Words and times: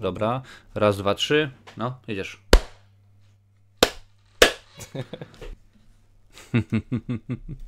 Dobra, 0.00 0.42
raz, 0.74 0.98
dwa, 0.98 1.14
trzy. 1.14 1.50
No, 1.76 1.98
jedziesz. 2.08 2.40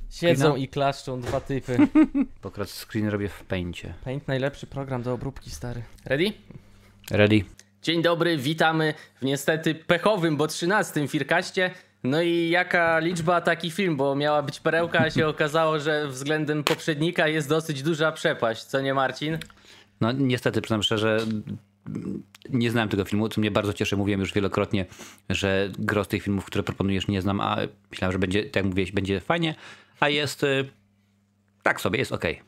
Siedzą 0.09 0.55
i 0.55 0.67
klaszczą 0.67 1.21
dwa 1.21 1.41
typy. 1.41 1.77
Pokrat 2.41 2.69
screen 2.69 3.07
robię 3.07 3.29
w 3.29 3.43
pęcie. 3.43 3.93
Paint 4.03 4.27
najlepszy 4.27 4.67
program 4.67 5.03
do 5.03 5.13
obróbki, 5.13 5.51
stary. 5.51 5.83
Ready? 6.05 6.33
Ready? 7.11 7.41
Dzień 7.81 8.01
dobry, 8.01 8.37
witamy 8.37 8.93
w 9.21 9.25
niestety 9.25 9.75
pechowym, 9.75 10.37
bo 10.37 10.47
13 10.47 11.07
Firkaście. 11.07 11.71
No 12.03 12.21
i 12.21 12.49
jaka 12.49 12.99
liczba 12.99 13.41
taki 13.41 13.71
film, 13.71 13.97
bo 13.97 14.15
miała 14.15 14.41
być 14.41 14.59
perełka, 14.59 14.99
a 14.99 15.09
się 15.09 15.27
okazało, 15.27 15.79
że 15.79 16.07
względem 16.07 16.63
poprzednika 16.63 17.27
jest 17.27 17.49
dosyć 17.49 17.83
duża 17.83 18.11
przepaść, 18.11 18.63
co 18.63 18.81
nie 18.81 18.93
Marcin? 18.93 19.37
No 20.01 20.11
niestety, 20.11 20.61
przyznam 20.61 20.83
szczerze, 20.83 21.17
nie 22.49 22.71
znałem 22.71 22.89
tego 22.89 23.05
filmu, 23.05 23.29
co 23.29 23.41
mnie 23.41 23.51
bardzo 23.51 23.73
cieszy. 23.73 23.97
Mówiłem 23.97 24.19
już 24.19 24.33
wielokrotnie, 24.33 24.85
że 25.29 25.71
gros 25.79 26.07
tych 26.07 26.23
filmów, 26.23 26.45
które 26.45 26.63
proponujesz 26.63 27.07
nie 27.07 27.21
znam, 27.21 27.41
a 27.41 27.57
myślałem, 27.91 28.11
że 28.11 28.19
będzie, 28.19 28.43
tak 28.43 28.55
jak 28.55 28.65
mówiłeś, 28.65 28.91
będzie 28.91 29.19
fajnie, 29.19 29.55
a 29.99 30.09
jest 30.09 30.43
y, 30.43 30.69
tak 31.63 31.81
sobie, 31.81 31.99
jest 31.99 32.11
okej. 32.11 32.41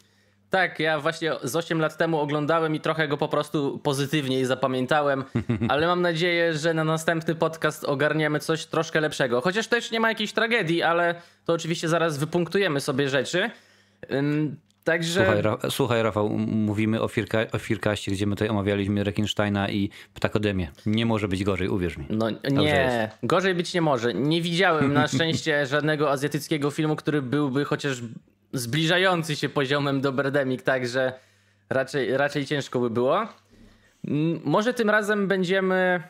Tak, 0.49 0.79
ja 0.79 0.99
właśnie 0.99 1.31
z 1.43 1.55
8 1.55 1.79
lat 1.79 1.97
temu 1.97 2.19
oglądałem 2.19 2.75
i 2.75 2.79
trochę 2.79 3.07
go 3.07 3.17
po 3.17 3.27
prostu 3.27 3.79
pozytywniej 3.83 4.45
zapamiętałem, 4.45 5.23
ale 5.69 5.87
mam 5.87 6.01
nadzieję, 6.01 6.53
że 6.53 6.73
na 6.73 6.83
następny 6.83 7.35
podcast 7.35 7.83
ogarniemy 7.83 8.39
coś 8.39 8.65
troszkę 8.65 9.01
lepszego. 9.01 9.41
Chociaż 9.41 9.67
też 9.67 9.91
nie 9.91 9.99
ma 9.99 10.09
jakiejś 10.09 10.33
tragedii, 10.33 10.83
ale 10.83 11.15
to 11.45 11.53
oczywiście 11.53 11.89
zaraz 11.89 12.17
wypunktujemy 12.17 12.79
sobie 12.79 13.09
rzeczy. 13.09 13.51
Także. 14.83 15.25
Słuchaj, 15.25 15.41
Ra- 15.41 15.57
słuchaj, 15.69 16.03
Rafał, 16.03 16.29
mówimy 16.47 17.01
o, 17.01 17.07
firka, 17.07 17.39
o 17.51 17.57
Firkaście, 17.59 18.11
gdzie 18.11 18.27
my 18.27 18.35
tutaj 18.35 18.49
omawialiśmy 18.49 19.03
Rekinsteina 19.03 19.69
i 19.69 19.89
Ptakodemię. 20.13 20.71
Nie 20.85 21.05
może 21.05 21.27
być 21.27 21.43
gorzej, 21.43 21.69
uwierz 21.69 21.97
mi. 21.97 22.05
No 22.09 22.29
nie, 22.51 23.11
gorzej 23.23 23.55
być 23.55 23.73
nie 23.73 23.81
może. 23.81 24.13
Nie 24.13 24.41
widziałem 24.41 24.93
na 24.93 25.07
szczęście 25.15 25.65
żadnego 25.65 26.11
azjatyckiego 26.11 26.71
filmu, 26.71 26.95
który 26.95 27.21
byłby 27.21 27.65
chociaż 27.65 28.01
zbliżający 28.53 29.35
się 29.35 29.49
poziomem 29.49 30.01
do 30.01 30.11
Birdemic, 30.11 30.63
także 30.63 31.13
raczej, 31.69 32.17
raczej 32.17 32.45
ciężko 32.45 32.79
by 32.79 32.89
było. 32.89 33.27
Może 34.43 34.73
tym 34.73 34.89
razem 34.89 35.27
będziemy, 35.27 36.03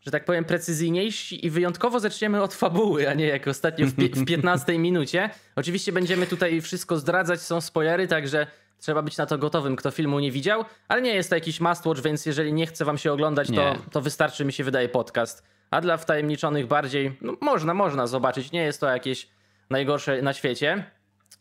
że 0.00 0.10
tak 0.10 0.24
powiem, 0.24 0.44
precyzyjniejsi 0.44 1.46
i 1.46 1.50
wyjątkowo 1.50 2.00
zaczniemy 2.00 2.42
od 2.42 2.54
fabuły, 2.54 3.10
a 3.10 3.14
nie 3.14 3.26
jak 3.26 3.48
ostatnio 3.48 3.86
w, 3.86 3.90
w 3.90 4.24
15 4.24 4.78
minucie. 4.88 5.30
Oczywiście 5.56 5.92
będziemy 5.92 6.26
tutaj 6.26 6.60
wszystko 6.60 6.96
zdradzać, 6.96 7.40
są 7.40 7.60
spoilery, 7.60 8.08
także 8.08 8.46
trzeba 8.78 9.02
być 9.02 9.16
na 9.16 9.26
to 9.26 9.38
gotowym, 9.38 9.76
kto 9.76 9.90
filmu 9.90 10.20
nie 10.20 10.30
widział, 10.32 10.64
ale 10.88 11.02
nie 11.02 11.14
jest 11.14 11.28
to 11.30 11.36
jakiś 11.36 11.60
must 11.60 11.86
watch, 11.86 12.02
więc 12.02 12.26
jeżeli 12.26 12.52
nie 12.52 12.66
chce 12.66 12.84
wam 12.84 12.98
się 12.98 13.12
oglądać, 13.12 13.48
to, 13.48 13.74
to 13.92 14.00
wystarczy, 14.00 14.44
mi 14.44 14.52
się 14.52 14.64
wydaje, 14.64 14.88
podcast. 14.88 15.42
A 15.70 15.80
dla 15.80 15.96
wtajemniczonych 15.96 16.66
bardziej, 16.66 17.16
no, 17.20 17.36
można, 17.40 17.74
można 17.74 18.06
zobaczyć, 18.06 18.52
nie 18.52 18.62
jest 18.62 18.80
to 18.80 18.88
jakieś 18.88 19.28
najgorsze 19.70 20.22
na 20.22 20.32
świecie. 20.32 20.84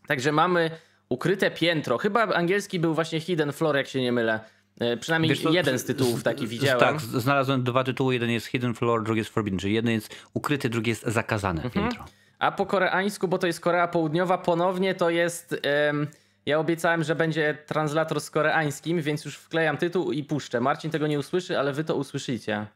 Także 0.07 0.31
mamy 0.31 0.71
ukryte 1.09 1.51
piętro. 1.51 1.97
Chyba 1.97 2.23
angielski 2.23 2.79
był 2.79 2.93
właśnie 2.93 3.19
Hidden 3.19 3.51
Floor, 3.51 3.75
jak 3.75 3.87
się 3.87 4.01
nie 4.01 4.11
mylę. 4.11 4.39
E, 4.79 4.97
przynajmniej 4.97 5.29
Wiesz, 5.29 5.53
jeden 5.53 5.79
z 5.79 5.85
tytułów 5.85 6.23
taki 6.23 6.47
widziałem. 6.47 6.79
Tak, 6.79 7.01
znalazłem 7.01 7.63
dwa 7.63 7.83
tytuły. 7.83 8.13
Jeden 8.13 8.29
jest 8.29 8.45
Hidden 8.45 8.73
Floor, 8.73 9.03
drugi 9.03 9.17
jest 9.17 9.29
Forbidden, 9.29 9.59
czyli 9.59 9.73
jeden 9.73 9.91
jest 9.91 10.15
ukryty, 10.33 10.69
drugi 10.69 10.89
jest 10.89 11.03
zakazane 11.05 11.63
mhm. 11.63 11.71
piętro. 11.85 12.05
A 12.39 12.51
po 12.51 12.65
koreańsku, 12.65 13.27
bo 13.27 13.37
to 13.37 13.47
jest 13.47 13.59
Korea 13.59 13.87
Południowa, 13.87 14.37
ponownie 14.37 14.95
to 14.95 15.09
jest... 15.09 15.61
Um, 15.87 16.07
ja 16.45 16.59
obiecałem, 16.59 17.03
że 17.03 17.15
będzie 17.15 17.57
translator 17.65 18.21
z 18.21 18.29
koreańskim, 18.31 19.01
więc 19.01 19.25
już 19.25 19.35
wklejam 19.35 19.77
tytuł 19.77 20.11
i 20.11 20.23
puszczę. 20.23 20.61
Marcin 20.61 20.91
tego 20.91 21.07
nie 21.07 21.19
usłyszy, 21.19 21.59
ale 21.59 21.73
wy 21.73 21.83
to 21.83 21.95
usłyszycie. 21.95 22.67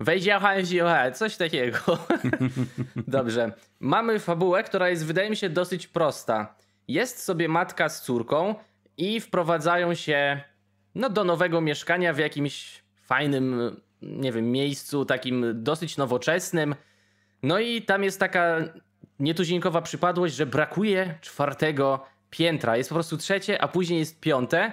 Wejdzie 0.00 0.40
coś 1.12 1.36
takiego. 1.36 1.78
Dobrze. 3.08 3.52
Mamy 3.80 4.18
fabułę, 4.18 4.62
która 4.62 4.88
jest, 4.88 5.06
wydaje 5.06 5.30
mi 5.30 5.36
się, 5.36 5.48
dosyć 5.48 5.86
prosta. 5.86 6.54
Jest 6.88 7.22
sobie 7.22 7.48
matka 7.48 7.88
z 7.88 8.02
córką, 8.02 8.54
i 8.96 9.20
wprowadzają 9.20 9.94
się 9.94 10.40
no, 10.94 11.10
do 11.10 11.24
nowego 11.24 11.60
mieszkania 11.60 12.12
w 12.12 12.18
jakimś 12.18 12.82
fajnym, 13.02 13.76
nie 14.02 14.32
wiem, 14.32 14.52
miejscu, 14.52 15.04
takim 15.04 15.44
dosyć 15.54 15.96
nowoczesnym. 15.96 16.74
No 17.42 17.58
i 17.58 17.82
tam 17.82 18.04
jest 18.04 18.20
taka 18.20 18.58
nietuzinkowa 19.20 19.82
przypadłość, 19.82 20.34
że 20.34 20.46
brakuje 20.46 21.14
czwartego 21.20 22.06
piętra. 22.30 22.76
Jest 22.76 22.90
po 22.90 22.94
prostu 22.94 23.16
trzecie, 23.16 23.62
a 23.62 23.68
później 23.68 23.98
jest 23.98 24.20
piąte. 24.20 24.72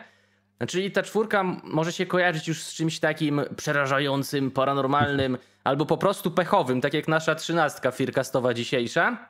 Czyli 0.67 0.91
ta 0.91 1.03
czwórka 1.03 1.43
może 1.63 1.93
się 1.93 2.05
kojarzyć 2.05 2.47
już 2.47 2.63
z 2.63 2.73
czymś 2.73 2.99
takim 2.99 3.41
przerażającym, 3.57 4.51
paranormalnym, 4.51 5.37
albo 5.63 5.85
po 5.85 5.97
prostu 5.97 6.31
pechowym, 6.31 6.81
tak 6.81 6.93
jak 6.93 7.07
nasza 7.07 7.35
trzynastka 7.35 7.91
firkastowa 7.91 8.53
dzisiejsza. 8.53 9.29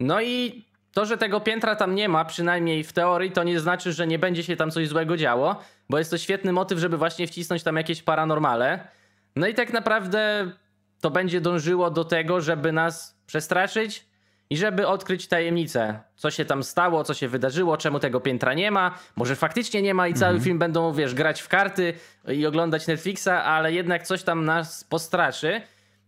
No 0.00 0.22
i 0.22 0.64
to, 0.92 1.06
że 1.06 1.18
tego 1.18 1.40
piętra 1.40 1.76
tam 1.76 1.94
nie 1.94 2.08
ma, 2.08 2.24
przynajmniej 2.24 2.84
w 2.84 2.92
teorii, 2.92 3.32
to 3.32 3.44
nie 3.44 3.60
znaczy, 3.60 3.92
że 3.92 4.06
nie 4.06 4.18
będzie 4.18 4.42
się 4.42 4.56
tam 4.56 4.70
coś 4.70 4.88
złego 4.88 5.16
działo, 5.16 5.56
bo 5.90 5.98
jest 5.98 6.10
to 6.10 6.18
świetny 6.18 6.52
motyw, 6.52 6.78
żeby 6.78 6.96
właśnie 6.96 7.26
wcisnąć 7.26 7.62
tam 7.62 7.76
jakieś 7.76 8.02
paranormale. 8.02 8.88
No 9.36 9.46
i 9.46 9.54
tak 9.54 9.72
naprawdę 9.72 10.50
to 11.00 11.10
będzie 11.10 11.40
dążyło 11.40 11.90
do 11.90 12.04
tego, 12.04 12.40
żeby 12.40 12.72
nas 12.72 13.18
przestraszyć 13.26 14.06
i 14.50 14.56
żeby 14.56 14.86
odkryć 14.86 15.28
tajemnicę, 15.28 16.00
co 16.16 16.30
się 16.30 16.44
tam 16.44 16.62
stało, 16.62 17.04
co 17.04 17.14
się 17.14 17.28
wydarzyło, 17.28 17.76
czemu 17.76 17.98
tego 17.98 18.20
piętra 18.20 18.54
nie 18.54 18.70
ma. 18.70 18.98
Może 19.16 19.36
faktycznie 19.36 19.82
nie 19.82 19.94
ma 19.94 20.08
i 20.08 20.14
cały 20.14 20.40
film 20.40 20.58
będą, 20.58 20.92
wiesz, 20.92 21.14
grać 21.14 21.40
w 21.40 21.48
karty 21.48 21.94
i 22.28 22.46
oglądać 22.46 22.86
Netflixa, 22.86 23.28
ale 23.28 23.72
jednak 23.72 24.02
coś 24.02 24.22
tam 24.22 24.44
nas 24.44 24.84
postraszy. 24.84 25.60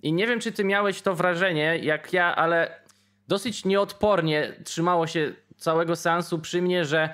I 0.03 0.13
nie 0.13 0.27
wiem, 0.27 0.41
czy 0.41 0.53
ty 0.53 0.65
miałeś 0.65 1.03
to 1.03 1.15
wrażenie, 1.15 1.79
jak 1.79 2.13
ja, 2.13 2.37
ale 2.37 2.84
dosyć 3.29 3.65
nieodpornie 3.65 4.53
trzymało 4.65 5.07
się 5.07 5.33
całego 5.57 5.97
seansu 5.97 6.39
przy 6.39 6.63
mnie, 6.63 6.85
że 6.85 7.09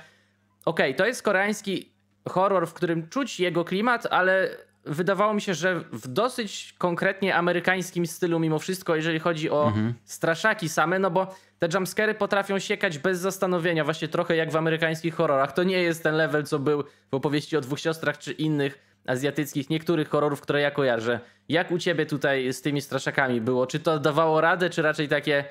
okej, 0.64 0.94
to 0.94 1.06
jest 1.06 1.22
koreański 1.22 1.92
horror, 2.28 2.68
w 2.68 2.72
którym 2.72 3.08
czuć 3.08 3.40
jego 3.40 3.64
klimat, 3.64 4.06
ale 4.10 4.48
wydawało 4.84 5.34
mi 5.34 5.40
się, 5.40 5.54
że 5.54 5.80
w 5.92 6.08
dosyć 6.08 6.74
konkretnie 6.78 7.36
amerykańskim 7.36 8.06
stylu 8.06 8.40
mimo 8.40 8.58
wszystko, 8.58 8.96
jeżeli 8.96 9.18
chodzi 9.18 9.50
o 9.50 9.72
straszaki 10.04 10.68
same, 10.68 10.98
no 10.98 11.10
bo 11.10 11.34
te 11.58 11.68
jumpscary 11.74 12.14
potrafią 12.14 12.58
siekać 12.58 12.98
bez 12.98 13.18
zastanowienia, 13.18 13.84
właśnie 13.84 14.08
trochę 14.08 14.36
jak 14.36 14.50
w 14.50 14.56
amerykańskich 14.56 15.14
horrorach. 15.14 15.52
To 15.52 15.62
nie 15.62 15.82
jest 15.82 16.02
ten 16.02 16.14
level, 16.14 16.44
co 16.44 16.58
był 16.58 16.84
w 17.10 17.14
opowieści 17.14 17.56
o 17.56 17.60
dwóch 17.60 17.80
siostrach 17.80 18.18
czy 18.18 18.32
innych 18.32 18.78
azjatyckich, 19.06 19.70
niektórych 19.70 20.08
horrorów, 20.08 20.40
które 20.40 20.60
ja 20.60 20.70
kojarzę. 20.70 21.20
Jak 21.48 21.70
u 21.70 21.78
ciebie 21.78 22.06
tutaj 22.06 22.52
z 22.52 22.62
tymi 22.62 22.80
straszakami 22.80 23.40
było? 23.40 23.66
Czy 23.66 23.80
to 23.80 23.98
dawało 23.98 24.40
radę, 24.40 24.70
czy 24.70 24.82
raczej 24.82 25.08
takie 25.08 25.44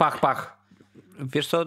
pach, 0.00 0.20
pach? 0.20 0.56
Wiesz 1.34 1.46
co, 1.46 1.64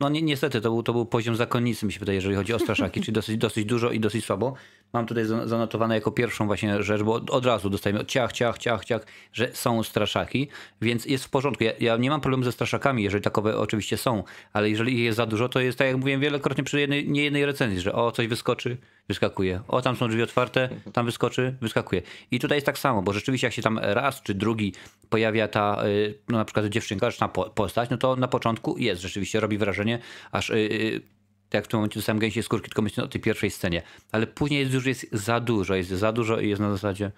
no 0.00 0.08
ni 0.08 0.22
niestety 0.22 0.60
to 0.60 0.70
był, 0.70 0.82
to 0.82 0.92
był 0.92 1.06
poziom 1.06 1.36
zakonnicy, 1.36 1.86
mi 1.86 1.92
się 1.92 2.00
wydaje, 2.00 2.16
jeżeli 2.16 2.36
chodzi 2.36 2.54
o 2.54 2.58
straszaki, 2.58 3.00
czyli 3.00 3.12
dosyć, 3.12 3.36
dosyć 3.36 3.64
dużo 3.64 3.90
i 3.90 4.00
dosyć 4.00 4.24
słabo. 4.24 4.54
Mam 4.94 5.06
tutaj 5.06 5.24
zan- 5.24 5.48
zanotowane 5.48 5.94
jako 5.94 6.10
pierwszą 6.12 6.46
właśnie 6.46 6.82
rzecz, 6.82 7.02
bo 7.02 7.14
od- 7.14 7.46
razu 7.46 7.70
dostajemy 7.70 8.04
ciach, 8.04 8.32
ciach, 8.32 8.58
ciach, 8.58 8.84
ciach, 8.84 9.06
że 9.32 9.48
są 9.52 9.82
straszaki, 9.82 10.48
więc 10.82 11.06
jest 11.06 11.24
w 11.24 11.30
porządku. 11.30 11.64
Ja, 11.64 11.72
ja 11.80 11.96
nie 11.96 12.10
mam 12.10 12.20
problemu 12.20 12.44
ze 12.44 12.52
straszakami, 12.52 13.02
jeżeli 13.02 13.22
takowe 13.24 13.58
oczywiście 13.58 13.96
są, 13.96 14.24
ale 14.52 14.70
jeżeli 14.70 14.92
ich 14.92 15.00
jest 15.04 15.16
za 15.16 15.26
dużo, 15.26 15.48
to 15.48 15.60
jest 15.60 15.78
tak 15.78 15.86
jak 15.86 15.96
mówiłem 15.96 16.20
wielokrotnie 16.20 16.64
przy 16.64 16.80
jednej, 16.80 17.08
nie 17.08 17.24
jednej 17.24 17.46
recenzji, 17.46 17.80
że 17.80 17.92
o, 17.94 18.12
coś 18.12 18.26
wyskoczy, 18.26 18.76
wyskakuje. 19.08 19.60
O, 19.68 19.82
tam 19.82 19.96
są 19.96 20.08
drzwi 20.08 20.22
otwarte, 20.22 20.68
tam 20.92 21.06
wyskoczy, 21.06 21.54
wyskakuje. 21.60 22.02
I 22.30 22.38
tutaj 22.40 22.56
jest 22.56 22.66
tak 22.66 22.78
samo, 22.78 23.02
bo 23.02 23.12
rzeczywiście 23.12 23.46
jak 23.46 23.54
się 23.54 23.62
tam 23.62 23.78
raz 23.82 24.22
czy 24.22 24.34
drugi 24.34 24.72
pojawia 25.10 25.48
ta, 25.48 25.84
y, 25.86 26.18
no 26.28 26.38
na 26.38 26.44
przykład 26.44 26.66
dziewczynka, 26.66 27.10
czy 27.10 27.18
ta 27.18 27.28
po- 27.28 27.50
postać, 27.50 27.90
no 27.90 27.96
to 27.96 28.16
na 28.16 28.28
początku 28.28 28.78
jest, 28.78 29.02
rzeczywiście 29.02 29.40
robi 29.40 29.58
wrażenie, 29.58 29.98
aż 30.32 30.50
y, 30.50 30.54
y, 30.54 31.13
jak 31.54 31.64
w 31.64 31.68
tym 31.68 31.78
momencie 31.78 32.00
dostałem 32.00 32.18
gęsiej 32.18 32.42
skórki, 32.42 32.68
tylko 32.68 32.82
myślę 32.82 33.04
o 33.04 33.08
tej 33.08 33.20
pierwszej 33.20 33.50
scenie. 33.50 33.82
Ale 34.12 34.26
później 34.26 34.60
jest 34.60 34.72
już 34.72 34.86
jest 34.86 35.06
za 35.12 35.40
dużo, 35.40 35.74
jest 35.74 35.90
za 35.90 36.12
dużo 36.12 36.40
i 36.40 36.48
jest 36.48 36.60
na 36.60 36.70
zasadzie... 36.70 37.10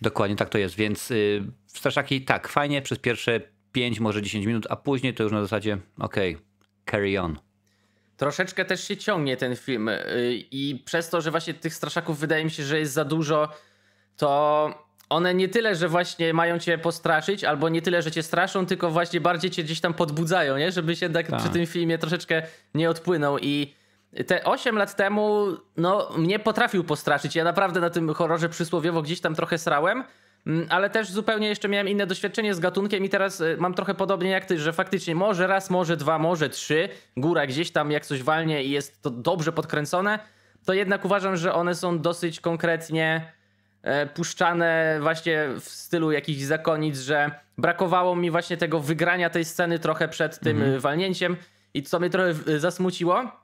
Dokładnie 0.00 0.36
tak 0.36 0.48
to 0.48 0.58
jest, 0.58 0.74
więc 0.74 1.10
y, 1.10 1.44
w 1.66 1.78
Straszaki 1.78 2.22
tak, 2.22 2.48
fajnie 2.48 2.82
przez 2.82 2.98
pierwsze 2.98 3.40
5, 3.72 4.00
może 4.00 4.22
10 4.22 4.46
minut, 4.46 4.66
a 4.70 4.76
później 4.76 5.14
to 5.14 5.22
już 5.22 5.32
na 5.32 5.42
zasadzie 5.42 5.78
okej, 5.98 6.38
carry 6.90 7.20
on. 7.20 7.38
Troszeczkę 8.16 8.64
też 8.64 8.88
się 8.88 8.96
ciągnie 8.96 9.36
ten 9.36 9.56
film 9.56 9.86
yy, 9.86 10.34
i 10.50 10.82
przez 10.84 11.10
to, 11.10 11.20
że 11.20 11.30
właśnie 11.30 11.54
tych 11.54 11.74
straszaków 11.74 12.18
wydaje 12.18 12.44
mi 12.44 12.50
się, 12.50 12.62
że 12.62 12.78
jest 12.78 12.92
za 12.92 13.04
dużo, 13.04 13.48
to 14.16 14.91
one 15.12 15.34
nie 15.34 15.48
tyle, 15.48 15.76
że 15.76 15.88
właśnie 15.88 16.34
mają 16.34 16.58
cię 16.58 16.78
postraszyć, 16.78 17.44
albo 17.44 17.68
nie 17.68 17.82
tyle, 17.82 18.02
że 18.02 18.10
cię 18.10 18.22
straszą, 18.22 18.66
tylko 18.66 18.90
właśnie 18.90 19.20
bardziej 19.20 19.50
cię 19.50 19.64
gdzieś 19.64 19.80
tam 19.80 19.94
podbudzają, 19.94 20.56
nie? 20.56 20.72
Żeby 20.72 20.96
się 20.96 21.10
tak, 21.10 21.26
Tak. 21.26 21.40
przy 21.40 21.50
tym 21.50 21.66
filmie 21.66 21.98
troszeczkę 21.98 22.42
nie 22.74 22.90
odpłynął 22.90 23.38
i 23.38 23.74
te 24.26 24.44
8 24.44 24.76
lat 24.78 24.96
temu, 24.96 25.46
no, 25.76 26.10
mnie 26.18 26.38
potrafił 26.38 26.84
postraszyć. 26.84 27.36
Ja 27.36 27.44
naprawdę 27.44 27.80
na 27.80 27.90
tym 27.90 28.14
horrorze 28.14 28.48
przysłowiowo 28.48 29.02
gdzieś 29.02 29.20
tam 29.20 29.34
trochę 29.34 29.58
srałem. 29.58 30.04
Mm, 30.46 30.66
ale 30.70 30.90
też 30.90 31.10
zupełnie 31.10 31.48
jeszcze 31.48 31.68
miałem 31.68 31.88
inne 31.88 32.06
doświadczenie 32.06 32.54
z 32.54 32.60
gatunkiem 32.60 33.04
i 33.04 33.08
teraz 33.08 33.40
y, 33.40 33.56
mam 33.58 33.74
trochę 33.74 33.94
podobnie 33.94 34.30
jak 34.30 34.44
ty, 34.44 34.58
że 34.58 34.72
faktycznie 34.72 35.14
może 35.14 35.46
raz, 35.46 35.70
może 35.70 35.96
dwa, 35.96 36.18
może 36.18 36.48
trzy, 36.48 36.88
góra 37.16 37.46
gdzieś 37.46 37.70
tam 37.70 37.90
jak 37.90 38.06
coś 38.06 38.22
walnie 38.22 38.64
i 38.64 38.70
jest 38.70 39.02
to 39.02 39.10
dobrze 39.10 39.52
podkręcone, 39.52 40.18
to 40.64 40.72
jednak 40.72 41.04
uważam, 41.04 41.36
że 41.36 41.54
one 41.54 41.74
są 41.74 41.98
dosyć 41.98 42.40
konkretnie 42.40 43.32
puszczane 44.14 44.98
właśnie 45.00 45.48
w 45.60 45.68
stylu 45.68 46.12
jakichś 46.12 46.42
zakonic, 46.42 47.00
że 47.00 47.30
brakowało 47.58 48.16
mi 48.16 48.30
właśnie 48.30 48.56
tego 48.56 48.80
wygrania 48.80 49.30
tej 49.30 49.44
sceny 49.44 49.78
trochę 49.78 50.08
przed 50.08 50.40
tym 50.40 50.56
mhm. 50.56 50.80
walnięciem 50.80 51.36
i 51.74 51.82
co 51.82 52.00
mnie 52.00 52.10
trochę 52.10 52.34
y, 52.48 52.60
zasmuciło, 52.60 53.42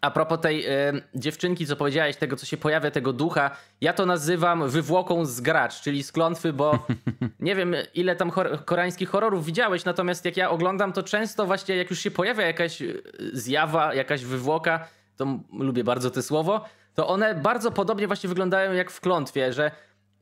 a 0.00 0.10
propos 0.10 0.40
tej 0.40 0.66
y, 0.66 1.02
dziewczynki, 1.14 1.66
co 1.66 1.76
powiedziałeś, 1.76 2.16
tego, 2.16 2.36
co 2.36 2.46
się 2.46 2.56
pojawia, 2.56 2.90
tego 2.90 3.12
ducha, 3.12 3.50
ja 3.80 3.92
to 3.92 4.06
nazywam 4.06 4.68
wywłoką 4.68 5.26
z 5.26 5.40
gracz, 5.40 5.80
czyli 5.80 6.02
z 6.02 6.12
klątwy, 6.12 6.52
bo 6.52 6.86
nie 7.40 7.54
wiem, 7.54 7.74
ile 7.94 8.16
tam 8.16 8.30
chor 8.30 8.64
koreańskich 8.64 9.08
horrorów 9.08 9.46
widziałeś, 9.46 9.84
natomiast 9.84 10.24
jak 10.24 10.36
ja 10.36 10.50
oglądam, 10.50 10.92
to 10.92 11.02
często 11.02 11.46
właśnie 11.46 11.76
jak 11.76 11.90
już 11.90 11.98
się 11.98 12.10
pojawia 12.10 12.46
jakaś 12.46 12.82
e, 12.82 12.86
zjawa, 13.32 13.94
jakaś 13.94 14.24
wywłoka, 14.24 14.88
to 15.16 15.38
lubię 15.52 15.84
bardzo 15.84 16.10
to 16.10 16.22
słowo, 16.22 16.64
to 16.94 17.08
one 17.08 17.34
bardzo 17.34 17.70
podobnie 17.70 18.06
właśnie 18.06 18.28
wyglądają 18.28 18.72
jak 18.72 18.90
w 18.90 19.00
klątwie, 19.00 19.52
że 19.52 19.70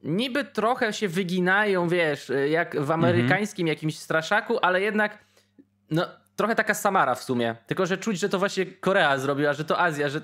niby 0.03 0.45
trochę 0.45 0.93
się 0.93 1.09
wyginają, 1.09 1.89
wiesz, 1.89 2.33
jak 2.51 2.81
w 2.81 2.91
amerykańskim 2.91 3.67
jakimś 3.67 3.99
straszaku, 3.99 4.59
ale 4.63 4.81
jednak 4.81 5.19
no 5.91 6.07
trochę 6.37 6.55
taka 6.55 6.75
Samara 6.75 7.15
w 7.15 7.25
sumie. 7.25 7.57
Tylko, 7.67 7.87
że 7.87 7.99
czuć, 7.99 8.19
że 8.19 8.29
to 8.29 8.39
właśnie 8.39 8.67
Korea 8.67 9.19
zrobiła, 9.19 9.53
że 9.53 9.65
to 9.65 9.81
Azja, 9.81 10.09
że 10.09 10.21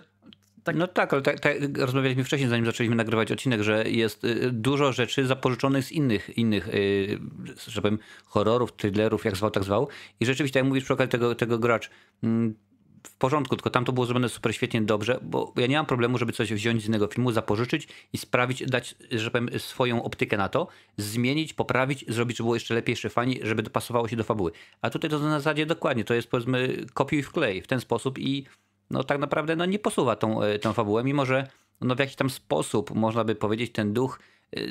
tak... 0.65 0.77
No 0.77 0.87
tak, 0.87 1.13
ale 1.13 1.23
tak, 1.23 1.41
tak, 1.41 1.55
rozmawialiśmy 1.79 2.25
wcześniej, 2.25 2.51
zanim 2.51 2.67
zaczęliśmy 2.67 2.97
nagrywać 2.97 3.33
odcinek, 3.33 3.63
że 3.63 3.85
jest 3.89 4.25
y, 4.25 4.51
dużo 4.53 4.93
rzeczy 4.93 5.27
zapożyczonych 5.27 5.85
z 5.85 5.93
innych, 5.93 6.39
innych 6.39 6.69
y, 6.69 7.19
że 7.67 7.83
powiem, 7.83 7.99
horrorów, 8.27 8.73
thrillerów, 8.73 9.25
jak 9.25 9.37
zwał, 9.37 9.51
tak 9.51 9.65
zwał. 9.65 9.89
I 10.21 10.27
rzeczywiście, 10.27 10.59
jak 10.59 10.69
mówisz 10.69 10.85
przy 10.85 10.93
okazji 10.93 11.11
tego, 11.11 11.35
tego 11.35 11.59
gracz, 11.59 11.91
mm, 12.23 12.55
w 13.03 13.17
porządku, 13.17 13.57
tylko 13.57 13.71
tam 13.71 13.85
to 13.85 13.93
było 13.93 14.07
zrobione 14.07 14.29
super 14.29 14.55
świetnie, 14.55 14.83
dobrze, 14.83 15.19
bo 15.23 15.53
ja 15.57 15.67
nie 15.67 15.77
mam 15.77 15.87
problemu, 15.87 16.19
żeby 16.19 16.33
coś 16.33 16.53
wziąć 16.53 16.83
z 16.83 16.87
innego 16.87 17.07
filmu, 17.07 17.33
zapożyczyć 17.33 17.89
i 18.13 18.19
sprawić, 18.19 18.65
dać, 18.67 18.95
że 19.11 19.31
powiem, 19.31 19.51
swoją 19.59 20.03
optykę 20.03 20.37
na 20.37 20.49
to, 20.49 20.69
zmienić, 20.97 21.55
poprawić, 21.55 22.05
zrobić, 22.09 22.37
żeby 22.37 22.45
było 22.45 22.55
jeszcze 22.55 22.75
lepiej, 22.75 22.93
jeszcze 22.93 23.11
fani, 23.11 23.41
żeby 23.43 23.63
dopasowało 23.63 24.09
się 24.09 24.17
do 24.17 24.25
fabuły. 24.25 24.53
A 24.83 24.91
tutaj 24.91 25.11
to 25.11 25.19
na 25.19 25.39
zasadzie 25.39 25.67
dokładnie, 25.67 26.05
to 26.05 26.15
jest 26.15 26.31
powiedzmy 26.31 26.87
kopiuj 26.95 27.23
w 27.23 27.33
klej 27.33 27.63
w 27.63 27.67
ten 27.67 27.81
sposób 27.81 28.19
i 28.19 28.45
no 28.91 29.05
tak 29.05 29.19
naprawdę 29.19 29.57
no, 29.57 29.67
nie 29.67 29.79
posuwa 29.79 30.17
tą, 30.17 30.43
e, 30.43 30.59
tą 30.59 30.73
fabułę, 30.73 31.05
mimo 31.05 31.27
że 31.27 31.47
no, 31.81 31.95
w 31.95 31.99
jakiś 31.99 32.17
tam 32.17 32.31
sposób 32.31 32.95
można 32.95 33.25
by 33.25 33.35
powiedzieć 33.35 33.73
ten 33.73 33.93
duch 33.93 34.21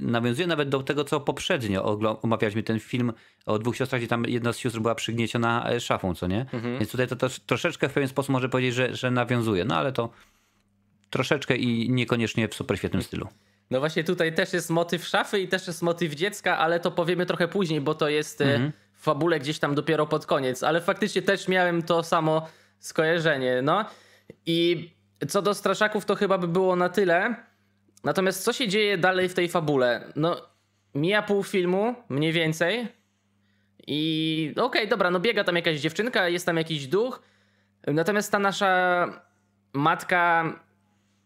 nawiązuje 0.02 0.48
nawet 0.48 0.70
do 0.70 0.84
tego, 0.84 1.04
co 1.04 1.20
poprzednio 1.20 2.00
omawialiśmy 2.22 2.64
ten 2.64 2.80
film 2.80 3.14
o 3.46 3.60
dwóch 3.60 3.76
siostrach, 3.78 4.02
gdzie 4.02 4.08
tam 4.08 4.24
jedna 4.28 4.54
z 4.54 4.58
sióstr 4.58 4.80
była 4.80 4.96
przygnieciona 4.96 5.70
e, 5.70 5.80
szafą, 5.80 6.16
co 6.16 6.28
nie? 6.28 6.42
Mhm. 6.54 6.80
Więc 6.80 6.92
tutaj 6.92 7.08
to, 7.08 7.16
to, 7.16 7.28
troszeczkę 7.46 7.90
w 7.90 7.94
pewien 7.94 8.10
sposób 8.10 8.30
może 8.30 8.50
powiedzieć, 8.50 8.76
że, 8.76 8.96
że 8.96 9.12
nawiązuje, 9.12 9.66
no 9.66 9.76
ale 9.76 9.92
to 9.92 10.10
troszeczkę 11.10 11.56
i 11.56 11.90
niekoniecznie 11.90 12.48
w 12.48 12.56
super 12.56 12.78
świetnym 12.78 13.02
stylu. 13.04 13.28
No 13.72 13.80
właśnie 13.80 14.04
tutaj 14.04 14.36
też 14.36 14.54
jest 14.54 14.70
motyw 14.70 15.08
szafy 15.08 15.40
i 15.40 15.48
też 15.48 15.68
jest 15.68 15.82
motyw 15.82 16.14
dziecka, 16.14 16.58
ale 16.58 16.80
to 16.80 16.92
powiemy 16.92 17.26
trochę 17.26 17.48
później, 17.48 17.82
bo 17.82 17.96
to 17.96 18.10
jest 18.10 18.42
e, 18.42 18.54
mhm. 18.54 18.72
w 18.94 19.04
fabule 19.04 19.40
gdzieś 19.40 19.60
tam 19.60 19.76
dopiero 19.76 20.08
pod 20.08 20.26
koniec, 20.26 20.64
ale 20.64 20.82
faktycznie 20.82 21.22
też 21.22 21.48
miałem 21.48 21.84
to 21.84 22.04
samo 22.04 22.48
skojarzenie, 22.80 23.62
no. 23.62 23.86
I 24.46 24.90
co 25.28 25.42
do 25.42 25.54
straszaków 25.54 26.06
to 26.06 26.16
chyba 26.16 26.38
by 26.38 26.48
było 26.48 26.76
na 26.76 26.90
tyle. 26.90 27.36
Natomiast 28.08 28.44
co 28.44 28.54
się 28.54 28.68
dzieje 28.68 28.98
dalej 28.98 29.30
w 29.30 29.34
tej 29.34 29.50
fabule? 29.50 30.02
No, 30.16 30.42
mija 30.96 31.22
pół 31.22 31.44
filmu, 31.44 31.96
mniej 32.10 32.32
więcej. 32.32 32.88
I 33.88 34.52
okej, 34.52 34.64
okay, 34.64 34.88
dobra, 34.88 35.12
no 35.12 35.20
biega 35.20 35.44
tam 35.44 35.56
jakaś 35.56 35.80
dziewczynka, 35.80 36.30
jest 36.30 36.46
tam 36.46 36.58
jakiś 36.58 36.88
duch. 36.88 37.22
Natomiast 37.88 38.32
ta 38.32 38.40
nasza 38.40 39.08
matka 39.74 40.46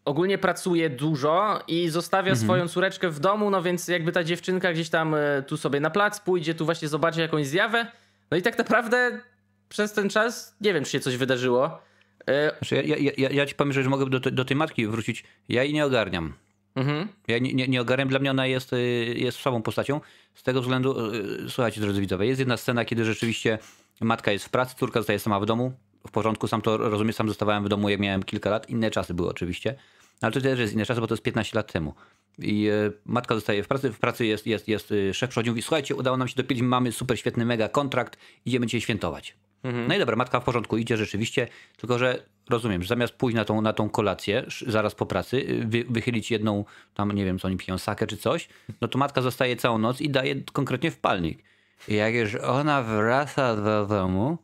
ogólnie 0.04 0.38
pracuje 0.38 0.90
dużo 0.90 1.62
i 1.68 1.88
zostawia 1.88 2.30
mhm. 2.32 2.46
swoją 2.46 2.68
córeczkę 2.68 3.10
w 3.10 3.20
domu, 3.20 3.50
no 3.50 3.62
więc 3.62 3.88
jakby 3.88 4.12
ta 4.12 4.24
dziewczynka 4.24 4.72
gdzieś 4.72 4.90
tam 4.90 5.14
e, 5.14 5.42
tu 5.42 5.56
sobie 5.56 5.80
na 5.80 5.90
plac 5.90 6.20
pójdzie, 6.20 6.54
tu 6.54 6.64
właśnie 6.64 6.88
zobaczy 6.88 7.20
jakąś 7.20 7.46
zjawę. 7.46 7.86
No 8.30 8.36
i 8.36 8.42
tak 8.42 8.58
naprawdę 8.58 9.20
przez 9.68 9.92
ten 9.92 10.10
czas 10.10 10.56
nie 10.60 10.74
wiem, 10.74 10.84
czy 10.84 10.90
się 10.90 11.00
coś 11.00 11.16
wydarzyło. 11.16 11.82
E, 12.26 12.50
znaczy, 12.58 12.74
ja, 12.74 12.96
ja, 12.96 13.12
ja, 13.18 13.30
ja 13.30 13.46
ci 13.46 13.54
powiem, 13.54 13.72
że 13.72 13.82
mogę 13.82 14.10
do, 14.10 14.20
do 14.20 14.44
tej 14.44 14.56
matki 14.56 14.86
wrócić. 14.86 15.24
Ja 15.48 15.62
jej 15.62 15.72
nie 15.72 15.84
ogarniam. 15.84 16.34
Mhm. 16.74 17.08
Ja 17.28 17.38
nie, 17.38 17.54
nie, 17.54 17.68
nie 17.68 17.80
ogarniam, 17.80 18.08
dla 18.08 18.18
mnie 18.18 18.30
ona 18.30 18.46
jest, 18.46 18.72
y, 18.72 19.14
jest 19.16 19.38
słabą 19.38 19.62
postacią. 19.62 20.00
Z 20.34 20.42
tego 20.42 20.60
względu, 20.60 21.14
y, 21.14 21.50
słuchajcie 21.50 21.80
drodzy 21.80 22.00
widzowie, 22.00 22.26
jest 22.26 22.38
jedna 22.38 22.56
scena, 22.56 22.84
kiedy 22.84 23.04
rzeczywiście 23.04 23.58
matka 24.00 24.32
jest 24.32 24.44
w 24.44 24.48
pracy, 24.48 24.76
córka 24.78 25.00
zostaje 25.00 25.18
sama 25.18 25.40
w 25.40 25.46
domu. 25.46 25.72
W 26.08 26.10
porządku, 26.10 26.48
sam 26.48 26.62
to 26.62 26.76
rozumiem, 26.76 27.12
sam 27.12 27.28
zostawałem 27.28 27.64
w 27.64 27.68
domu 27.68 27.88
jak 27.88 28.00
miałem 28.00 28.22
kilka 28.22 28.50
lat. 28.50 28.70
Inne 28.70 28.90
czasy 28.90 29.14
były 29.14 29.28
oczywiście. 29.28 29.74
Ale 30.20 30.32
to 30.32 30.40
też 30.40 30.58
jest 30.58 30.72
inne 30.74 30.86
czasy, 30.86 31.00
bo 31.00 31.06
to 31.06 31.14
jest 31.14 31.22
15 31.22 31.58
lat 31.58 31.72
temu. 31.72 31.94
I 32.38 32.68
y, 32.68 32.92
matka 33.04 33.34
zostaje 33.34 33.62
w 33.62 33.68
pracy, 33.68 33.92
w 33.92 33.98
pracy 33.98 34.26
jest, 34.26 34.46
jest, 34.46 34.68
jest 34.68 34.94
szef 35.12 35.30
przychodzi 35.30 35.50
mówi, 35.50 35.62
słuchajcie, 35.62 35.94
udało 35.94 36.16
nam 36.16 36.28
się 36.28 36.34
dopiąć, 36.36 36.62
mamy 36.62 36.92
super 36.92 37.18
świetny 37.18 37.44
mega 37.44 37.68
kontrakt, 37.68 38.18
idziemy 38.44 38.66
dzisiaj 38.66 38.80
świętować. 38.80 39.36
Mhm. 39.62 39.88
No 39.88 39.94
i 39.94 39.98
dobra, 39.98 40.16
matka 40.16 40.40
w 40.40 40.44
porządku 40.44 40.78
idzie 40.78 40.96
rzeczywiście, 40.96 41.48
tylko 41.76 41.98
że 41.98 42.22
rozumiem, 42.50 42.82
że 42.82 42.88
zamiast 42.88 43.14
pójść 43.14 43.36
na 43.36 43.44
tą, 43.44 43.60
na 43.60 43.72
tą 43.72 43.90
kolację 43.90 44.46
zaraz 44.66 44.94
po 44.94 45.06
pracy, 45.06 45.36
y, 45.36 45.66
wy, 45.66 45.84
wychylić 45.88 46.30
jedną, 46.30 46.64
tam 46.94 47.12
nie 47.12 47.24
wiem 47.24 47.38
co 47.38 47.48
oni 47.48 47.56
piją, 47.56 47.78
sakę 47.78 48.06
czy 48.06 48.16
coś, 48.16 48.48
no 48.80 48.88
to 48.88 48.98
matka 48.98 49.22
zostaje 49.22 49.56
całą 49.56 49.78
noc 49.78 50.00
i 50.00 50.10
daje 50.10 50.34
konkretnie 50.52 50.90
w 50.90 50.98
palnik. 50.98 51.42
I 51.88 51.94
jak 51.94 52.14
już 52.14 52.34
ona 52.34 52.82
wraca 52.82 53.56
do 53.56 53.86
domu, 53.86 54.38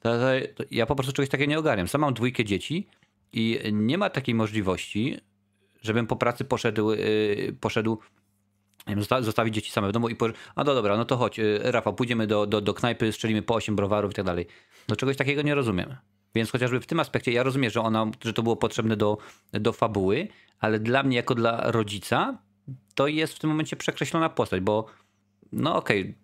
to, 0.00 0.12
to, 0.12 0.26
to 0.54 0.64
ja 0.70 0.86
po 0.86 0.94
prostu 0.94 1.12
czegoś 1.12 1.28
takiego 1.28 1.50
nie 1.50 1.58
ogarniam. 1.58 1.88
Sam 1.88 2.00
mam 2.00 2.14
dwójkę 2.14 2.44
dzieci 2.44 2.86
i 3.32 3.60
nie 3.72 3.98
ma 3.98 4.10
takiej 4.10 4.34
możliwości, 4.34 5.20
żebym 5.82 6.06
po 6.06 6.16
pracy 6.16 6.44
poszedł, 6.44 6.92
yy, 6.92 7.56
poszedł 7.60 7.98
zostawić 9.20 9.54
dzieci 9.54 9.70
same 9.70 9.88
w 9.88 9.92
domu 9.92 10.08
i 10.08 10.16
powiedzieć, 10.16 10.40
a 10.54 10.64
no 10.64 10.74
dobra, 10.74 10.96
no 10.96 11.04
to 11.04 11.16
chodź, 11.16 11.38
y, 11.38 11.60
Rafał, 11.62 11.94
pójdziemy 11.94 12.26
do, 12.26 12.46
do, 12.46 12.60
do 12.60 12.74
knajpy, 12.74 13.12
strzelimy 13.12 13.42
po 13.42 13.54
8 13.54 13.76
browarów 13.76 14.12
i 14.12 14.14
tak 14.14 14.24
dalej. 14.24 14.46
No 14.88 14.96
czegoś 14.96 15.16
takiego 15.16 15.42
nie 15.42 15.54
rozumiem. 15.54 15.96
Więc 16.36 16.50
chociażby 16.50 16.80
w 16.80 16.86
tym 16.86 17.00
aspekcie 17.00 17.32
ja 17.32 17.42
rozumiem, 17.42 17.70
że, 17.70 17.80
ona, 17.80 18.10
że 18.24 18.32
to 18.32 18.42
było 18.42 18.56
potrzebne 18.56 18.96
do, 18.96 19.18
do 19.52 19.72
fabuły, 19.72 20.28
ale 20.60 20.78
dla 20.78 21.02
mnie 21.02 21.16
jako 21.16 21.34
dla 21.34 21.70
rodzica 21.70 22.38
to 22.94 23.06
jest 23.06 23.34
w 23.34 23.38
tym 23.38 23.50
momencie 23.50 23.76
przekreślona 23.76 24.28
postać, 24.28 24.60
bo 24.60 24.86
no 25.52 25.76
okej, 25.76 26.00
okay, 26.00 26.14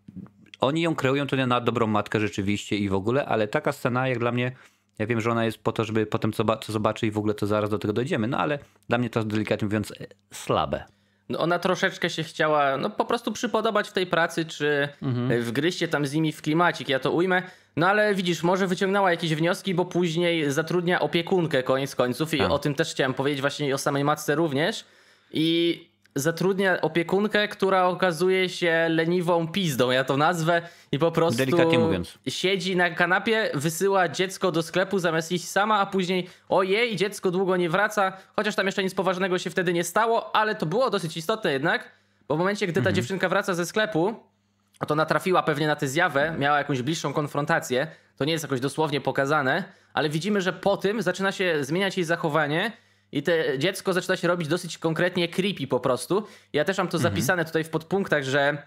oni 0.60 0.82
ją 0.82 0.94
kreują 0.94 1.26
to 1.26 1.46
na 1.46 1.60
dobrą 1.60 1.86
matkę 1.86 2.20
rzeczywiście 2.20 2.76
i 2.76 2.88
w 2.88 2.94
ogóle, 2.94 3.26
ale 3.26 3.48
taka 3.48 3.72
scena 3.72 4.08
jak 4.08 4.18
dla 4.18 4.32
mnie, 4.32 4.52
ja 4.98 5.06
wiem, 5.06 5.20
że 5.20 5.30
ona 5.30 5.44
jest 5.44 5.58
po 5.58 5.72
to, 5.72 5.84
żeby 5.84 6.06
potem 6.06 6.32
co, 6.32 6.56
co 6.56 6.72
zobaczy 6.72 7.06
i 7.06 7.10
w 7.10 7.18
ogóle 7.18 7.34
to 7.34 7.46
zaraz 7.46 7.70
do 7.70 7.78
tego 7.78 7.92
dojdziemy, 7.92 8.28
no 8.28 8.38
ale 8.38 8.58
dla 8.88 8.98
mnie 8.98 9.10
to 9.10 9.24
delikatnie 9.24 9.66
mówiąc 9.66 9.92
słabe. 10.32 10.84
No 11.28 11.38
ona 11.38 11.58
troszeczkę 11.58 12.10
się 12.10 12.22
chciała 12.22 12.76
no 12.76 12.90
po 12.90 13.04
prostu 13.04 13.32
przypodobać 13.32 13.88
w 13.88 13.92
tej 13.92 14.06
pracy, 14.06 14.44
czy 14.44 14.88
mhm. 15.02 15.42
wgryźć 15.42 15.78
się 15.78 15.88
tam 15.88 16.06
z 16.06 16.12
nimi 16.12 16.32
w 16.32 16.42
klimacik, 16.42 16.88
ja 16.88 16.98
to 16.98 17.12
ujmę. 17.12 17.42
No 17.76 17.88
ale 17.88 18.14
widzisz, 18.14 18.42
może 18.42 18.66
wyciągnęła 18.66 19.10
jakieś 19.10 19.34
wnioski, 19.34 19.74
bo 19.74 19.84
później 19.84 20.52
zatrudnia 20.52 21.00
opiekunkę 21.00 21.62
koniec 21.62 21.94
końców 21.94 22.34
i 22.34 22.40
A. 22.40 22.44
Tak. 22.44 22.52
o 22.52 22.58
tym 22.58 22.74
też 22.74 22.90
chciałem 22.90 23.14
powiedzieć 23.14 23.40
właśnie 23.40 23.74
o 23.74 23.78
samej 23.78 24.04
matce 24.04 24.34
również. 24.34 24.84
I 25.32 25.92
zatrudnia 26.14 26.80
opiekunkę, 26.80 27.48
która 27.48 27.86
okazuje 27.86 28.48
się 28.48 28.86
leniwą 28.90 29.48
pizdą, 29.48 29.90
ja 29.90 30.04
to 30.04 30.16
nazwę, 30.16 30.62
i 30.92 30.98
po 30.98 31.12
prostu 31.12 31.38
Delikatnie 31.38 31.78
mówiąc. 31.78 32.18
siedzi 32.28 32.76
na 32.76 32.90
kanapie, 32.90 33.50
wysyła 33.54 34.08
dziecko 34.08 34.52
do 34.52 34.62
sklepu 34.62 34.98
zamiast 34.98 35.32
iść 35.32 35.48
sama, 35.48 35.78
a 35.78 35.86
później 35.86 36.28
ojej, 36.48 36.96
dziecko 36.96 37.30
długo 37.30 37.56
nie 37.56 37.70
wraca, 37.70 38.12
chociaż 38.36 38.54
tam 38.54 38.66
jeszcze 38.66 38.82
nic 38.82 38.94
poważnego 38.94 39.38
się 39.38 39.50
wtedy 39.50 39.72
nie 39.72 39.84
stało, 39.84 40.36
ale 40.36 40.54
to 40.54 40.66
było 40.66 40.90
dosyć 40.90 41.16
istotne 41.16 41.52
jednak, 41.52 41.92
bo 42.28 42.36
w 42.36 42.38
momencie, 42.38 42.66
gdy 42.66 42.74
ta 42.74 42.80
mhm. 42.80 42.96
dziewczynka 42.96 43.28
wraca 43.28 43.54
ze 43.54 43.66
sklepu, 43.66 44.14
to 44.86 44.94
natrafiła 44.94 45.42
pewnie 45.42 45.66
na 45.66 45.76
tę 45.76 45.88
zjawę, 45.88 46.34
miała 46.38 46.58
jakąś 46.58 46.82
bliższą 46.82 47.12
konfrontację, 47.12 47.86
to 48.16 48.24
nie 48.24 48.32
jest 48.32 48.44
jakoś 48.44 48.60
dosłownie 48.60 49.00
pokazane, 49.00 49.64
ale 49.94 50.08
widzimy, 50.08 50.40
że 50.40 50.52
po 50.52 50.76
tym 50.76 51.02
zaczyna 51.02 51.32
się 51.32 51.64
zmieniać 51.64 51.96
jej 51.96 52.04
zachowanie 52.04 52.72
i 53.12 53.22
te 53.22 53.58
dziecko 53.58 53.92
zaczyna 53.92 54.16
się 54.16 54.28
robić 54.28 54.48
dosyć 54.48 54.78
konkretnie 54.78 55.28
creepy 55.28 55.66
po 55.66 55.80
prostu. 55.80 56.26
Ja 56.52 56.64
też 56.64 56.78
mam 56.78 56.88
to 56.88 56.96
mhm. 56.96 57.14
zapisane 57.14 57.44
tutaj 57.44 57.64
w 57.64 57.68
podpunktach, 57.68 58.24
że 58.24 58.66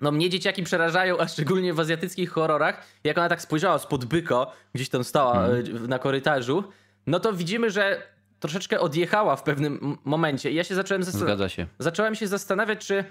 no 0.00 0.12
mnie 0.12 0.30
dzieciaki 0.30 0.62
przerażają, 0.62 1.18
a 1.18 1.28
szczególnie 1.28 1.74
w 1.74 1.80
azjatyckich 1.80 2.30
horrorach. 2.30 2.86
Jak 3.04 3.18
ona 3.18 3.28
tak 3.28 3.42
spojrzała 3.42 3.78
spod 3.78 4.04
byko, 4.04 4.52
gdzieś 4.74 4.88
tam 4.88 5.04
stała 5.04 5.46
mhm. 5.46 5.86
na 5.86 5.98
korytarzu, 5.98 6.64
no 7.06 7.20
to 7.20 7.32
widzimy, 7.32 7.70
że 7.70 8.02
troszeczkę 8.40 8.80
odjechała 8.80 9.36
w 9.36 9.42
pewnym 9.42 9.98
momencie. 10.04 10.50
I 10.50 10.54
ja 10.54 10.64
się 10.64 10.74
zacząłem, 10.74 11.02
zacząłem 11.78 12.14
się 12.14 12.26
zastanawiać, 12.26 12.86
czy 12.86 13.04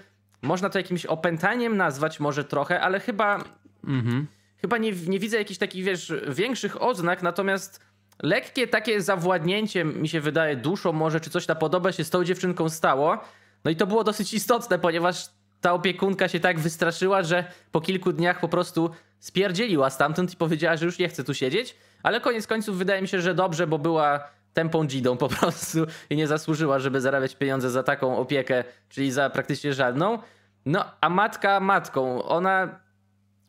można 0.44 0.70
to 0.70 0.78
jakimś 0.78 1.06
opętaniem 1.06 1.76
nazwać 1.76 2.20
może 2.20 2.44
trochę, 2.44 2.80
ale 2.80 3.00
chyba 3.00 3.44
mhm. 3.84 4.26
chyba 4.56 4.78
nie, 4.78 4.92
nie 4.92 5.18
widzę 5.18 5.36
jakichś 5.36 5.58
takich, 5.58 5.84
wiesz, 5.84 6.12
większych 6.28 6.82
oznak, 6.82 7.22
natomiast 7.22 7.80
lekkie 8.22 8.66
takie 8.66 9.00
zawładnięcie, 9.00 9.84
mi 9.84 10.08
się 10.08 10.20
wydaje, 10.20 10.56
duszą 10.56 10.92
może, 10.92 11.20
czy 11.20 11.30
coś 11.30 11.48
na 11.48 11.54
podoba 11.54 11.92
się 11.92 12.04
z 12.04 12.10
tą 12.10 12.24
dziewczynką 12.24 12.68
stało. 12.68 13.18
No 13.64 13.70
i 13.70 13.76
to 13.76 13.86
było 13.86 14.04
dosyć 14.04 14.34
istotne, 14.34 14.78
ponieważ 14.78 15.28
ta 15.60 15.72
opiekunka 15.72 16.28
się 16.28 16.40
tak 16.40 16.60
wystraszyła, 16.60 17.22
że 17.22 17.44
po 17.72 17.80
kilku 17.80 18.12
dniach 18.12 18.40
po 18.40 18.48
prostu 18.48 18.90
spierdzieliła 19.20 19.90
stamtąd 19.90 20.32
i 20.32 20.36
powiedziała, 20.36 20.76
że 20.76 20.86
już 20.86 20.98
nie 20.98 21.08
chce 21.08 21.24
tu 21.24 21.34
siedzieć. 21.34 21.76
Ale 22.02 22.20
koniec 22.20 22.46
końców 22.46 22.78
wydaje 22.78 23.02
mi 23.02 23.08
się, 23.08 23.20
że 23.20 23.34
dobrze, 23.34 23.66
bo 23.66 23.78
była 23.78 24.30
tępą 24.54 24.86
dzidą 24.86 25.16
po 25.16 25.28
prostu 25.28 25.78
i 26.10 26.16
nie 26.16 26.26
zasłużyła, 26.26 26.78
żeby 26.78 27.00
zarabiać 27.00 27.36
pieniądze 27.36 27.70
za 27.70 27.82
taką 27.82 28.16
opiekę, 28.16 28.64
czyli 28.88 29.12
za 29.12 29.30
praktycznie 29.30 29.74
żadną. 29.74 30.18
No, 30.66 30.84
a 31.00 31.08
matka 31.08 31.60
matką, 31.60 32.22
ona 32.22 32.80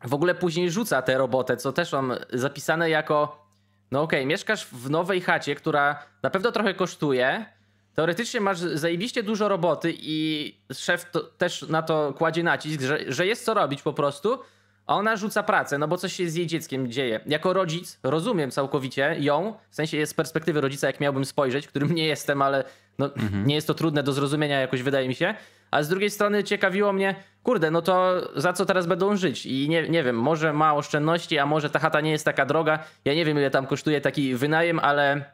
w 0.04 0.14
ogóle 0.14 0.34
później 0.34 0.70
rzuca 0.70 1.02
tę 1.02 1.18
robotę, 1.18 1.56
co 1.56 1.72
też 1.72 1.92
mam 1.92 2.14
zapisane 2.32 2.90
jako 2.90 3.46
no 3.90 4.02
okej, 4.02 4.20
okay, 4.20 4.26
mieszkasz 4.26 4.66
w 4.66 4.90
nowej 4.90 5.20
chacie, 5.20 5.54
która 5.54 6.02
na 6.22 6.30
pewno 6.30 6.52
trochę 6.52 6.74
kosztuje. 6.74 7.46
Teoretycznie 7.94 8.40
masz 8.40 8.58
zajebiście 8.58 9.22
dużo 9.22 9.48
roboty 9.48 9.94
i 9.98 10.54
szef 10.72 11.10
też 11.38 11.62
na 11.62 11.82
to 11.82 12.12
kładzie 12.12 12.42
nacisk, 12.42 12.80
że, 12.80 12.98
że 13.08 13.26
jest 13.26 13.44
co 13.44 13.54
robić 13.54 13.82
po 13.82 13.92
prostu, 13.92 14.38
a 14.86 14.94
ona 14.94 15.16
rzuca 15.16 15.42
pracę, 15.42 15.78
no 15.78 15.88
bo 15.88 15.96
coś 15.96 16.12
się 16.12 16.28
z 16.28 16.34
jej 16.34 16.46
dzieckiem 16.46 16.92
dzieje. 16.92 17.20
Jako 17.26 17.52
rodzic 17.52 17.98
rozumiem 18.02 18.50
całkowicie 18.50 19.16
ją, 19.20 19.54
w 19.70 19.74
sensie 19.74 19.96
jest 19.96 20.12
z 20.12 20.14
perspektywy 20.14 20.60
rodzica, 20.60 20.86
jak 20.86 21.00
miałbym 21.00 21.24
spojrzeć, 21.24 21.68
którym 21.68 21.94
nie 21.94 22.06
jestem, 22.06 22.42
ale 22.42 22.64
no, 22.98 23.14
mhm. 23.14 23.46
nie 23.46 23.54
jest 23.54 23.66
to 23.66 23.74
trudne 23.74 24.02
do 24.02 24.12
zrozumienia 24.12 24.60
jakoś, 24.60 24.82
wydaje 24.82 25.08
mi 25.08 25.14
się. 25.14 25.34
A 25.70 25.82
z 25.82 25.88
drugiej 25.88 26.10
strony 26.10 26.44
ciekawiło 26.44 26.92
mnie, 26.92 27.14
kurde, 27.42 27.70
no 27.70 27.82
to 27.82 28.20
za 28.36 28.52
co 28.52 28.66
teraz 28.66 28.86
będą 28.86 29.16
żyć? 29.16 29.46
I 29.46 29.68
nie, 29.68 29.88
nie 29.88 30.02
wiem, 30.02 30.16
może 30.16 30.52
ma 30.52 30.74
oszczędności, 30.74 31.38
a 31.38 31.46
może 31.46 31.70
ta 31.70 31.78
chata 31.78 32.00
nie 32.00 32.10
jest 32.10 32.24
taka 32.24 32.46
droga. 32.46 32.78
Ja 33.04 33.14
nie 33.14 33.24
wiem, 33.24 33.38
ile 33.38 33.50
tam 33.50 33.66
kosztuje 33.66 34.00
taki 34.00 34.34
wynajem, 34.34 34.78
ale 34.78 35.24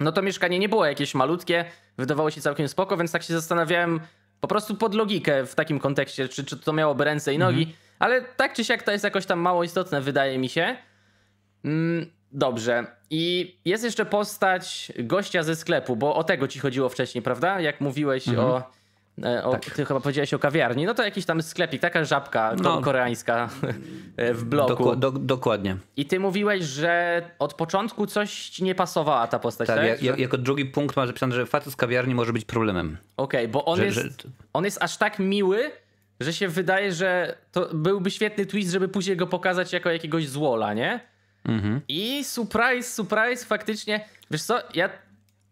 no 0.00 0.12
to 0.12 0.22
mieszkanie 0.22 0.58
nie 0.58 0.68
było 0.68 0.86
jakieś 0.86 1.14
malutkie, 1.14 1.64
wydawało 1.98 2.30
się 2.30 2.40
całkiem 2.40 2.68
spoko, 2.68 2.96
więc 2.96 3.12
tak 3.12 3.22
się 3.22 3.34
zastanawiałem 3.34 4.00
po 4.40 4.48
prostu 4.48 4.74
pod 4.74 4.94
logikę 4.94 5.46
w 5.46 5.54
takim 5.54 5.78
kontekście, 5.78 6.28
czy, 6.28 6.44
czy 6.44 6.56
to 6.56 6.72
miałoby 6.72 7.04
ręce 7.04 7.34
i 7.34 7.38
nogi. 7.38 7.62
Mhm. 7.62 7.76
Ale 8.00 8.22
tak 8.22 8.54
czy 8.54 8.64
siak 8.64 8.82
to 8.82 8.92
jest 8.92 9.04
jakoś 9.04 9.26
tam 9.26 9.38
mało 9.38 9.64
istotne, 9.64 10.00
wydaje 10.00 10.38
mi 10.38 10.48
się. 10.48 10.76
Mm, 11.64 12.06
dobrze. 12.32 12.86
I 13.10 13.56
jest 13.64 13.84
jeszcze 13.84 14.06
postać 14.06 14.92
gościa 14.98 15.42
ze 15.42 15.56
sklepu, 15.56 15.96
bo 15.96 16.14
o 16.14 16.24
tego 16.24 16.48
ci 16.48 16.58
chodziło 16.58 16.88
wcześniej, 16.88 17.22
prawda? 17.22 17.60
Jak 17.60 17.80
mówiłeś 17.80 18.28
mhm. 18.28 18.48
o 18.48 18.80
E, 19.24 19.44
o, 19.44 19.52
tak. 19.52 19.64
Ty 19.64 19.84
chyba 19.84 20.00
powiedziałeś 20.00 20.34
o 20.34 20.38
kawiarni. 20.38 20.86
No 20.86 20.94
to 20.94 21.04
jakiś 21.04 21.24
tam 21.24 21.42
sklepik, 21.42 21.80
taka 21.80 22.04
żabka 22.04 22.54
no, 22.62 22.80
koreańska 22.80 23.48
w 24.34 24.44
bloku. 24.44 24.96
do, 24.96 25.12
dokładnie. 25.12 25.76
I 25.96 26.06
ty 26.06 26.20
mówiłeś, 26.20 26.64
że 26.64 27.22
od 27.38 27.54
początku 27.54 28.06
coś 28.06 28.48
ci 28.48 28.64
nie 28.64 28.74
pasowała 28.74 29.26
ta 29.26 29.38
postać, 29.38 29.66
tak? 29.66 29.76
tak? 29.76 30.02
Ja, 30.02 30.16
jako 30.16 30.38
drugi 30.38 30.64
punkt 30.64 30.96
masz 30.96 31.06
zapisane, 31.06 31.34
że 31.34 31.46
facet 31.46 31.72
z 31.72 31.76
kawiarni 31.76 32.14
może 32.14 32.32
być 32.32 32.44
problemem. 32.44 32.96
Okej, 33.16 33.40
okay, 33.40 33.48
bo 33.48 33.64
on, 33.64 33.78
że, 33.78 33.84
jest, 33.84 33.98
że... 33.98 34.28
on 34.52 34.64
jest 34.64 34.82
aż 34.82 34.96
tak 34.96 35.18
miły, 35.18 35.70
że 36.20 36.32
się 36.32 36.48
wydaje, 36.48 36.92
że 36.92 37.36
to 37.52 37.68
byłby 37.74 38.10
świetny 38.10 38.46
twist, 38.46 38.72
żeby 38.72 38.88
później 38.88 39.16
go 39.16 39.26
pokazać 39.26 39.72
jako 39.72 39.90
jakiegoś 39.90 40.28
złola, 40.28 40.74
nie? 40.74 41.00
Mhm. 41.44 41.80
I 41.88 42.24
surprise, 42.24 42.90
surprise, 42.90 43.46
faktycznie. 43.46 44.04
Wiesz 44.30 44.42
co, 44.42 44.58
ja, 44.74 44.90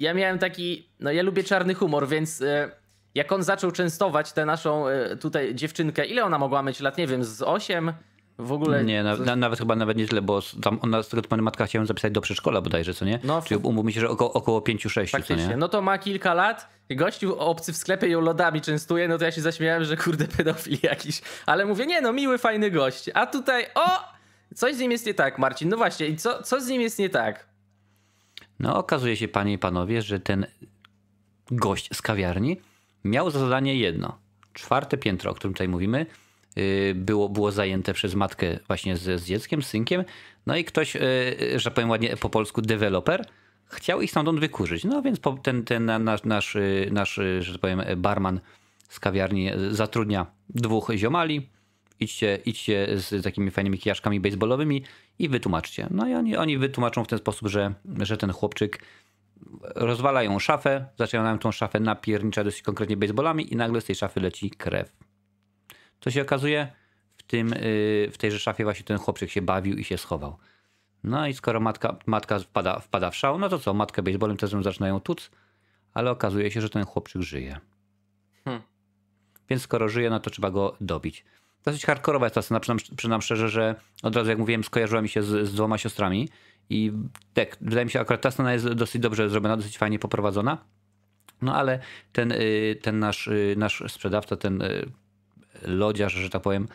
ja 0.01 0.15
miałem 0.15 0.39
taki. 0.39 0.89
No, 1.01 1.13
ja 1.13 1.23
lubię 1.23 1.45
czarny 1.45 1.75
humor, 1.75 2.09
więc. 2.09 2.41
Yy, 2.41 2.71
jak 3.15 3.33
on 3.33 3.43
zaczął 3.43 3.71
częstować 3.71 4.33
tę 4.33 4.47
naszą 4.47 4.89
e, 4.89 5.17
tutaj 5.17 5.55
dziewczynkę, 5.55 6.07
ile 6.07 6.25
ona 6.25 6.39
mogła 6.39 6.63
mieć 6.63 6.81
lat? 6.81 6.99
Nie 6.99 7.07
wiem, 7.07 7.25
z 7.25 7.43
8? 7.43 7.93
W 8.39 8.53
ogóle. 8.53 8.85
Nie, 8.85 9.03
na, 9.03 9.37
nawet 9.37 9.59
chyba 9.59 9.77
nawet 9.77 9.97
nie 9.97 10.07
tyle, 10.07 10.23
bo 10.23 10.41
tam 10.63 10.79
ona 10.83 11.03
z 11.03 11.09
tego 11.09 11.37
matka 11.37 11.67
chciałem 11.67 11.87
zapisać 11.87 12.13
do 12.13 12.21
przedszkola 12.21 12.61
bodajże, 12.61 12.95
co 12.95 13.05
nie? 13.05 13.21
No, 13.25 13.43
Czyli 13.43 13.61
umówmy 13.63 13.93
się, 13.93 14.01
że 14.01 14.09
około, 14.09 14.33
około 14.33 14.61
5-6. 14.61 15.11
Faktycznie. 15.11 15.57
No 15.57 15.69
to 15.69 15.83
ma 15.83 15.99
kilka 15.99 16.35
lat. 16.35 16.69
Gościu 16.91 17.39
obcy 17.39 17.73
w 17.73 17.77
sklepie 17.77 18.09
ją 18.09 18.21
lodami 18.21 18.61
częstuje, 18.61 19.09
no 19.09 19.19
to 19.19 19.25
ja 19.25 19.33
się 19.33 19.41
zaśmiałem, 19.41 19.85
że 19.85 19.97
kurde 19.97 20.29
pedofil 20.29 20.79
jakiś. 20.83 21.23
Ale 21.47 21.67
mówię, 21.67 21.87
nie 21.87 22.01
no, 22.01 22.13
miły, 22.13 22.39
fajny 22.39 22.71
gość. 22.71 23.11
A 23.15 23.27
tutaj, 23.27 23.67
o! 23.75 24.19
Coś 24.55 24.75
z 24.75 24.79
nim 24.79 24.93
jest 24.93 25.07
nie 25.07 25.15
tak, 25.15 25.39
Marcin. 25.39 25.69
No 25.69 25.77
właśnie, 25.77 26.07
i 26.07 26.17
co, 26.17 26.43
co 26.43 26.61
z 26.61 26.69
nim 26.69 26.81
jest 26.81 26.99
nie 26.99 27.11
tak? 27.11 27.49
No 28.59 28.77
okazuje 28.77 29.17
się, 29.17 29.29
panie 29.29 29.53
i 29.53 29.59
panowie, 29.59 30.03
że 30.03 30.21
ten 30.21 30.47
gość 31.51 31.89
z 31.93 32.03
kawiarni 32.03 32.61
miał 33.05 33.31
za 33.31 33.39
zadanie 33.39 33.77
jedno. 33.77 34.19
Czwarte 34.53 34.97
piętro, 34.97 35.31
o 35.31 35.35
którym 35.35 35.55
tutaj 35.55 35.69
mówimy, 35.69 36.07
było, 36.95 37.29
było 37.29 37.53
zajęte 37.53 37.95
przez 37.95 38.15
matkę 38.15 38.59
właśnie 38.67 38.97
z, 38.97 39.21
z 39.21 39.25
dzieckiem, 39.25 39.63
z 39.63 39.67
synkiem. 39.67 40.05
No 40.47 40.57
i 40.57 40.65
ktoś, 40.65 40.97
y, 40.97 41.01
że 41.57 41.71
powiem 41.71 41.91
ładnie 41.91 42.17
po 42.17 42.31
polsku, 42.31 42.63
deweloper, 42.63 43.25
chciał 43.67 44.03
ich 44.03 44.11
stamtąd 44.11 44.41
wykurzyć. 44.41 44.85
No 44.85 45.03
więc 45.03 45.21
ten, 45.43 45.65
ten 45.65 45.85
nasz, 46.05 46.25
nasz, 46.25 46.57
nasz, 46.91 47.21
że 47.41 47.53
tak 47.53 47.61
powiem, 47.61 47.83
barman 47.97 48.41
z 48.89 49.01
kawiarni 49.01 49.51
zatrudnia 49.71 50.27
dwóch 50.49 50.91
ziomali. 50.97 51.49
Idźcie, 52.01 52.39
idźcie 52.45 52.89
z 52.95 53.25
takimi 53.25 53.51
fajnymi 53.51 53.79
kijaszkami 53.79 54.21
baseballowymi 54.21 54.83
i 55.19 55.29
wytłumaczcie. 55.29 55.87
No 55.91 56.09
i 56.09 56.15
oni, 56.15 56.37
oni 56.37 56.59
wytłumaczą 56.59 57.05
w 57.05 57.07
ten 57.09 57.19
sposób, 57.19 57.49
że, 57.49 57.75
że 57.99 58.17
ten 58.17 58.33
chłopczyk 58.33 58.79
rozwalają 59.63 60.39
szafę, 60.39 60.87
zaczynają 60.99 61.39
tą 61.39 61.53
szafę 61.53 61.81
napierniczać 61.81 62.45
dosyć 62.45 62.63
konkretnie 62.63 62.97
baseballami 62.97 63.53
i 63.53 63.57
nagle 63.57 63.81
z 63.81 63.85
tej 63.85 63.95
szafy 63.95 64.21
leci 64.21 64.51
krew. 64.51 64.93
Co 66.01 66.11
się 66.11 66.23
okazuje? 66.23 66.73
W, 67.17 67.23
tym, 67.23 67.53
y, 67.53 68.09
w 68.13 68.19
tejże 68.19 68.39
szafie 68.39 68.65
właśnie 68.65 68.85
ten 68.85 68.99
chłopczyk 68.99 69.31
się 69.31 69.43
bawił 69.43 69.77
i 69.77 69.85
się 69.85 69.99
schował. 69.99 70.37
No 71.05 71.27
i 71.27 71.35
skoro 71.35 71.61
matka, 71.61 71.97
matka 72.07 72.39
wpada, 72.39 72.79
wpada 72.81 73.11
w 73.11 73.17
szał, 73.17 73.39
no 73.39 73.49
to 73.49 73.59
co? 73.59 73.75
Matkę 73.75 74.03
baseballem 74.03 74.37
też 74.37 74.51
zaczynają 74.51 75.01
tuc, 75.01 75.31
ale 75.95 76.11
okazuje 76.11 76.51
się, 76.51 76.61
że 76.61 76.71
ten 76.71 76.85
chłopczyk 76.85 77.23
żyje. 77.23 77.61
Hmm. 78.45 78.63
Więc 79.51 79.63
skoro 79.63 79.89
żyje, 79.89 80.11
no 80.11 80.21
to 80.21 80.31
trzeba 80.31 80.51
go 80.51 80.77
dobić. 80.81 81.25
Dosyć 81.65 81.87
hardkorowa 81.87 82.27
jest 82.27 82.35
ta 82.35 82.43
scena, 82.43 82.61
przynam, 82.97 83.23
szczerze, 83.23 83.49
że 83.49 83.75
od 84.03 84.17
razu 84.17 84.31
jak 84.31 84.39
mówiłem, 84.39 84.65
skojarzyła 84.65 85.03
mi 85.03 85.09
się 85.09 85.23
z, 85.23 85.49
z 85.49 85.55
dwoma 85.55 85.79
siostrami 85.79 86.29
i 86.71 86.93
tak, 87.35 87.57
wydaje 87.61 87.85
mi 87.85 87.91
się, 87.91 88.01
akurat 88.01 88.21
ta 88.21 88.31
scena 88.31 88.53
jest 88.53 88.69
dosyć 88.69 89.03
dobrze 89.03 89.29
zrobiona, 89.29 89.57
dosyć 89.57 89.79
fajnie 89.79 89.99
poprowadzona. 89.99 90.59
No 91.43 91.55
ale 91.55 91.79
ten, 92.13 92.33
y, 92.33 92.79
ten 92.83 92.99
nasz, 92.99 93.27
y, 93.27 93.55
nasz 93.59 93.83
sprzedawca, 93.89 94.37
ten 94.37 94.63
lodziarz, 95.63 96.13
że 96.13 96.31
tak 96.31 96.43
powiem, 96.43 96.69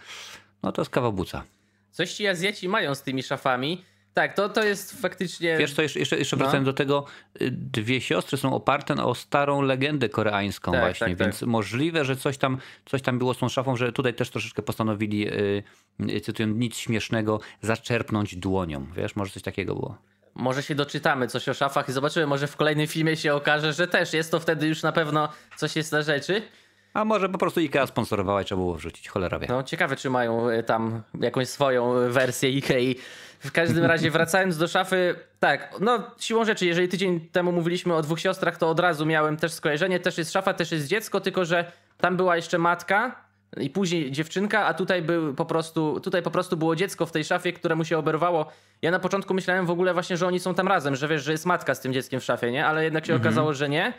no 0.63 0.71
to 0.71 0.81
jest 0.81 0.91
kawał 0.91 1.13
buca. 1.13 1.43
Coś 1.91 2.13
ci 2.13 2.27
Azjaci 2.27 2.69
mają 2.69 2.95
z 2.95 3.03
tymi 3.03 3.23
szafami. 3.23 3.83
Tak, 4.13 4.33
to, 4.33 4.49
to 4.49 4.63
jest 4.63 5.01
faktycznie. 5.01 5.57
Wiesz, 5.57 5.73
to 5.73 5.81
jeszcze, 5.81 5.99
jeszcze, 5.99 6.17
jeszcze 6.17 6.35
no. 6.35 6.43
wracając 6.43 6.65
do 6.65 6.73
tego, 6.73 7.05
y, 7.41 7.51
dwie 7.51 8.01
siostry 8.01 8.37
są 8.37 8.53
oparte 8.53 8.93
o 8.93 9.15
starą 9.15 9.61
legendę 9.61 10.09
koreańską, 10.09 10.71
tak, 10.71 10.81
właśnie, 10.81 11.07
tak, 11.07 11.17
więc 11.17 11.39
tak. 11.39 11.49
możliwe, 11.49 12.05
że 12.05 12.15
coś 12.15 12.37
tam, 12.37 12.57
coś 12.85 13.01
tam 13.01 13.17
było 13.17 13.33
z 13.33 13.37
tą 13.37 13.49
szafą, 13.49 13.75
że 13.75 13.91
tutaj 13.91 14.13
też 14.13 14.29
troszeczkę 14.29 14.61
postanowili, 14.61 15.19
yy, 15.99 16.21
cytując 16.21 16.57
nic 16.57 16.77
śmiesznego, 16.77 17.39
zaczerpnąć 17.61 18.35
dłonią. 18.35 18.87
Wiesz, 18.95 19.15
może 19.15 19.31
coś 19.31 19.43
takiego 19.43 19.75
było. 19.75 19.97
Może 20.35 20.63
się 20.63 20.75
doczytamy 20.75 21.27
coś 21.27 21.49
o 21.49 21.53
szafach 21.53 21.89
i 21.89 21.91
zobaczymy, 21.91 22.27
może 22.27 22.47
w 22.47 22.55
kolejnym 22.55 22.87
filmie 22.87 23.17
się 23.17 23.33
okaże, 23.33 23.73
że 23.73 23.87
też 23.87 24.13
jest 24.13 24.31
to 24.31 24.39
wtedy 24.39 24.67
już 24.67 24.83
na 24.83 24.91
pewno 24.91 25.29
coś 25.57 25.75
jest 25.75 25.91
na 25.91 26.01
rzeczy. 26.01 26.41
A 26.93 27.05
może 27.05 27.29
po 27.29 27.37
prostu 27.37 27.59
IKEA 27.59 27.87
sponsorowała 27.87 28.41
i 28.41 28.45
trzeba 28.45 28.61
było 28.61 28.75
wrzucić, 28.75 29.09
cholera 29.09 29.39
wie. 29.39 29.47
No 29.49 29.63
ciekawe, 29.63 29.95
czy 29.95 30.09
mają 30.09 30.49
y, 30.49 30.63
tam 30.63 31.01
jakąś 31.19 31.47
swoją 31.47 31.93
wersję 32.09 32.49
IKEA. 32.49 32.95
W 33.39 33.51
każdym 33.51 33.85
razie 33.85 34.11
wracając 34.17 34.57
do 34.57 34.67
szafy, 34.67 35.15
tak, 35.39 35.75
no 35.79 36.11
siłą 36.17 36.45
rzeczy, 36.45 36.65
jeżeli 36.65 36.87
tydzień 36.87 37.19
temu 37.19 37.51
mówiliśmy 37.51 37.95
o 37.95 38.01
dwóch 38.01 38.19
siostrach, 38.19 38.57
to 38.57 38.69
od 38.69 38.79
razu 38.79 39.05
miałem 39.05 39.37
też 39.37 39.51
skojarzenie, 39.51 39.99
też 39.99 40.17
jest 40.17 40.31
szafa, 40.31 40.53
też 40.53 40.71
jest 40.71 40.87
dziecko, 40.87 41.21
tylko 41.21 41.45
że 41.45 41.71
tam 41.97 42.17
była 42.17 42.35
jeszcze 42.35 42.57
matka 42.57 43.23
i 43.57 43.69
później 43.69 44.11
dziewczynka, 44.11 44.65
a 44.65 44.73
tutaj 44.73 45.01
był 45.01 45.33
po 45.33 45.45
prostu, 45.45 45.99
tutaj 45.99 46.21
po 46.21 46.31
prostu 46.31 46.57
było 46.57 46.75
dziecko 46.75 47.05
w 47.05 47.11
tej 47.11 47.23
szafie, 47.23 47.53
któremu 47.53 47.85
się 47.85 47.97
oberwało. 47.97 48.51
Ja 48.81 48.91
na 48.91 48.99
początku 48.99 49.33
myślałem 49.33 49.65
w 49.65 49.69
ogóle 49.69 49.93
właśnie, 49.93 50.17
że 50.17 50.27
oni 50.27 50.39
są 50.39 50.53
tam 50.53 50.67
razem, 50.67 50.95
że 50.95 51.07
wiesz, 51.07 51.23
że 51.23 51.31
jest 51.31 51.45
matka 51.45 51.75
z 51.75 51.79
tym 51.79 51.93
dzieckiem 51.93 52.19
w 52.19 52.23
szafie, 52.23 52.51
nie? 52.51 52.65
Ale 52.65 52.83
jednak 52.83 53.05
się 53.05 53.13
mhm. 53.13 53.27
okazało, 53.27 53.53
że 53.53 53.69
nie. 53.69 53.93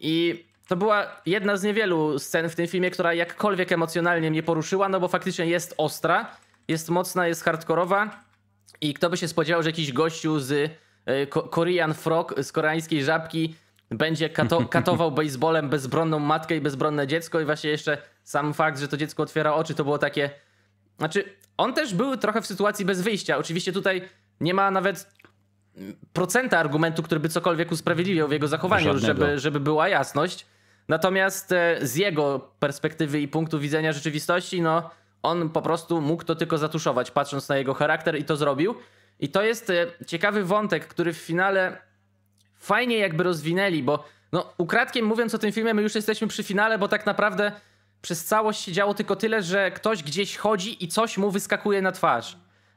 I 0.00 0.44
to 0.68 0.76
była 0.76 1.06
jedna 1.26 1.56
z 1.56 1.62
niewielu 1.62 2.18
scen 2.18 2.48
w 2.48 2.54
tym 2.54 2.66
filmie, 2.66 2.90
która 2.90 3.14
jakkolwiek 3.14 3.72
emocjonalnie 3.72 4.30
mnie 4.30 4.42
poruszyła, 4.42 4.88
no 4.88 5.00
bo 5.00 5.08
faktycznie 5.08 5.46
jest 5.46 5.74
ostra, 5.76 6.36
jest 6.68 6.88
mocna, 6.90 7.26
jest 7.26 7.44
hardkorowa 7.44 8.24
i 8.80 8.94
kto 8.94 9.10
by 9.10 9.16
się 9.16 9.28
spodziewał, 9.28 9.62
że 9.62 9.68
jakiś 9.68 9.92
gościu 9.92 10.40
z 10.40 10.70
e, 11.06 11.26
Korean 11.26 11.94
Frog, 11.94 12.34
z 12.42 12.52
koreańskiej 12.52 13.04
żabki 13.04 13.54
będzie 13.90 14.30
kato 14.30 14.66
katował 14.70 15.12
baseballem 15.12 15.68
bezbronną 15.68 16.18
matkę 16.18 16.56
i 16.56 16.60
bezbronne 16.60 17.06
dziecko 17.06 17.40
i 17.40 17.44
właśnie 17.44 17.70
jeszcze 17.70 17.98
sam 18.22 18.54
fakt, 18.54 18.78
że 18.80 18.88
to 18.88 18.96
dziecko 18.96 19.22
otwiera 19.22 19.54
oczy, 19.54 19.74
to 19.74 19.84
było 19.84 19.98
takie... 19.98 20.30
Znaczy, 20.98 21.24
on 21.56 21.74
też 21.74 21.94
był 21.94 22.16
trochę 22.16 22.42
w 22.42 22.46
sytuacji 22.46 22.84
bez 22.84 23.02
wyjścia. 23.02 23.38
Oczywiście 23.38 23.72
tutaj 23.72 24.08
nie 24.40 24.54
ma 24.54 24.70
nawet 24.70 25.14
procenta 26.12 26.58
argumentu, 26.58 27.02
który 27.02 27.20
by 27.20 27.28
cokolwiek 27.28 27.72
usprawiedliwiał 27.72 28.28
w 28.28 28.32
jego 28.32 28.48
zachowaniu, 28.48 28.98
żeby, 28.98 29.38
żeby 29.38 29.60
była 29.60 29.88
jasność. 29.88 30.46
Natomiast 30.88 31.52
e, 31.52 31.78
z 31.82 31.96
jego 31.96 32.50
perspektywy 32.58 33.20
i 33.20 33.28
punktu 33.28 33.58
widzenia 33.60 33.92
rzeczywistości, 33.92 34.62
no 34.62 34.90
on 35.22 35.50
po 35.50 35.62
prostu 35.62 36.00
mógł 36.00 36.24
to 36.24 36.34
tylko 36.34 36.58
zatuszować, 36.58 37.10
patrząc 37.10 37.48
na 37.48 37.56
jego 37.56 37.74
charakter 37.74 38.18
i 38.18 38.24
to 38.24 38.36
zrobił. 38.36 38.74
I 39.20 39.28
to 39.28 39.42
jest 39.42 39.70
e, 39.70 39.86
ciekawy 40.06 40.44
wątek, 40.44 40.86
który 40.86 41.12
w 41.12 41.16
finale 41.16 41.76
fajnie 42.56 42.98
jakby 42.98 43.24
rozwinęli, 43.24 43.82
bo 43.82 44.04
no 44.32 44.52
ukradkiem 44.58 45.06
mówiąc 45.06 45.34
o 45.34 45.38
tym 45.38 45.52
filmie, 45.52 45.74
my 45.74 45.82
już 45.82 45.94
jesteśmy 45.94 46.28
przy 46.28 46.42
finale, 46.42 46.78
bo 46.78 46.88
tak 46.88 47.06
naprawdę 47.06 47.52
przez 48.02 48.24
całość 48.24 48.60
się 48.60 48.72
działo 48.72 48.94
tylko 48.94 49.16
tyle, 49.16 49.42
że 49.42 49.70
ktoś 49.70 50.02
gdzieś 50.02 50.36
chodzi 50.36 50.84
i 50.84 50.88
coś 50.88 51.18
mu 51.18 51.30
wyskakuje 51.30 51.82
na 51.82 51.92
twarz. 51.92 52.36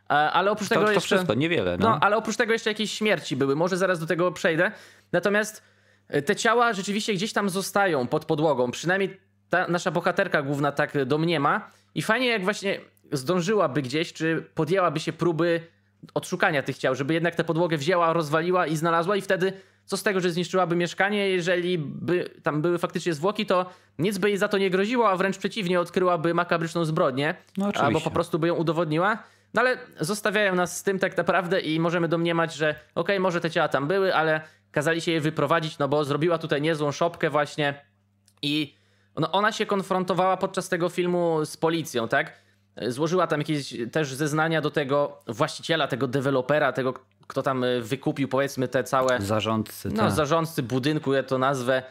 E, 0.10 0.14
ale 0.14 0.52
oprócz 0.52 0.70
To, 0.70 0.76
tego 0.76 0.86
to 0.86 0.92
jeszcze... 0.92 1.16
wszystko, 1.16 1.34
niewiele. 1.34 1.78
No. 1.78 1.90
No, 1.90 2.00
ale 2.02 2.18
oprócz 2.18 2.38
tego 2.38 2.54
jeszcze 2.54 2.70
jakieś 2.70 2.92
śmierci 2.92 3.36
były. 3.36 3.56
Może 3.56 3.78
zaraz 3.78 4.00
do 4.00 4.06
tego 4.06 4.32
przejdę. 4.32 4.72
Natomiast 5.12 5.64
te 6.26 6.36
ciała 6.36 6.74
rzeczywiście 6.74 7.14
gdzieś 7.14 7.34
tam 7.34 7.50
zostają 7.50 8.08
pod 8.08 8.26
podłogą. 8.26 8.72
Przynajmniej 8.72 9.18
ta 9.50 9.68
nasza 9.68 9.92
bohaterka 9.92 10.42
główna 10.42 10.72
tak 10.72 11.06
domniema. 11.06 11.72
I 11.96 12.02
fajnie 12.02 12.28
jak 12.28 12.44
właśnie 12.44 12.80
zdążyłaby 13.12 13.82
gdzieś, 13.82 14.14
czy 14.14 14.44
podjęłaby 14.56 15.00
się 15.00 15.14
próby 15.14 15.62
odszukania 16.14 16.64
tych 16.64 16.78
ciał, 16.78 16.96
żeby 16.96 17.14
jednak 17.14 17.36
tę 17.36 17.44
podłogę 17.44 17.78
wzięła, 17.78 18.14
rozwaliła 18.14 18.68
i 18.68 18.76
znalazła 18.76 19.16
i 19.16 19.22
wtedy 19.22 19.54
co 19.86 19.98
z 19.98 20.04
tego, 20.04 20.20
że 20.20 20.32
zniszczyłaby 20.32 20.76
mieszkanie, 20.76 21.30
jeżeli 21.30 21.78
by 21.80 22.30
tam 22.44 22.62
były 22.62 22.78
faktycznie 22.78 23.14
zwłoki, 23.14 23.46
to 23.46 23.66
nic 24.00 24.18
by 24.18 24.30
jej 24.30 24.38
za 24.38 24.48
to 24.48 24.58
nie 24.58 24.70
groziło, 24.70 25.10
a 25.10 25.16
wręcz 25.16 25.38
przeciwnie, 25.38 25.80
odkryłaby 25.80 26.34
makabryczną 26.34 26.86
zbrodnię, 26.86 27.36
No, 27.58 27.66
oczywiście. 27.66 27.86
albo 27.86 28.02
po 28.02 28.12
prostu 28.12 28.40
by 28.40 28.48
ją 28.48 28.56
udowodniła. 28.56 29.24
No 29.58 29.62
ale 29.62 29.78
zostawiają 30.00 30.56
nas 30.56 30.78
z 30.78 30.84
tym 30.84 31.00
tak 31.00 31.18
naprawdę 31.18 31.60
i 31.60 31.80
możemy 31.80 32.08
domniemać, 32.08 32.56
że 32.56 32.76
okej, 32.96 33.20
może 33.20 33.42
te 33.42 33.52
ciała 33.52 33.68
tam 33.68 33.88
były, 33.88 34.16
ale 34.16 34.42
kazali 34.72 35.02
się 35.02 35.12
je 35.12 35.22
wyprowadzić, 35.22 35.78
no 35.78 35.88
bo 35.88 36.06
zrobiła 36.06 36.38
tutaj 36.38 36.62
niezłą 36.62 36.92
szopkę 36.92 37.30
właśnie 37.30 37.82
i 38.42 38.76
no 39.16 39.32
ona 39.32 39.52
się 39.52 39.66
konfrontowała 39.66 40.38
podczas 40.38 40.70
tego 40.70 40.90
filmu 40.90 41.46
z 41.46 41.58
policją, 41.58 42.08
tak? 42.08 42.34
Złożyła 42.88 43.28
tam 43.28 43.40
jakieś 43.40 43.76
też 43.92 44.14
zeznania 44.14 44.62
do 44.62 44.72
tego 44.72 45.20
właściciela, 45.28 45.88
tego 45.88 46.08
dewelopera, 46.08 46.72
tego, 46.74 46.94
kto 47.28 47.42
tam 47.42 47.66
wykupił 47.82 48.28
powiedzmy 48.28 48.68
te 48.68 48.84
całe 48.84 49.22
Zarządcy. 49.22 49.90
no, 49.90 50.04
tak. 50.04 50.12
zarządcy 50.12 50.64
budynku, 50.64 51.14
ja 51.14 51.24
to 51.24 51.38
nazwę. 51.38 51.84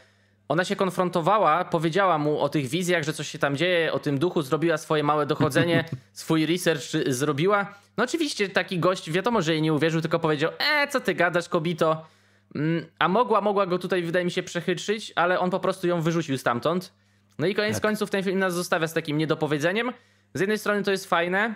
Ona 0.49 0.65
się 0.65 0.77
konfrontowała, 0.77 1.65
powiedziała 1.65 2.19
mu 2.19 2.41
o 2.41 2.49
tych 2.49 2.67
wizjach, 2.67 3.05
że 3.05 3.13
coś 3.13 3.29
się 3.29 3.39
tam 3.39 3.57
dzieje, 3.57 3.93
o 3.93 3.99
tym 3.99 4.19
duchu, 4.19 4.43
zrobiła 4.43 4.77
swoje 4.77 5.03
małe 5.03 5.27
dochodzenie, 5.27 5.85
swój 6.13 6.47
research 6.47 6.95
y, 6.95 7.13
zrobiła. 7.15 7.75
No 7.97 8.05
oczywiście 8.05 8.49
taki 8.49 8.79
gość, 8.79 9.11
wiadomo, 9.11 9.43
że 9.43 9.53
jej 9.53 9.63
nie 9.63 9.73
uwierzył, 9.73 10.01
tylko 10.01 10.19
powiedział, 10.19 10.51
e, 10.59 10.89
co 10.89 11.01
ty 11.01 11.15
gadasz, 11.15 11.49
kobito. 11.49 12.07
Mm, 12.55 12.87
A 12.99 13.09
mogła, 13.09 13.41
mogła 13.41 13.67
go 13.67 13.79
tutaj, 13.79 14.03
wydaje 14.03 14.25
mi 14.25 14.31
się, 14.31 14.43
przechytrzyć, 14.43 15.13
ale 15.17 15.41
on 15.41 15.51
po 15.51 15.61
prostu 15.61 15.87
ją 15.87 16.01
wyrzucił 16.01 16.39
stamtąd. 16.39 16.93
No 17.39 17.47
i 17.47 17.55
koniec 17.55 17.75
Tak. 17.75 17.83
końców 17.83 18.11
ten 18.11 18.23
film 18.23 18.39
nas 18.39 18.55
zostawia 18.55 18.87
z 18.87 18.93
takim 18.93 19.19
niedopowiedzeniem. 19.19 19.93
Z 20.35 20.41
jednej 20.41 20.59
strony 20.59 20.83
to 20.83 20.91
jest 20.91 21.07
fajne, 21.07 21.55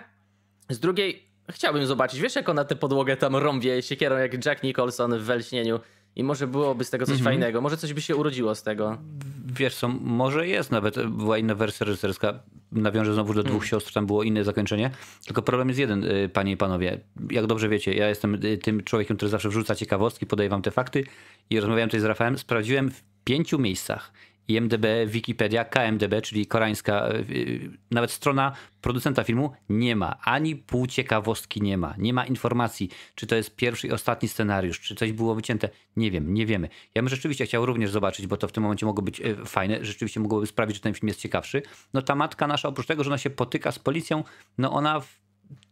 z 0.69 0.79
drugiej 0.79 1.27
chciałbym 1.51 1.85
zobaczyć, 1.85 2.19
wiesz 2.19 2.35
jak 2.35 2.49
ona 2.49 2.65
tę 2.65 2.75
podłogę 2.75 3.17
tam 3.17 3.35
rąbie 3.35 3.81
siekierą 3.81 4.17
jak 4.17 4.45
Jack 4.45 4.63
Nicholson 4.63 5.17
w 5.19 5.23
Welśnieniu 5.23 5.79
i 6.15 6.23
może 6.23 6.47
byłoby 6.47 6.83
z 6.83 6.89
tego 6.89 7.05
coś 7.05 7.21
fajnego, 7.21 7.61
może 7.61 7.77
coś 7.77 7.93
by 7.93 8.01
się 8.01 8.15
urodziło 8.15 8.55
z 8.55 8.63
tego. 8.63 8.97
Wiesz 9.45 9.75
co, 9.75 9.87
może 9.87 10.47
jest 10.47 10.71
nawet, 10.71 11.07
była 11.07 11.37
inna 11.37 11.55
wersja 11.55 11.85
reżyserska, 11.85 12.39
nawiążę 12.71 13.13
znowu 13.13 13.33
do 13.33 13.43
dwóch 13.43 13.65
siostr, 13.65 13.93
tam 13.93 14.05
było 14.05 14.23
inne 14.23 14.43
zakończenie, 14.43 14.91
tylko 15.25 15.41
problem 15.41 15.67
jest 15.67 15.79
jeden, 15.79 16.03
y, 16.03 16.29
panie 16.33 16.51
i 16.51 16.57
panowie, 16.57 16.99
jak 17.29 17.45
dobrze 17.45 17.69
wiecie, 17.69 17.93
ja 17.93 18.09
jestem 18.09 18.45
y, 18.45 18.57
tym 18.57 18.83
człowiekiem, 18.83 19.17
który 19.17 19.29
zawsze 19.29 19.49
wrzuca 19.49 19.75
ciekawostki, 19.75 20.25
podaję 20.25 20.49
wam 20.49 20.61
te 20.61 20.71
fakty. 20.71 21.03
I 21.49 21.59
rozmawiałem 21.59 21.89
tutaj 21.89 22.01
z 22.01 22.03
Rafałem, 22.03 22.37
sprawdziłem 22.37 22.91
w 22.91 23.03
pięciu 23.23 23.59
miejscach, 23.59 24.11
IMDB, 24.47 24.85
Wikipedia, 25.07 25.65
KMDB, 25.65 26.21
czyli 26.21 26.47
koreańska, 26.47 27.09
y, 27.09 27.33
y, 27.35 27.69
nawet 27.91 28.11
strona 28.11 28.51
producenta 28.81 29.23
filmu 29.23 29.51
nie 29.69 29.95
ma, 29.95 30.19
ani 30.23 30.55
pół 30.55 30.87
ciekawostki 30.87 31.61
nie 31.61 31.77
ma, 31.77 31.95
nie 31.97 32.13
ma 32.13 32.25
informacji, 32.25 32.89
czy 33.15 33.27
to 33.27 33.35
jest 33.35 33.55
pierwszy 33.55 33.87
i 33.87 33.91
ostatni 33.91 34.29
scenariusz, 34.29 34.79
czy 34.79 34.95
coś 34.95 35.11
było 35.11 35.35
wycięte, 35.35 35.69
nie 35.95 36.11
wiem, 36.11 36.33
nie 36.33 36.45
wiemy. 36.45 36.69
Ja 36.95 37.01
bym 37.01 37.09
rzeczywiście 37.09 37.45
chciał 37.45 37.65
również 37.65 37.91
zobaczyć, 37.91 38.27
bo 38.27 38.37
to 38.37 38.47
w 38.47 38.51
tym 38.51 38.63
momencie 38.63 38.85
mogło 38.85 39.03
być 39.03 39.19
y, 39.19 39.45
fajne, 39.45 39.85
rzeczywiście 39.85 40.19
mogłoby 40.19 40.47
sprawić, 40.47 40.75
że 40.75 40.81
ten 40.81 40.93
film 40.93 41.07
jest 41.07 41.19
ciekawszy. 41.19 41.61
No 41.93 42.01
ta 42.01 42.15
matka 42.15 42.47
nasza, 42.47 42.69
oprócz 42.69 42.87
tego, 42.87 43.03
że 43.03 43.09
ona 43.09 43.17
się 43.17 43.29
potyka 43.29 43.71
z 43.71 43.79
policją, 43.79 44.23
no 44.57 44.71
ona 44.71 45.01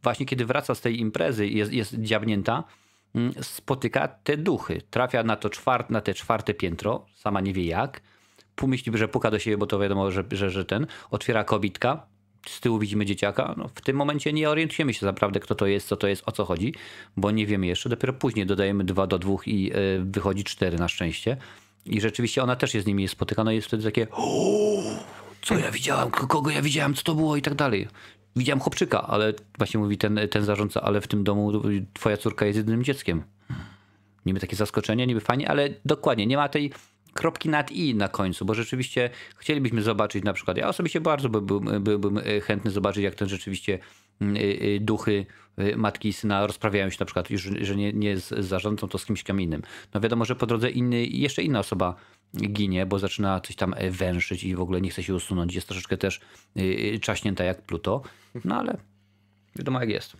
właśnie 0.03 0.25
kiedy 0.25 0.45
wraca 0.45 0.75
z 0.75 0.81
tej 0.81 0.99
imprezy 0.99 1.47
i 1.47 1.57
jest, 1.57 1.73
jest 1.73 1.95
dziabnięta, 1.95 2.63
mm, 3.15 3.33
spotyka 3.41 4.07
te 4.07 4.37
duchy. 4.37 4.81
Trafia 4.89 5.23
na, 5.23 5.35
to 5.35 5.49
czwart, 5.49 5.89
na 5.89 6.01
te 6.01 6.13
czwarte 6.13 6.53
piętro, 6.53 7.05
sama 7.15 7.41
nie 7.41 7.53
wie 7.53 7.65
jak, 7.65 8.01
pół 8.59 8.69
myśli, 8.69 8.91
że 8.97 9.07
puka 9.07 9.31
do 9.31 9.39
siebie, 9.39 9.57
bo 9.57 9.67
to 9.67 9.79
wiadomo, 9.79 10.11
że, 10.11 10.23
że, 10.31 10.49
że 10.49 10.65
ten, 10.65 10.87
otwiera 11.11 11.43
kobitka, 11.43 12.05
z 12.47 12.59
tyłu 12.59 12.79
widzimy 12.79 13.05
dzieciaka. 13.05 13.55
No, 13.57 13.67
w 13.75 13.81
tym 13.81 13.95
momencie 13.95 14.33
nie 14.33 14.49
orientujemy 14.49 14.93
się 14.93 15.05
naprawdę, 15.05 15.39
kto 15.39 15.55
to 15.55 15.65
jest, 15.67 15.87
co 15.87 15.97
to 15.97 16.07
jest, 16.07 16.23
o 16.25 16.31
co 16.31 16.45
chodzi, 16.45 16.73
bo 17.17 17.31
nie 17.31 17.45
wiemy 17.45 17.67
jeszcze. 17.67 17.89
Dopiero 17.89 18.13
później 18.13 18.45
dodajemy 18.45 18.83
dwa 18.83 19.07
do 19.07 19.19
dwóch 19.19 19.47
i 19.47 19.71
y, 19.73 20.03
wychodzi 20.05 20.43
cztery 20.43 20.77
na 20.77 20.87
szczęście. 20.87 21.37
I 21.85 22.01
rzeczywiście 22.01 22.43
ona 22.43 22.55
też 22.55 22.73
jest 22.73 22.85
z 22.85 22.87
nimi 22.87 23.07
spotykana 23.07 23.53
jest 23.53 23.67
wtedy 23.67 23.83
takie 23.83 24.07
"O, 24.11 24.81
co 25.41 25.57
ja 25.57 25.71
widziałam, 25.71 26.11
kogo 26.11 26.49
ja 26.49 26.61
widziałam, 26.61 26.93
co 26.93 27.03
to 27.03 27.15
było 27.15 27.35
i 27.37 27.41
tak 27.41 27.55
dalej. 27.55 27.87
Widziałam 28.35 28.59
chłopczyka, 28.59 29.07
ale 29.07 29.33
właśnie 29.57 29.79
mówi 29.79 29.97
ten, 29.97 30.19
ten 30.31 30.43
zarządca, 30.45 30.81
ale 30.81 31.01
w 31.01 31.07
tym 31.07 31.23
domu 31.23 31.51
twoja 31.93 32.17
córka 32.17 32.45
jest 32.45 32.57
jedynym 32.57 32.83
dzieckiem 32.83 33.23
niby 34.25 34.39
takie 34.39 34.55
zaskoczenie, 34.55 35.07
niby 35.07 35.21
fajnie, 35.21 35.49
ale 35.49 35.69
dokładnie 35.85 36.27
nie 36.27 36.37
ma 36.37 36.49
tej 36.49 36.71
kropki 37.13 37.49
nad 37.49 37.71
i 37.71 37.95
na 37.95 38.07
końcu, 38.07 38.45
bo 38.45 38.53
rzeczywiście 38.53 39.09
chcielibyśmy 39.37 39.81
zobaczyć 39.81 40.23
na 40.23 40.33
przykład, 40.33 40.57
ja 40.57 40.67
osobiście 40.67 41.01
bardzo 41.01 41.29
by, 41.29 41.41
by, 41.41 41.79
byłbym 41.79 42.17
e, 42.17 42.41
chętny 42.41 42.71
zobaczyć, 42.71 43.03
jak 43.03 43.15
ten 43.15 43.29
rzeczywiście 43.29 43.79
mm, 44.21 44.35
y, 44.35 44.39
y, 44.39 44.79
duchy 44.81 45.25
matki 45.77 46.09
i 46.09 46.13
syna 46.13 46.47
rozprawiają 46.47 46.89
się 46.89 46.97
na 46.99 47.05
przykład, 47.05 47.29
już, 47.29 47.49
że 47.61 47.75
nie, 47.75 47.93
nie 47.93 48.17
z 48.17 48.45
zarządcą, 48.45 48.87
to 48.87 48.97
z 48.97 49.05
kimś 49.05 49.23
tam 49.23 49.41
innym. 49.41 49.61
No 49.93 50.01
wiadomo, 50.01 50.25
że 50.25 50.35
po 50.35 50.45
drodze 50.45 50.69
inny, 50.69 51.05
jeszcze 51.05 51.43
inna 51.43 51.59
osoba 51.59 51.95
ginie, 52.37 52.85
bo 52.85 52.99
zaczyna 52.99 53.39
coś 53.39 53.55
tam 53.55 53.73
e, 53.77 53.91
węszyć 53.91 54.43
i 54.43 54.55
w 54.55 54.61
ogóle 54.61 54.81
nie 54.81 54.89
chce 54.89 55.03
się 55.03 55.15
usunąć, 55.15 55.55
jest 55.55 55.67
troszeczkę 55.67 55.97
też 55.97 56.21
czaśnięta 57.01 57.43
jak 57.43 57.61
Pluto, 57.61 58.01
no 58.45 58.55
ale 58.55 58.77
wiadomo 59.55 59.79
jak 59.79 59.89
jest. 59.89 60.17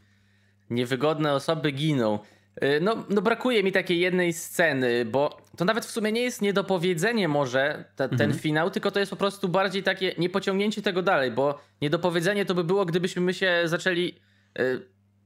Niewygodne 0.69 1.33
osoby 1.33 1.71
giną. 1.71 2.19
Y, 2.63 2.79
No, 2.81 3.05
no 3.09 3.21
brakuje 3.21 3.63
mi 3.63 3.71
takiej 3.71 3.99
jednej 3.99 4.33
sceny, 4.33 5.05
bo 5.05 5.37
to 5.57 5.65
nawet 5.65 5.85
w 5.85 5.91
sumie 5.91 6.11
nie 6.11 6.21
jest 6.21 6.41
niedopowiedzenie 6.41 7.27
może 7.27 7.85
te, 7.95 8.09
ten 8.09 8.33
finał, 8.33 8.71
tylko 8.71 8.91
to 8.91 8.99
jest 8.99 9.09
po 9.09 9.15
prostu 9.15 9.49
bardziej 9.49 9.83
takie 9.83 10.15
niepociągnięcie 10.17 10.81
tego 10.81 11.01
dalej, 11.01 11.31
bo 11.31 11.59
niedopowiedzenie 11.81 12.45
to 12.45 12.55
by 12.55 12.63
było, 12.63 12.85
gdybyśmy 12.85 13.21
my 13.21 13.33
się 13.33 13.61
zaczęli 13.65 14.15
y, 14.59 14.81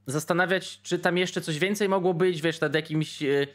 zastanawiać, 0.06 0.80
czy 0.82 0.98
tam 0.98 1.18
jeszcze 1.18 1.40
coś 1.40 1.58
więcej 1.58 1.88
mogło 1.88 2.14
być, 2.14 2.42
wiesz, 2.42 2.60
nad 2.60 2.74
jakimś 2.74 3.22
y, 3.22 3.46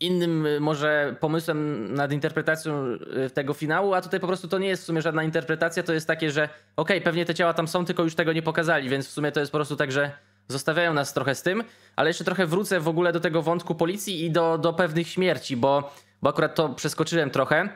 innym 0.00 0.46
y, 0.46 0.60
może 0.60 1.16
pomysłem 1.20 1.88
nad 1.94 2.12
interpretacją 2.12 2.98
tego 3.34 3.54
finału, 3.54 3.94
a 3.94 4.00
tutaj 4.00 4.20
po 4.20 4.26
prostu 4.26 4.48
to 4.48 4.58
nie 4.58 4.68
jest 4.68 4.82
w 4.82 4.86
sumie 4.86 5.02
żadna 5.02 5.22
interpretacja, 5.24 5.82
to 5.82 5.92
jest 5.92 6.06
takie, 6.06 6.30
że 6.30 6.48
okej, 6.76 7.00
pewnie 7.00 7.24
te 7.24 7.34
ciała 7.34 7.54
tam 7.54 7.68
są, 7.68 7.84
tylko 7.84 8.02
już 8.02 8.14
tego 8.14 8.32
nie 8.32 8.42
pokazali, 8.42 8.88
więc 8.88 9.08
w 9.08 9.10
sumie 9.10 9.32
to 9.32 9.40
jest 9.40 9.52
po 9.52 9.58
prostu 9.58 9.76
tak, 9.76 9.92
że 9.92 10.10
zostawiają 10.48 10.94
nas 10.94 11.14
trochę 11.14 11.34
z 11.34 11.42
tym, 11.42 11.64
ale 11.96 12.10
jeszcze 12.10 12.24
trochę 12.24 12.46
wrócę 12.46 12.80
w 12.80 12.88
ogóle 12.88 13.12
do 13.12 13.20
tego 13.20 13.42
wątku 13.42 13.74
policji 13.74 14.24
i 14.24 14.30
do, 14.30 14.58
do 14.58 14.72
pewnych 14.72 15.08
śmierci, 15.08 15.56
bo, 15.56 15.94
bo 16.22 16.30
akurat 16.30 16.54
to 16.54 16.68
przeskoczyłem 16.68 17.30
trochę. 17.30 17.68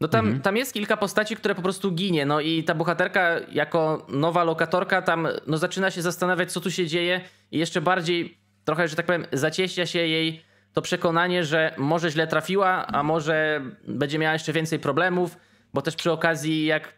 No 0.00 0.08
tam, 0.08 0.40
tam 0.40 0.56
jest 0.56 0.72
kilka 0.72 0.96
postaci, 0.96 1.36
które 1.36 1.54
po 1.54 1.62
prostu 1.62 1.92
ginie, 1.92 2.26
no 2.26 2.40
i 2.40 2.64
ta 2.64 2.74
bohaterka 2.74 3.30
jako 3.52 4.06
nowa 4.08 4.44
lokatorka 4.44 5.02
tam 5.02 5.28
no 5.46 5.58
zaczyna 5.58 5.90
się 5.90 6.02
zastanawiać, 6.02 6.52
co 6.52 6.60
tu 6.60 6.70
się 6.70 6.86
dzieje 6.86 7.20
i 7.50 7.58
jeszcze 7.58 7.80
bardziej 7.80 8.38
trochę, 8.64 8.88
że 8.88 8.96
tak 8.96 9.06
powiem, 9.06 9.26
zacieśnia 9.32 9.86
się 9.86 9.98
jej 9.98 10.42
to 10.72 10.82
przekonanie, 10.82 11.44
że 11.44 11.74
może 11.78 12.10
źle 12.10 12.26
trafiła, 12.26 12.86
a 12.86 13.02
może 13.02 13.62
będzie 13.88 14.18
miała 14.18 14.32
jeszcze 14.32 14.52
więcej 14.52 14.78
problemów, 14.78 15.36
bo 15.74 15.82
też 15.82 15.96
przy 15.96 16.12
okazji 16.12 16.66
jak 16.66 16.92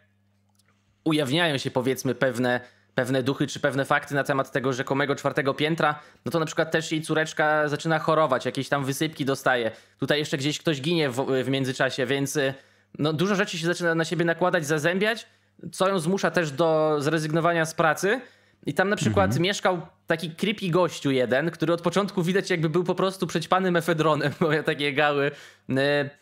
ujawniają 1.03 1.57
się 1.57 1.71
powiedzmy 1.71 2.15
pewne, 2.15 2.59
pewne 2.95 3.23
duchy 3.23 3.47
czy 3.47 3.59
pewne 3.59 3.85
fakty 3.85 4.15
na 4.15 4.23
temat 4.23 4.51
tego 4.51 4.73
rzekomego 4.73 5.15
czwartego 5.15 5.53
piętra, 5.53 5.99
no 6.25 6.31
to 6.31 6.39
na 6.39 6.45
przykład 6.45 6.71
też 6.71 6.91
jej 6.91 7.01
córeczka 7.01 7.67
zaczyna 7.67 7.99
chorować, 7.99 8.45
jakieś 8.45 8.69
tam 8.69 8.85
wysypki 8.85 9.25
dostaje. 9.25 9.71
Tutaj 9.99 10.19
jeszcze 10.19 10.37
gdzieś 10.37 10.59
ktoś 10.59 10.81
ginie 10.81 11.09
w, 11.09 11.25
w 11.43 11.49
międzyczasie, 11.49 12.05
więc 12.05 12.35
y, 12.35 12.53
no, 12.99 13.13
dużo 13.13 13.35
rzeczy 13.35 13.57
się 13.57 13.67
zaczyna 13.67 13.95
na 13.95 14.05
siebie 14.05 14.25
nakładać, 14.25 14.65
zazębiać, 14.65 15.27
co 15.71 15.89
ją 15.89 15.99
zmusza 15.99 16.31
też 16.31 16.51
do 16.51 16.97
zrezygnowania 16.99 17.65
z 17.65 17.73
pracy. 17.73 18.21
I 18.65 18.73
tam 18.73 18.89
na 18.89 18.95
przykład 18.95 19.39
mieszkał 19.39 19.81
taki 20.07 20.31
creepy 20.31 20.69
gościu 20.69 21.11
jeden, 21.11 21.51
który 21.51 21.73
od 21.73 21.81
początku 21.81 22.23
widać 22.23 22.49
jakby 22.49 22.69
był 22.69 22.83
po 22.83 22.95
prostu 22.95 23.27
przećpany 23.27 23.71
mefedronem, 23.71 24.33
bo 24.41 24.51
ja 24.51 24.63
takie 24.63 24.93
gały. 24.93 25.31
Y, 25.69 25.75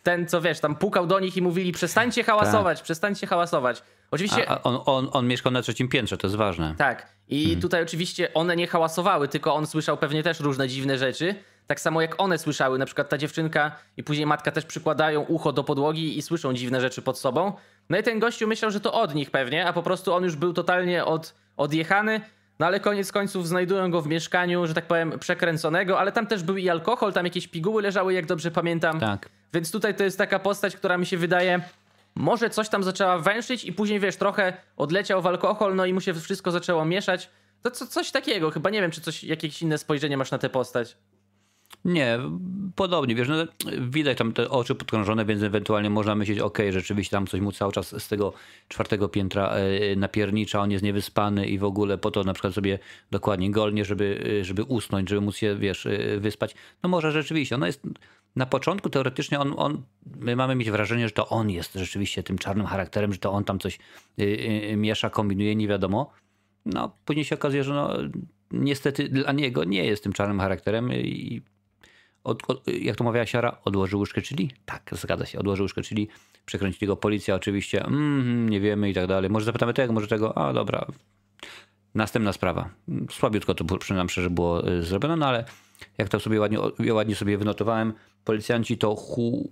Ten, 0.04 0.28
co 0.28 0.42
wiesz, 0.42 0.60
tam 0.60 0.76
pukał 0.76 1.08
do 1.08 1.20
nich 1.20 1.38
i 1.38 1.42
mówili 1.42 1.72
przestańcie 1.72 2.24
hałasować, 2.24 2.82
przestańcie 2.82 3.28
hałasować. 3.28 3.84
Oczywiście... 4.12 4.50
A, 4.50 4.54
a 4.54 4.64
on, 4.64 4.80
on, 4.86 5.10
on 5.12 5.28
mieszkał 5.28 5.52
na 5.52 5.62
trzecim 5.62 5.90
piętrze, 5.90 6.18
to 6.18 6.28
jest 6.28 6.38
ważne. 6.38 6.76
Tak. 6.78 7.08
I 7.30 7.58
tutaj 7.58 7.84
oczywiście 7.84 8.34
one 8.34 8.56
nie 8.56 8.68
hałasowały, 8.68 9.28
tylko 9.28 9.56
on 9.56 9.68
słyszał 9.68 9.98
pewnie 9.98 10.24
też 10.24 10.40
różne 10.40 10.68
dziwne 10.68 10.98
rzeczy. 10.98 11.36
Tak 11.68 11.80
samo 11.80 12.02
jak 12.02 12.22
one 12.22 12.38
słyszały, 12.38 12.78
na 12.78 12.86
przykład 12.86 13.10
ta 13.10 13.18
dziewczynka 13.18 13.72
i 13.98 14.04
później 14.04 14.26
matka 14.26 14.52
też 14.52 14.66
przykładają 14.66 15.22
ucho 15.22 15.54
do 15.54 15.64
podłogi 15.64 16.18
i 16.18 16.22
słyszą 16.22 16.54
dziwne 16.54 16.82
rzeczy 16.82 17.02
pod 17.02 17.20
sobą. 17.20 17.54
No 17.90 17.98
i 17.98 18.04
ten 18.04 18.20
gościu 18.20 18.48
myślał, 18.48 18.72
że 18.72 18.80
to 18.80 18.94
od 18.94 19.16
nich 19.16 19.32
pewnie, 19.32 19.66
a 19.66 19.74
po 19.74 19.84
prostu 19.84 20.14
on 20.14 20.24
już 20.24 20.36
był 20.36 20.54
totalnie 20.54 21.06
od, 21.06 21.34
odjechany. 21.58 22.22
No 22.60 22.66
ale 22.66 22.80
koniec 22.80 23.12
końców 23.12 23.48
znajdują 23.48 23.92
go 23.92 24.02
w 24.02 24.08
mieszkaniu, 24.08 24.68
że 24.68 24.74
tak 24.74 24.86
powiem, 24.86 25.20
przekręconego, 25.20 26.00
ale 26.00 26.12
tam 26.12 26.28
też 26.28 26.44
był 26.44 26.58
i 26.58 26.70
alkohol, 26.70 27.14
tam 27.14 27.26
jakieś 27.26 27.48
piguły 27.48 27.82
leżały, 27.82 28.14
jak 28.14 28.26
dobrze 28.26 28.52
pamiętam. 28.52 29.00
Tak. 29.00 29.30
Więc 29.54 29.72
tutaj 29.72 29.96
to 29.96 30.04
jest 30.04 30.18
taka 30.18 30.40
postać, 30.40 30.76
która 30.76 30.98
mi 30.98 31.06
się 31.06 31.18
wydaje 31.18 31.62
może 32.18 32.50
coś 32.50 32.70
tam 32.70 32.84
zaczęła 32.84 33.20
węszyć 33.20 33.64
i 33.66 33.74
później, 33.74 34.00
wiesz, 34.00 34.16
trochę 34.16 34.54
odleciał 34.78 35.22
w 35.22 35.28
alkohol, 35.28 35.76
no 35.76 35.86
i 35.86 35.94
mu 35.94 36.02
się 36.02 36.14
wszystko 36.14 36.52
zaczęło 36.52 36.86
mieszać. 36.86 37.30
To 37.62 37.72
co, 37.72 37.88
coś 37.88 38.12
takiego, 38.12 38.52
chyba 38.52 38.70
nie 38.70 38.82
wiem, 38.82 38.92
czy 38.92 39.02
coś, 39.02 39.24
jakieś 39.24 39.62
inne 39.62 39.78
spojrzenie 39.78 40.18
masz 40.18 40.32
na 40.32 40.38
tę 40.38 40.50
postać. 40.50 40.98
Nie, 41.86 42.20
podobnie, 42.76 43.16
wiesz, 43.16 43.28
no, 43.28 43.36
widać 43.80 44.18
tam 44.18 44.34
te 44.34 44.50
oczy 44.50 44.76
podkrążone, 44.76 45.26
więc 45.26 45.44
ewentualnie 45.44 45.90
można 45.90 46.16
myśleć, 46.16 46.40
ok, 46.40 46.58
rzeczywiście 46.70 47.12
tam 47.12 47.28
coś 47.28 47.42
mu 47.42 47.52
cały 47.52 47.72
czas 47.72 48.04
z 48.04 48.08
tego 48.08 48.34
czwartego 48.68 49.10
piętra 49.10 49.50
e, 49.50 49.96
napiernicza, 49.96 50.62
on 50.62 50.72
jest 50.72 50.84
niewyspany 50.84 51.48
i 51.48 51.58
w 51.58 51.64
ogóle 51.64 51.98
po 51.98 52.12
to 52.12 52.24
na 52.24 52.34
przykład 52.34 52.54
sobie 52.54 52.80
dokładnie 53.12 53.52
golnie, 53.52 53.86
żeby, 53.86 54.24
e, 54.42 54.46
żeby 54.46 54.64
usnąć, 54.64 55.10
żeby 55.10 55.22
móc 55.22 55.38
się, 55.38 55.56
wiesz, 55.56 55.86
e, 55.86 56.20
wyspać. 56.20 56.56
No 56.84 56.90
może 56.90 57.12
rzeczywiście, 57.12 57.56
ono 57.56 57.66
jest 57.66 57.82
na 58.38 58.46
początku 58.46 58.90
teoretycznie 58.90 59.40
on, 59.40 59.54
on, 59.58 59.84
my 60.20 60.36
mamy 60.36 60.56
mieć 60.56 60.72
wrażenie, 60.72 61.08
że 61.08 61.14
to 61.14 61.30
on 61.30 61.50
jest 61.50 61.74
rzeczywiście 61.74 62.24
tym 62.24 62.38
czarnym 62.38 62.66
charakterem, 62.66 63.14
że 63.14 63.20
to 63.20 63.32
on 63.32 63.44
tam 63.44 63.60
coś 63.60 63.80
miesza, 64.78 65.10
kombinuje, 65.10 65.56
nie 65.56 65.68
wiadomo. 65.68 66.12
No, 66.66 66.98
później 67.06 67.26
się 67.26 67.36
okazuje, 67.36 67.64
że 67.64 67.74
no, 67.74 67.94
niestety 68.52 69.10
dla 69.10 69.32
niego 69.32 69.64
nie 69.64 69.86
jest 69.86 70.04
tym 70.04 70.14
czarnym 70.14 70.40
charakterem 70.40 70.94
i 70.94 71.42
od, 72.24 72.50
od, 72.50 72.68
jak 72.68 72.96
to 72.96 73.04
mówiła 73.04 73.26
Siara, 73.26 73.58
odłożył 73.66 74.00
łyżkę 74.00 74.22
czyli? 74.22 74.52
Tak, 74.66 74.90
zgadza 74.92 75.26
się, 75.26 75.40
odłożył 75.40 75.64
łyżkę 75.64 75.82
czyli, 75.82 76.08
przekręcili 76.46 76.88
go 76.88 76.96
policja 76.96 77.36
oczywiście, 77.36 77.86
mm, 77.86 78.50
nie 78.50 78.60
wiemy 78.60 78.90
i 78.90 78.94
tak 78.94 79.08
dalej. 79.08 79.30
Może 79.30 79.46
zapytamy 79.46 79.74
tego, 79.74 79.94
może 79.94 80.08
tego, 80.08 80.38
a 80.38 80.54
dobra. 80.54 80.86
Następna 81.96 82.34
sprawa. 82.34 82.70
Słabiutko 83.12 83.56
to 83.56 83.78
przynajmniej 83.78 84.10
szczerze 84.10 84.30
było 84.30 84.70
y, 84.70 84.84
zrobione, 84.84 85.16
no 85.16 85.28
ale 85.28 85.46
jak 85.98 86.10
to 86.10 86.20
sobie 86.20 86.40
ładnie, 86.40 86.60
ładnie 86.94 87.16
sobie 87.16 87.38
wynotowałem, 87.38 87.94
policjanci 88.28 88.78
to 88.78 88.96
hu... 88.96 89.50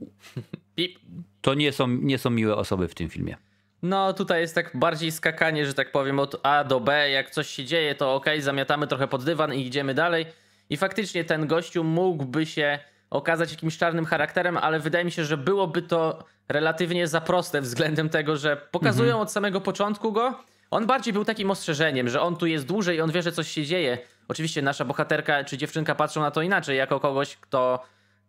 To 1.41 1.53
nie 1.53 1.71
są, 1.71 1.87
nie 1.87 2.17
są 2.17 2.29
miłe 2.29 2.55
osoby 2.55 2.87
w 2.87 2.95
tym 2.95 3.09
filmie. 3.09 3.37
No, 3.83 4.13
tutaj 4.13 4.41
jest 4.41 4.55
tak 4.55 4.71
bardziej 4.77 5.11
skakanie, 5.11 5.65
że 5.65 5.73
tak 5.73 5.91
powiem, 5.91 6.19
od 6.19 6.39
A 6.43 6.63
do 6.63 6.79
B. 6.79 7.09
Jak 7.09 7.31
coś 7.31 7.47
się 7.47 7.65
dzieje, 7.65 7.95
to 7.95 8.15
ok, 8.15 8.25
zamiatamy 8.39 8.87
trochę 8.87 9.07
pod 9.07 9.23
dywan 9.23 9.53
i 9.53 9.65
idziemy 9.65 9.93
dalej. 9.93 10.25
I 10.69 10.77
faktycznie 10.77 11.23
ten 11.23 11.47
gościu 11.47 11.83
mógłby 11.83 12.45
się 12.45 12.79
okazać 13.09 13.51
jakimś 13.51 13.77
czarnym 13.77 14.05
charakterem, 14.05 14.57
ale 14.57 14.79
wydaje 14.79 15.05
mi 15.05 15.11
się, 15.11 15.25
że 15.25 15.37
byłoby 15.37 15.81
to 15.81 16.23
relatywnie 16.49 17.07
za 17.07 17.21
proste 17.21 17.61
względem 17.61 18.09
tego, 18.09 18.37
że 18.37 18.57
pokazują 18.71 19.09
mhm. 19.09 19.21
od 19.21 19.31
samego 19.31 19.61
początku 19.61 20.11
go. 20.11 20.33
On 20.71 20.85
bardziej 20.85 21.13
był 21.13 21.25
takim 21.25 21.51
ostrzeżeniem, 21.51 22.09
że 22.09 22.21
on 22.21 22.35
tu 22.35 22.45
jest 22.45 22.65
dłużej 22.65 22.97
i 22.97 23.01
on 23.01 23.11
wie, 23.11 23.21
że 23.21 23.31
coś 23.31 23.47
się 23.47 23.65
dzieje. 23.65 23.97
Oczywiście 24.27 24.61
nasza 24.61 24.85
bohaterka 24.85 25.43
czy 25.43 25.57
dziewczynka 25.57 25.95
patrzą 25.95 26.21
na 26.21 26.31
to 26.31 26.41
inaczej, 26.41 26.77
jako 26.77 26.99
kogoś, 26.99 27.37
kto 27.37 27.83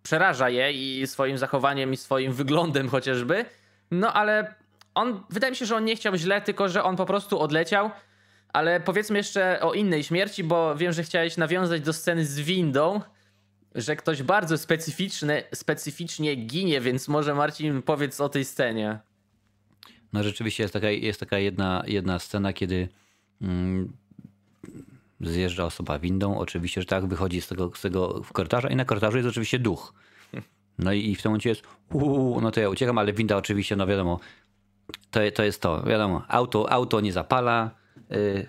przeraża 0.07 0.49
je 0.51 0.73
i 0.73 1.07
swoim 1.07 1.39
zachowaniem 1.39 1.93
i 1.93 1.97
swoim 1.97 2.33
wyglądem 2.33 2.89
chociażby. 2.89 3.45
No 3.91 4.13
ale 4.13 4.55
on, 4.95 5.23
wydaje 5.31 5.51
mi 5.51 5.57
się, 5.57 5.67
że 5.67 5.77
on 5.77 5.85
nie 5.85 5.97
chciał 5.97 6.17
źle, 6.17 6.41
tylko 6.41 6.69
że 6.69 6.85
on 6.85 6.97
po 6.97 7.07
prostu 7.07 7.41
odleciał 7.41 7.91
ale 8.57 8.81
powiedzmy 8.81 9.19
jeszcze 9.19 9.61
o 9.61 9.75
innej 9.75 10.05
śmierci, 10.05 10.45
bo 10.45 10.77
wiem, 10.77 10.93
że 10.93 11.03
chciałeś 11.03 11.37
nawiązać 11.37 11.81
do 11.81 11.93
sceny 11.93 12.27
z 12.27 12.41
windą, 12.41 13.01
że 13.75 13.97
ktoś 13.97 14.23
bardzo 14.23 14.59
specyficzny, 14.59 15.43
specyficznie 15.55 16.35
ginie, 16.35 16.81
więc 16.81 17.09
może 17.09 17.35
Marcin 17.35 17.83
powiedz 17.83 18.21
o 18.21 18.29
tej 18.29 18.45
scenie. 18.45 18.99
No 20.13 20.23
rzeczywiście 20.23 20.63
jest 20.63 20.73
taka, 20.73 20.91
jest 20.91 21.21
taka 21.21 21.39
jedna, 21.39 21.83
jedna 21.87 22.19
scena, 22.19 22.53
kiedy 22.53 22.89
mm, 23.43 23.93
zjeżdża 25.21 25.65
osoba 25.65 25.99
windą, 25.99 26.39
oczywiście, 26.39 26.81
że 26.81 26.87
tak, 26.87 27.07
wychodzi 27.07 27.41
z 27.41 27.49
tego, 27.49 27.73
z 27.75 27.81
tego 27.81 28.23
korytarza 28.33 28.69
i 28.69 28.77
na 28.77 28.85
korytarzu 28.85 29.17
jest 29.17 29.29
oczywiście 29.29 29.59
duch. 29.59 29.95
No 30.79 30.93
i, 30.93 31.11
i 31.11 31.17
w 31.17 31.23
tym 31.23 31.31
momencie 31.31 31.49
jest, 31.49 31.63
uu, 31.93 32.41
no 32.41 32.51
to 32.51 32.61
ja 32.61 32.69
uciekam, 32.69 32.99
ale 32.99 33.13
winda 33.13 33.37
oczywiście, 33.37 33.77
no 33.77 33.87
wiadomo, 33.87 34.21
to, 35.11 35.21
to 35.35 35.43
jest 35.43 35.63
to, 35.63 35.83
wiadomo, 35.83 36.25
auto, 36.29 36.73
auto 36.73 37.01
nie 37.01 37.13
zapala, 37.13 37.71
Y, 38.13 38.47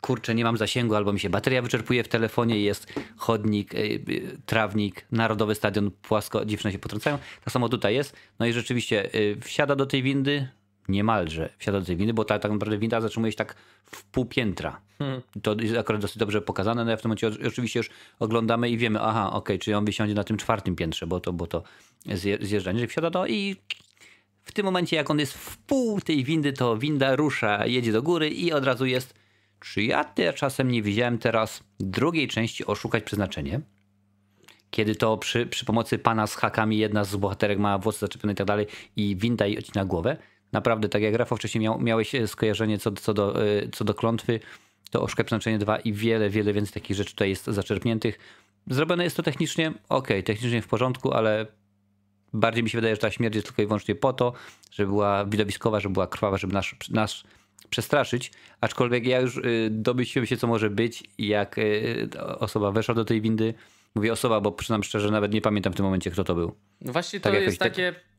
kurczę, 0.00 0.34
nie 0.34 0.44
mam 0.44 0.56
zasięgu, 0.56 0.94
albo 0.94 1.12
mi 1.12 1.20
się 1.20 1.30
bateria 1.30 1.62
wyczerpuje 1.62 2.04
w 2.04 2.08
telefonie, 2.08 2.60
jest 2.60 2.92
chodnik, 3.16 3.74
y, 3.74 3.78
y, 3.78 4.38
trawnik, 4.46 5.06
narodowy 5.12 5.54
stadion, 5.54 5.90
płasko, 5.90 6.44
dziewczyny 6.44 6.72
się 6.72 6.78
potrącają. 6.78 7.18
Tak 7.44 7.52
samo 7.52 7.68
tutaj 7.68 7.94
jest. 7.94 8.16
No 8.38 8.46
i 8.46 8.52
rzeczywiście 8.52 9.10
wsiada 9.40 9.76
do 9.76 9.86
tej 9.86 10.02
windy, 10.02 10.48
niemalże 10.88 11.48
wsiada 11.58 11.80
do 11.80 11.86
tej 11.86 11.96
windy, 11.96 12.14
bo 12.14 12.24
tak, 12.24 12.42
tak 12.42 12.52
naprawdę 12.52 12.78
winda 12.78 13.00
zatrzymuje 13.00 13.32
się 13.32 13.38
tak 13.38 13.54
w 13.84 14.04
pół 14.04 14.24
piętra. 14.24 14.80
Hmm. 14.98 15.22
To 15.42 15.56
jest 15.60 15.76
akurat 15.76 16.00
dosyć 16.00 16.18
dobrze 16.18 16.42
pokazane. 16.42 16.84
No 16.84 16.90
ja 16.90 16.96
w 16.96 17.02
tym 17.02 17.08
momencie 17.08 17.46
oczywiście 17.48 17.80
już 17.80 17.90
oglądamy 18.18 18.70
i 18.70 18.78
wiemy, 18.78 19.00
aha, 19.00 19.26
okej, 19.26 19.38
okay, 19.38 19.58
czyli 19.58 19.74
on 19.74 19.84
wysiądzie 19.84 20.14
na 20.14 20.24
tym 20.24 20.36
czwartym 20.36 20.76
piętrze, 20.76 21.06
bo 21.06 21.20
to, 21.20 21.32
bo 21.32 21.46
to 21.46 21.62
zjeżdżanie, 22.40 22.80
że 22.80 22.86
wsiada 22.86 23.10
do 23.10 23.26
i 23.26 23.56
w 24.42 24.52
tym 24.52 24.64
momencie, 24.64 24.96
jak 24.96 25.10
on 25.10 25.18
jest 25.18 25.34
w 25.34 25.58
pół 25.58 26.00
tej 26.00 26.24
windy, 26.24 26.52
to 26.52 26.76
winda 26.76 27.16
rusza, 27.16 27.66
jedzie 27.66 27.92
do 27.92 28.02
góry 28.02 28.30
i 28.30 28.52
od 28.52 28.64
razu 28.64 28.86
jest. 28.86 29.14
Czy 29.60 29.82
ja 29.82 30.04
czasem 30.34 30.70
nie 30.70 30.82
widziałem 30.82 31.18
teraz 31.18 31.62
drugiej 31.80 32.28
części 32.28 32.66
Oszukać 32.66 33.04
Przeznaczenie? 33.04 33.60
Kiedy 34.70 34.94
to 34.94 35.16
przy, 35.16 35.46
przy 35.46 35.64
pomocy 35.64 35.98
pana 35.98 36.26
z 36.26 36.34
hakami 36.34 36.78
jedna 36.78 37.04
z 37.04 37.16
bohaterek 37.16 37.58
ma 37.58 37.78
włosy 37.78 37.98
zaczepione 37.98 38.32
i 38.32 38.36
tak 38.36 38.46
dalej 38.46 38.66
i 38.96 39.16
winda 39.16 39.46
jej 39.46 39.58
odcina 39.58 39.84
głowę. 39.84 40.16
Naprawdę, 40.56 40.88
tak 40.88 41.02
jak 41.02 41.14
Rafał 41.14 41.38
wcześniej 41.38 41.62
miał, 41.62 41.80
miałeś 41.80 42.12
skojarzenie 42.26 42.78
co, 42.78 42.92
co, 42.92 43.14
do, 43.14 43.46
e, 43.46 43.68
co 43.68 43.84
do 43.84 43.94
klątwy, 43.94 44.40
to 44.90 45.02
Oszukać 45.02 45.26
Przeznaczenie 45.26 45.58
2 45.58 45.78
i 45.78 45.92
wiele, 45.92 46.30
wiele 46.30 46.52
więcej 46.52 46.82
takich 46.82 46.96
rzeczy 46.96 47.10
tutaj 47.10 47.28
jest 47.28 47.44
zaczerpniętych. 47.44 48.18
Zrobione 48.66 49.04
jest 49.04 49.16
to 49.16 49.22
technicznie, 49.22 49.72
ok, 49.88 50.08
technicznie 50.24 50.62
w 50.62 50.66
porządku, 50.66 51.12
ale 51.12 51.46
bardziej 52.32 52.64
mi 52.64 52.70
się 52.70 52.78
wydaje, 52.78 52.94
że 52.94 53.00
ta 53.00 53.10
śmierć 53.10 53.34
jest 53.34 53.46
tylko 53.46 53.62
i 53.62 53.66
wyłącznie 53.66 53.94
po 53.94 54.12
to, 54.12 54.32
żeby 54.70 54.88
była 54.88 55.24
widowiskowa, 55.24 55.80
żeby 55.80 55.92
była 55.92 56.06
krwawa, 56.06 56.36
żeby 56.36 56.54
nas, 56.54 56.66
nas 56.90 57.22
przestraszyć. 57.70 58.32
Aczkolwiek 58.60 59.06
ja 59.06 59.20
już 59.20 59.36
y, 59.36 59.68
domyśliłem 59.70 60.26
się, 60.26 60.36
co 60.36 60.46
może 60.46 60.70
być, 60.70 61.04
jak 61.18 61.58
y, 61.58 62.08
osoba 62.38 62.72
weszła 62.72 62.94
do 62.94 63.04
tej 63.04 63.20
windy. 63.20 63.54
Mówię 63.94 64.12
osoba, 64.12 64.40
bo 64.40 64.52
przyznam 64.52 64.82
szczerze, 64.82 65.10
nawet 65.10 65.32
nie 65.32 65.40
pamiętam 65.40 65.72
w 65.72 65.76
tym 65.76 65.84
momencie, 65.84 66.10
kto 66.10 66.24
to 66.24 66.34
był. 66.34 66.54
No 66.80 66.92
właśnie 66.92 67.20
to 67.20 67.30
tak 67.30 67.42
jest 67.42 67.58
takie... 67.58 67.92
Tak, 67.92 68.15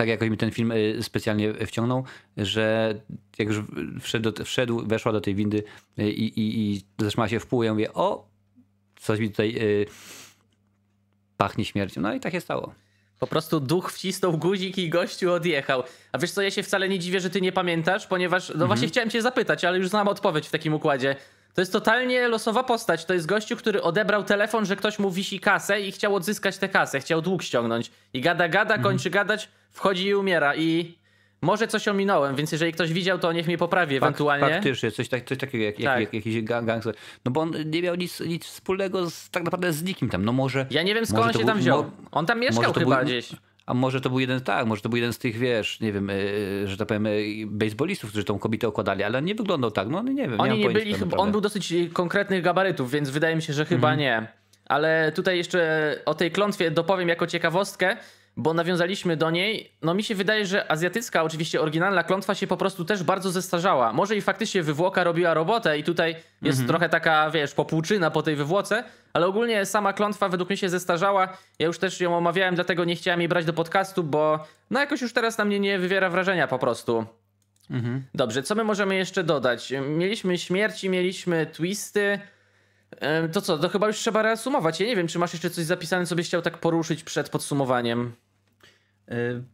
tak 0.00 0.08
jakoś 0.08 0.30
mi 0.30 0.36
ten 0.36 0.50
film 0.50 0.72
y, 0.72 0.98
specjalnie 1.02 1.54
wciągnął, 1.66 2.04
że 2.36 2.94
jak 3.38 3.48
już 3.48 3.58
wszedł, 4.00 4.44
wszedł 4.44 4.86
weszła 4.86 5.12
do 5.12 5.20
tej 5.20 5.34
windy 5.34 5.62
i, 5.98 6.02
i, 6.02 6.74
i 6.74 6.82
zatrzymała 6.98 7.28
się 7.28 7.40
w 7.40 7.46
pół, 7.46 7.62
ja 7.62 7.72
mówię, 7.72 7.92
o, 7.92 8.28
coś 8.96 9.20
mi 9.20 9.30
tutaj 9.30 9.54
pachnie 11.36 11.64
śmiercią. 11.64 12.00
No 12.00 12.14
i 12.14 12.20
tak 12.20 12.32
się 12.32 12.40
stało. 12.40 12.74
Po 13.18 13.26
prostu 13.26 13.60
duch 13.60 13.92
wcisnął 13.92 14.38
guzik 14.38 14.78
i 14.78 14.88
gościu 14.88 15.32
odjechał. 15.32 15.82
A 16.12 16.18
wiesz 16.18 16.30
co, 16.30 16.42
ja 16.42 16.50
się 16.50 16.62
wcale 16.62 16.88
nie 16.88 16.98
dziwię, 16.98 17.20
że 17.20 17.30
ty 17.30 17.40
nie 17.40 17.52
pamiętasz, 17.52 18.06
ponieważ, 18.06 18.48
no 18.48 18.52
mhm. 18.52 18.68
właśnie 18.68 18.88
chciałem 18.88 19.10
cię 19.10 19.22
zapytać, 19.22 19.64
ale 19.64 19.78
już 19.78 19.88
znam 19.88 20.08
odpowiedź 20.08 20.48
w 20.48 20.50
takim 20.50 20.74
układzie. 20.74 21.16
To 21.60 21.62
jest 21.62 21.72
totalnie 21.72 22.28
losowa 22.28 22.64
postać. 22.64 23.04
To 23.04 23.14
jest 23.14 23.26
gościu, 23.26 23.56
który 23.56 23.82
odebrał 23.82 24.24
telefon, 24.24 24.66
że 24.66 24.76
ktoś 24.76 24.98
mu 24.98 25.10
wisi 25.10 25.40
kasę 25.40 25.80
i 25.80 25.92
chciał 25.92 26.14
odzyskać 26.14 26.58
tę 26.58 26.68
kasę, 26.68 27.00
chciał 27.00 27.22
dług 27.22 27.42
ściągnąć. 27.42 27.90
I 28.12 28.20
gada, 28.20 28.48
gada, 28.48 28.74
mhm. 28.74 28.82
kończy 28.82 29.10
gadać, 29.10 29.48
wchodzi 29.70 30.06
i 30.06 30.14
umiera. 30.14 30.56
I 30.56 30.94
może 31.42 31.68
coś 31.68 31.88
ominąłem, 31.88 32.36
więc 32.36 32.52
jeżeli 32.52 32.72
ktoś 32.72 32.92
widział, 32.92 33.18
to 33.18 33.32
niech 33.32 33.46
mnie 33.46 33.58
poprawi 33.58 33.98
Fak, 33.98 34.08
ewentualnie. 34.08 34.48
Faktycznie, 34.48 34.90
coś, 34.90 35.08
tak, 35.08 35.24
coś 35.24 35.38
takiego 35.38 35.64
jak, 35.64 35.74
tak. 35.74 35.84
jak, 35.84 36.00
jak, 36.00 36.14
jakiś 36.14 36.42
gangster. 36.42 36.94
No 37.24 37.30
bo 37.30 37.40
on 37.40 37.52
nie 37.66 37.82
miał 37.82 37.94
nic, 37.94 38.20
nic 38.20 38.44
wspólnego 38.44 39.10
z, 39.10 39.30
tak 39.30 39.42
naprawdę 39.42 39.72
z 39.72 39.82
nikim 39.82 40.08
tam. 40.08 40.24
No 40.24 40.32
może. 40.32 40.66
Ja 40.70 40.82
nie 40.82 40.94
wiem 40.94 41.06
skąd 41.06 41.26
on 41.26 41.32
się 41.32 41.46
tam 41.46 41.58
wziął. 41.58 41.90
On 42.12 42.26
tam 42.26 42.40
mieszkał 42.40 42.72
chyba 42.72 42.96
był, 42.96 43.04
gdzieś. 43.04 43.32
A 43.70 43.74
może 43.74 44.00
to 44.00 44.10
był 44.10 44.20
jeden, 44.20 44.40
tak, 44.40 44.66
może 44.66 44.82
to 44.82 44.88
był 44.88 44.96
jeden 44.96 45.12
z 45.12 45.18
tych, 45.18 45.38
wiesz, 45.38 45.80
nie 45.80 45.92
wiem, 45.92 46.08
yy, 46.08 46.68
że 46.68 46.76
tak 46.76 46.88
powiem, 46.88 47.04
yy, 47.04 47.46
baseballistów, 47.46 48.10
którzy 48.10 48.24
tą 48.24 48.38
kobietę 48.38 48.68
okładali, 48.68 49.02
ale 49.02 49.22
nie 49.22 49.34
wyglądał 49.34 49.70
tak, 49.70 49.88
no 49.88 50.02
nie 50.02 50.28
wiem. 50.28 50.40
Oni 50.40 50.58
nie 50.58 50.70
byli, 50.70 50.94
chyba, 50.94 51.16
on 51.16 51.32
był 51.32 51.40
dosyć 51.40 51.74
konkretnych 51.92 52.42
gabarytów, 52.42 52.90
więc 52.90 53.10
wydaje 53.10 53.36
mi 53.36 53.42
się, 53.42 53.52
że 53.52 53.64
chyba 53.64 53.92
mhm. 53.92 53.98
nie. 53.98 54.32
Ale 54.66 55.12
tutaj 55.14 55.36
jeszcze 55.36 55.94
o 56.06 56.14
tej 56.14 56.30
klątwie 56.30 56.70
dopowiem 56.70 57.08
jako 57.08 57.26
ciekawostkę 57.26 57.96
bo 58.40 58.54
nawiązaliśmy 58.54 59.16
do 59.16 59.30
niej. 59.30 59.72
No 59.82 59.94
mi 59.94 60.02
się 60.02 60.14
wydaje, 60.14 60.46
że 60.46 60.70
azjatycka, 60.70 61.22
oczywiście 61.22 61.60
oryginalna 61.60 62.04
klątwa 62.04 62.34
się 62.34 62.46
po 62.46 62.56
prostu 62.56 62.84
też 62.84 63.02
bardzo 63.02 63.30
zestarzała. 63.30 63.92
Może 63.92 64.16
i 64.16 64.20
faktycznie 64.20 64.62
wywłoka 64.62 65.04
robiła 65.04 65.34
robotę 65.34 65.78
i 65.78 65.84
tutaj 65.84 66.16
jest 66.42 66.60
mhm. 66.60 66.68
trochę 66.68 66.88
taka, 66.88 67.30
wiesz, 67.30 67.54
popłuczyna 67.54 68.10
po 68.10 68.22
tej 68.22 68.36
wywłoce, 68.36 68.84
ale 69.12 69.26
ogólnie 69.26 69.66
sama 69.66 69.92
klątwa 69.92 70.28
według 70.28 70.50
mnie 70.50 70.56
się 70.56 70.68
zestarzała. 70.68 71.36
Ja 71.58 71.66
już 71.66 71.78
też 71.78 72.00
ją 72.00 72.16
omawiałem, 72.16 72.54
dlatego 72.54 72.84
nie 72.84 72.96
chciałem 72.96 73.20
jej 73.20 73.28
brać 73.28 73.44
do 73.44 73.52
podcastu, 73.52 74.02
bo 74.02 74.44
no 74.70 74.80
jakoś 74.80 75.02
już 75.02 75.12
teraz 75.12 75.38
na 75.38 75.44
mnie 75.44 75.60
nie 75.60 75.78
wywiera 75.78 76.10
wrażenia 76.10 76.48
po 76.48 76.58
prostu. 76.58 77.06
Mhm. 77.70 78.04
Dobrze, 78.14 78.42
co 78.42 78.54
my 78.54 78.64
możemy 78.64 78.96
jeszcze 78.96 79.24
dodać? 79.24 79.72
Mieliśmy 79.88 80.38
śmierci, 80.38 80.90
mieliśmy 80.90 81.46
twisty. 81.46 82.20
To 83.32 83.40
co, 83.40 83.58
to 83.58 83.68
chyba 83.68 83.86
już 83.86 83.96
trzeba 83.96 84.22
reasumować. 84.22 84.80
Ja 84.80 84.86
nie 84.86 84.96
wiem, 84.96 85.06
czy 85.06 85.18
masz 85.18 85.32
jeszcze 85.32 85.50
coś 85.50 85.64
zapisane, 85.64 86.06
co 86.06 86.16
byś 86.16 86.26
chciał 86.26 86.42
tak 86.42 86.58
poruszyć 86.58 87.04
przed 87.04 87.28
podsumowaniem. 87.28 88.12
Yy, 89.10 89.44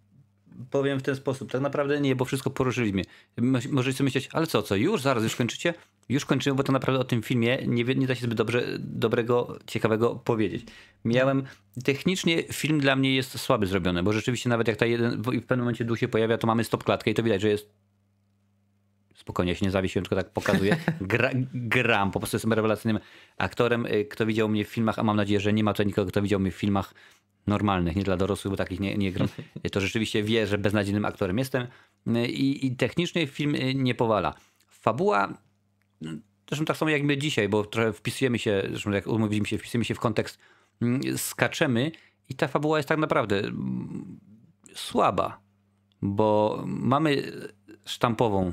powiem 0.71 0.99
w 0.99 1.03
ten 1.03 1.17
sposób. 1.17 1.53
Tak 1.53 1.61
naprawdę 1.61 2.01
nie, 2.01 2.17
bo 2.17 2.25
wszystko 2.25 2.51
poruszyliśmy. 2.51 3.03
Możecie 3.71 4.05
myśleć, 4.05 4.29
ale 4.33 4.47
co, 4.47 4.63
co, 4.63 4.77
już? 4.77 5.03
Zaraz 5.03 5.23
już 5.23 5.37
kończycie? 5.37 5.75
Już 6.09 6.25
kończymy, 6.25 6.57
bo 6.57 6.63
to 6.63 6.73
naprawdę 6.73 7.01
o 7.01 7.05
tym 7.05 7.23
filmie 7.23 7.59
nie, 7.67 7.85
nie 7.85 8.07
da 8.07 8.15
się 8.15 8.23
zbyt 8.23 8.39
dobrze, 8.39 8.65
dobrego, 8.79 9.59
ciekawego 9.67 10.15
powiedzieć. 10.15 10.67
Miałem, 11.05 11.43
technicznie 11.85 12.43
film 12.43 12.81
dla 12.81 12.97
mnie 12.97 13.15
jest 13.15 13.39
słaby 13.39 13.67
zrobiony, 13.67 14.03
bo 14.03 14.13
rzeczywiście 14.13 14.49
nawet 14.49 14.69
jak 14.69 14.77
ta 14.77 14.87
jeden, 14.87 15.23
w 15.23 15.25
pewnym 15.25 15.59
momencie 15.59 15.85
duch 15.85 15.99
się 15.99 16.09
pojawia, 16.09 16.39
to 16.39 16.47
mamy 16.47 16.65
stop 16.65 16.85
klatkę 16.85 17.11
i 17.11 17.15
to 17.15 17.23
widać, 17.23 17.41
że 17.41 17.49
jest 17.49 17.71
spokojnie, 19.15 19.53
ja 19.53 19.59
się 19.59 19.67
nie 19.67 19.71
zawiesiłem, 19.71 20.05
tylko 20.05 20.17
tak 20.17 20.33
pokazuję. 20.33 20.77
Gra, 21.01 21.31
gram, 21.55 22.11
po 22.11 22.21
prostu 22.21 22.37
jestem 22.37 22.53
rewelacyjnym 22.53 22.99
aktorem. 23.39 23.87
Y, 23.87 24.05
Kto 24.05 24.27
widział 24.27 24.49
mnie 24.49 24.65
w 24.65 24.69
filmach, 24.69 24.99
a 24.99 25.03
mam 25.03 25.17
nadzieję, 25.17 25.41
że 25.41 25.53
nie 25.53 25.65
ma 25.65 25.73
to 25.73 25.83
nikogo, 25.83 26.11
kto 26.11 26.23
widział 26.23 26.41
mnie 26.41 26.51
w 26.51 26.55
filmach 26.55 26.95
normalnych, 27.47 27.97
nie 27.97 28.03
dla 28.03 28.17
dorosłych, 28.17 28.51
bo 28.51 28.57
takich 28.57 28.81
nie, 28.81 28.97
nie 28.99 29.13
gram, 29.13 29.29
to 29.73 29.81
rzeczywiście 29.81 30.23
wie, 30.23 30.47
że 30.47 30.59
beznadziejnym 30.59 31.05
aktorem 31.05 31.39
jestem. 31.39 31.67
Y, 32.07 32.27
I, 32.27 32.67
I 32.67 32.77
technicznie 32.77 33.27
film 33.27 33.55
y, 33.55 33.75
nie 33.75 33.95
powala. 33.95 34.35
Fabuła, 34.69 35.39
no, 36.01 36.11
zresztą 36.49 36.65
tak 36.65 36.77
samo 36.77 36.91
jak 36.91 37.03
my 37.03 37.19
dzisiaj, 37.19 37.49
bo 37.49 37.65
trochę 37.65 37.93
wpisujemy 37.93 38.39
się, 38.39 38.63
zresztą 38.69 38.91
jak 38.91 39.07
umówiliśmy 39.07 39.47
się, 39.47 39.59
wpisujemy 39.59 39.85
się 39.85 39.95
w 39.95 40.01
kontekst, 40.01 40.39
mm, 40.83 41.19
skaczemy 41.19 41.93
i 42.29 42.35
ta 42.35 42.49
fabuła 42.49 42.77
jest 42.77 42.89
tak 42.89 42.99
naprawdę 42.99 43.39
mm, 43.39 44.21
słaba, 44.75 45.41
bo 46.03 46.63
mamy 46.67 47.33
sztampową 47.85 48.53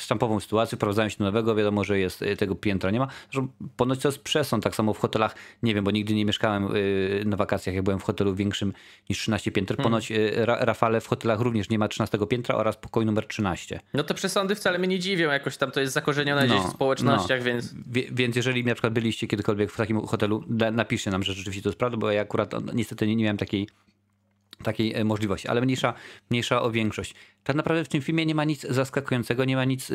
sztampową 0.00 0.40
sytuację, 0.40 0.76
wprowadzają 0.76 1.08
się 1.08 1.16
do 1.18 1.24
nowego, 1.24 1.54
wiadomo, 1.54 1.84
że 1.84 1.98
jest 1.98 2.22
y, 2.22 2.36
tego 2.36 2.54
piętra 2.54 2.90
nie 2.90 2.98
ma. 2.98 3.08
Zresztą 3.32 3.48
ponoć 3.76 3.98
to 3.98 4.08
jest 4.08 4.22
przesąd, 4.22 4.64
tak 4.64 4.74
samo 4.74 4.94
w 4.94 4.98
hotelach, 4.98 5.34
nie 5.62 5.74
wiem, 5.74 5.84
bo 5.84 5.90
nigdy 5.90 6.14
nie 6.14 6.24
mieszkałem 6.24 6.76
y, 6.76 7.22
na 7.26 7.36
wakacjach, 7.36 7.74
jak 7.74 7.84
byłem 7.84 7.98
w 8.00 8.02
hotelu 8.02 8.34
większym 8.34 8.72
niż 9.10 9.18
13 9.18 9.52
pięter. 9.52 9.76
Ponoć 9.76 10.12
y, 10.12 10.32
Ra 10.34 10.56
Rafale 10.64 11.00
w 11.00 11.06
hotelach 11.06 11.40
również 11.40 11.68
nie 11.68 11.78
ma 11.78 11.88
13 11.88 12.18
piętra 12.28 12.54
oraz 12.54 12.76
pokój 12.76 13.06
numer 13.06 13.26
13. 13.26 13.80
No 13.94 14.02
te 14.02 14.14
przesądy 14.14 14.54
wcale 14.54 14.78
mnie 14.78 14.88
nie 14.88 14.98
dziwią, 14.98 15.30
jakoś 15.30 15.56
tam 15.56 15.70
to 15.70 15.80
jest 15.80 15.92
zakorzenione 15.92 16.46
gdzieś 16.46 16.60
w 16.60 16.70
społecznościach, 16.70 17.38
no. 17.38 17.44
więc... 17.44 17.74
Wie, 17.86 18.04
więc 18.12 18.36
jeżeli 18.36 18.64
na 18.64 18.74
przykład 18.74 18.92
byliście 18.92 19.26
kiedykolwiek 19.26 19.72
w 19.72 19.76
takim 19.76 20.06
hotelu, 20.06 20.44
napiszcie 20.72 21.10
nam, 21.10 21.22
że 21.22 21.32
rzeczywiście 21.32 21.62
to 21.62 21.68
jest 21.68 21.78
prawda, 21.78 21.96
bo 21.96 22.10
ja 22.10 22.22
akurat 22.22 22.52
no, 22.52 22.72
niestety 22.72 23.06
nie, 23.06 23.16
nie 23.16 23.24
miałem 23.24 23.36
takiej 23.36 23.68
takiej 24.62 24.94
e, 24.94 25.04
możliwości, 25.04 25.48
ale 25.48 25.60
mniejsza, 25.60 25.94
mniejsza 26.30 26.62
o 26.62 26.70
większość. 26.70 27.14
Tak 27.44 27.56
naprawdę 27.56 27.84
w 27.84 27.88
tym 27.88 28.02
filmie 28.02 28.26
nie 28.26 28.34
ma 28.34 28.44
nic 28.44 28.62
zaskakującego, 28.62 29.44
nie 29.44 29.56
ma 29.56 29.64
nic, 29.64 29.90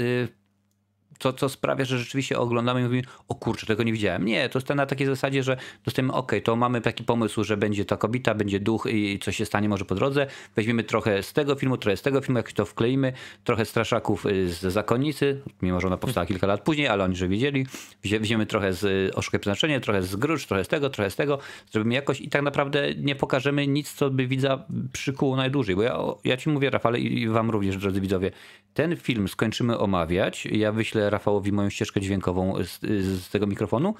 y, 1.20 1.34
co, 1.34 1.50
sprawia, 1.50 1.86
że 1.86 2.00
rzeczywiście 2.00 2.40
oglądamy 2.40 2.80
i 2.80 2.84
mówimy, 2.84 3.04
o 3.28 3.36
kurczę, 3.36 3.66
tego 3.66 3.84
nie 3.84 3.94
widziałem. 3.94 4.26
Nie, 4.26 4.50
to 4.50 4.60
jest 4.60 4.70
na 4.70 4.86
takiej 4.86 5.08
zasadzie, 5.08 5.44
że 5.44 5.58
dostajemy, 5.86 6.14
ok, 6.14 6.32
to 6.44 6.56
mamy 6.56 6.82
taki 6.82 7.04
pomysł, 7.04 7.44
że 7.44 7.58
będzie 7.58 7.86
ta 7.86 7.98
kobieta, 7.98 8.36
będzie 8.36 8.60
duch 8.60 8.88
i 8.92 9.20
coś 9.20 9.36
się 9.38 9.46
stanie 9.46 9.70
może 9.70 9.86
po 9.86 9.96
drodze. 9.96 10.28
Weźmiemy 10.56 10.84
trochę 10.84 11.24
z 11.24 11.34
tego 11.34 11.56
filmu, 11.56 11.78
trochę 11.78 11.98
z 11.98 12.02
tego 12.02 12.22
filmu, 12.22 12.38
jakoś 12.38 12.54
to 12.54 12.66
wkleimy, 12.66 13.14
trochę 13.44 13.66
straszaków 13.66 14.26
y, 14.26 14.50
z 14.54 14.62
Zakonnicy, 14.62 15.42
mimo 15.62 15.82
że 15.82 15.88
ona 15.88 15.98
powstała 15.98 16.26
kilka 16.26 16.48
lat 16.48 16.62
później, 16.62 16.88
ale 16.88 17.04
oni 17.04 17.16
że 17.16 17.28
wiedzieli. 17.28 17.66
Wzie- 18.04 18.20
Weźmiemy 18.20 18.46
trochę 18.46 18.74
z 18.74 18.84
y, 18.84 19.16
Oszukaj 19.16 19.40
Przeznaczenie, 19.40 19.80
trochę 19.80 20.04
z 20.04 20.16
Grucz, 20.16 20.46
trochę 20.46 20.64
z 20.64 20.68
tego, 20.68 20.90
trochę 20.90 21.10
z 21.12 21.16
tego. 21.16 21.40
Zrobimy 21.72 21.96
jakoś 21.96 22.22
i 22.22 22.30
tak 22.30 22.42
naprawdę 22.42 22.94
nie 22.98 23.16
pokażemy 23.16 23.68
nic, 23.68 23.94
co 23.94 24.10
by 24.10 24.28
widza 24.28 24.66
przykuło 24.94 25.36
najdłużej. 25.36 25.76
Bo 25.76 25.84
ja, 25.84 25.98
ja 26.24 26.38
ci 26.38 26.50
mówię, 26.50 26.70
Rafale, 26.70 27.00
i 27.00 27.28
wam 27.28 27.50
również, 27.50 27.78
drodzy 27.78 28.02
widzowie, 28.02 28.32
ten 28.76 28.96
film 28.96 29.28
skończymy 29.28 29.78
omawiać. 29.78 30.46
Ja 30.46 30.72
wyślę 30.72 31.10
Rafałowi 31.10 31.52
moją 31.52 31.70
ścieżkę 31.70 32.02
dźwiękową 32.02 32.54
z, 32.64 32.80
z 33.06 33.30
tego 33.30 33.48
mikrofonu 33.48 33.96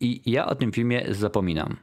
i 0.00 0.22
ja 0.26 0.46
o 0.46 0.54
tym 0.54 0.72
filmie 0.72 1.06
zapominam. 1.08 1.76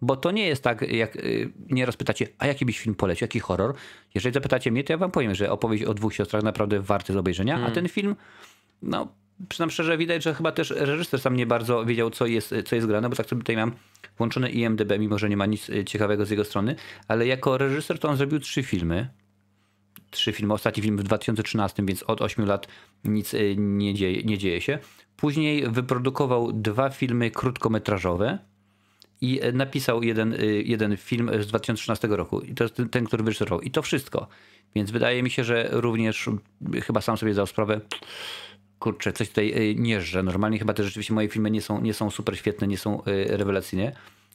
Bo 0.00 0.16
to 0.16 0.30
nie 0.30 0.46
jest 0.46 0.64
tak, 0.64 0.92
jak 0.92 1.16
y, 1.16 1.52
nieraz 1.70 1.96
pytacie, 1.96 2.28
a 2.38 2.46
jaki 2.46 2.66
byś 2.66 2.78
film 2.78 2.94
polecił, 2.94 3.24
jaki 3.24 3.40
horror? 3.40 3.74
Jeżeli 4.14 4.34
zapytacie 4.34 4.70
mnie, 4.70 4.84
to 4.84 4.92
ja 4.92 4.96
wam 4.96 5.10
powiem, 5.10 5.34
że 5.34 5.50
opowieść 5.50 5.84
o 5.84 5.94
dwóch 5.94 6.14
siostrach 6.14 6.42
naprawdę 6.42 6.80
warty 6.80 7.12
z 7.12 7.16
obejrzenia, 7.16 7.66
a 7.66 7.70
ten 7.70 7.88
film, 7.88 8.16
no 8.82 9.08
przynam 9.48 9.70
szczerze, 9.70 9.98
widać, 9.98 10.22
że 10.22 10.34
chyba 10.34 10.52
też 10.52 10.70
reżyser 10.70 11.20
sam 11.20 11.36
nie 11.36 11.46
bardzo 11.46 11.84
wiedział, 11.84 12.10
co 12.10 12.26
jest, 12.26 12.54
co 12.66 12.74
jest 12.76 12.88
grane, 12.88 13.08
bo 13.08 13.16
tak 13.16 13.26
sobie 13.26 13.40
tutaj 13.40 13.56
mam 13.56 13.72
włączone 14.18 14.50
IMDB, 14.50 14.98
mimo 14.98 15.18
że 15.18 15.28
nie 15.28 15.36
ma 15.36 15.46
nic 15.46 15.70
ciekawego 15.86 16.26
z 16.26 16.30
jego 16.30 16.44
strony, 16.44 16.76
ale 17.08 17.26
jako 17.26 17.58
reżyser 17.58 17.98
to 17.98 18.08
on 18.08 18.16
zrobił 18.16 18.38
trzy 18.38 18.62
filmy. 18.62 19.08
Trzy 20.10 20.32
filmy, 20.32 20.54
ostatni 20.54 20.82
film 20.82 20.96
w 20.96 21.02
2013, 21.02 21.82
więc 21.86 22.02
od 22.02 22.22
8 22.22 22.44
lat 22.46 22.68
nic 23.04 23.34
y, 23.34 23.54
nie 23.58 23.94
dzieje, 23.94 24.22
nie 24.22 24.38
dzieje 24.38 24.60
się. 24.60 24.78
Później 25.16 25.70
wyprodukował 25.70 26.52
dwa 26.52 26.90
filmy 26.90 27.30
krótkometrażowe 27.30 28.38
i 29.20 29.40
e, 29.42 29.52
napisał 29.52 30.02
jeden, 30.02 30.32
y, 30.32 30.62
jeden 30.66 30.96
film 30.96 31.30
z 31.42 31.46
2013 31.46 32.08
roku. 32.08 32.40
I 32.40 32.54
to 32.54 32.64
jest 32.64 32.76
ten, 32.76 32.88
ten, 32.88 33.04
który 33.04 33.22
wyreżyserował. 33.22 33.60
I 33.60 33.70
to 33.70 33.82
wszystko. 33.82 34.28
Więc 34.74 34.90
wydaje 34.90 35.22
mi 35.22 35.30
się, 35.30 35.44
że 35.44 35.68
również 35.70 36.28
y, 36.74 36.80
chyba 36.80 37.00
sam 37.00 37.16
sobie 37.16 37.32
zdał 37.32 37.46
sprawę, 37.46 37.80
kurczę, 38.82 39.12
coś 39.12 39.28
tutaj 39.28 39.70
y, 39.70 39.74
nie 39.74 40.00
żre. 40.00 40.22
Normalnie 40.22 40.58
chyba 40.58 40.74
te 40.74 40.84
rzeczywiście 40.84 41.14
moje 41.14 41.28
filmy 41.28 41.50
nie 41.50 41.62
są, 41.62 41.80
nie 41.80 41.94
są 41.94 42.10
super 42.10 42.38
świetne, 42.38 42.66
nie 42.66 42.78
są 42.78 43.02
y, 43.04 43.36
rewelacyjne. 43.36 43.92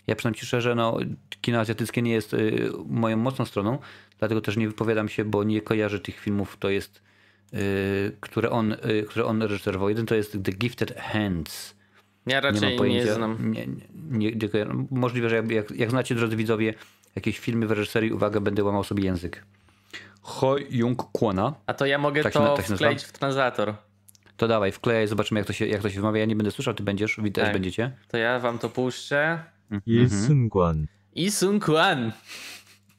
Ja 0.08 0.16
przyznam 0.16 0.34
ci 0.34 0.46
szczerze, 0.46 0.76
no, 0.76 0.98
kino 1.42 1.60
azjatyckie 1.60 2.02
nie 2.02 2.12
jest 2.12 2.34
y, 2.34 2.70
moją 2.86 3.18
mocną 3.18 3.46
stroną, 3.46 3.80
dlatego 4.20 4.42
też 4.42 4.58
nie 4.58 4.68
wypowiadam 4.68 5.10
się, 5.10 5.26
bo 5.26 5.44
nie 5.44 5.62
kojarzę 5.62 6.00
tych 6.00 6.20
filmów, 6.20 6.58
to 6.60 6.70
jest, 6.70 7.02
yy, 7.54 7.60
które, 8.20 8.50
on, 8.50 8.76
yy, 8.86 9.04
które 9.04 9.26
on 9.26 9.42
reżyserował. 9.42 9.90
Jeden 9.90 10.06
to 10.06 10.16
jest 10.16 10.32
The 10.44 10.52
Gifted 10.52 10.98
Hands. 10.98 11.76
Ja 12.26 12.42
raczej 12.42 12.72
nie, 12.72 12.78
pojęcia, 12.78 13.06
nie 13.06 13.14
znam. 13.14 13.52
Nie, 13.52 13.68
nie, 13.96 14.32
nie, 14.32 14.50
możliwe, 14.92 15.30
że 15.30 15.36
jak, 15.36 15.52
jak, 15.52 15.72
jak 15.72 15.90
znacie, 15.90 16.16
drodzy 16.16 16.36
widzowie, 16.36 16.74
jakieś 17.16 17.40
filmy 17.40 17.68
w 17.68 17.72
reżyserii, 17.72 18.12
uwaga, 18.12 18.40
będę 18.40 18.64
łamał 18.64 18.84
sobie 18.84 19.04
język. 19.04 19.46
Ho 20.22 20.56
Jung 20.70 21.12
Kwona. 21.14 21.54
A 21.66 21.74
to 21.74 21.86
ja 21.86 21.98
mogę 21.98 22.24
tak 22.24 22.34
to 22.34 22.40
się, 22.40 22.56
tak 22.56 22.68
się 22.68 22.76
wkleić 22.76 23.04
w 23.04 23.12
translator. 23.12 23.74
To 24.38 24.48
dawaj, 24.48 24.72
wklejaj, 24.72 25.08
zobaczymy 25.08 25.40
jak 25.40 25.48
to 25.48 25.54
się, 25.54 25.68
jak 25.68 25.82
to 25.82 25.90
się 25.90 25.96
wymawia. 25.96 26.20
Ja 26.20 26.26
nie 26.26 26.36
będę 26.36 26.52
słyszał, 26.52 26.74
ty 26.74 26.84
będziesz, 26.84 27.18
wy 27.18 27.32
tak. 27.32 27.54
będziecie. 27.54 27.92
To 28.08 28.18
ja 28.18 28.40
wam 28.40 28.60
to 28.60 28.70
puszczę. 28.70 29.44
I 29.86 30.00
mhm. 30.00 30.28
Sun 30.28 30.50
Kwan. 30.50 30.88
I 31.16 31.32
Sun 31.32 31.60
Kwan. 31.60 32.12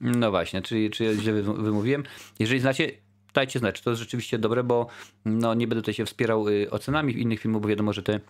No 0.00 0.30
właśnie, 0.30 0.62
czyli, 0.62 0.90
czy 0.90 1.04
ja 1.04 1.14
źle 1.14 1.32
wy- 1.32 1.62
wymówiłem. 1.62 2.02
Jeżeli 2.38 2.60
znacie, 2.60 2.90
dajcie 3.34 3.58
znać, 3.58 3.74
czy 3.74 3.82
to 3.84 3.90
jest 3.90 4.00
rzeczywiście 4.00 4.38
dobre, 4.38 4.64
bo 4.64 4.86
no, 5.24 5.54
nie 5.54 5.66
będę 5.66 5.82
tutaj 5.82 5.94
się 5.94 6.06
wspierał 6.06 6.48
y, 6.48 6.70
ocenami 6.70 7.20
innych 7.22 7.40
filmów, 7.40 7.62
bo 7.62 7.68
wiadomo, 7.68 7.92
że 7.92 8.02
te 8.02 8.20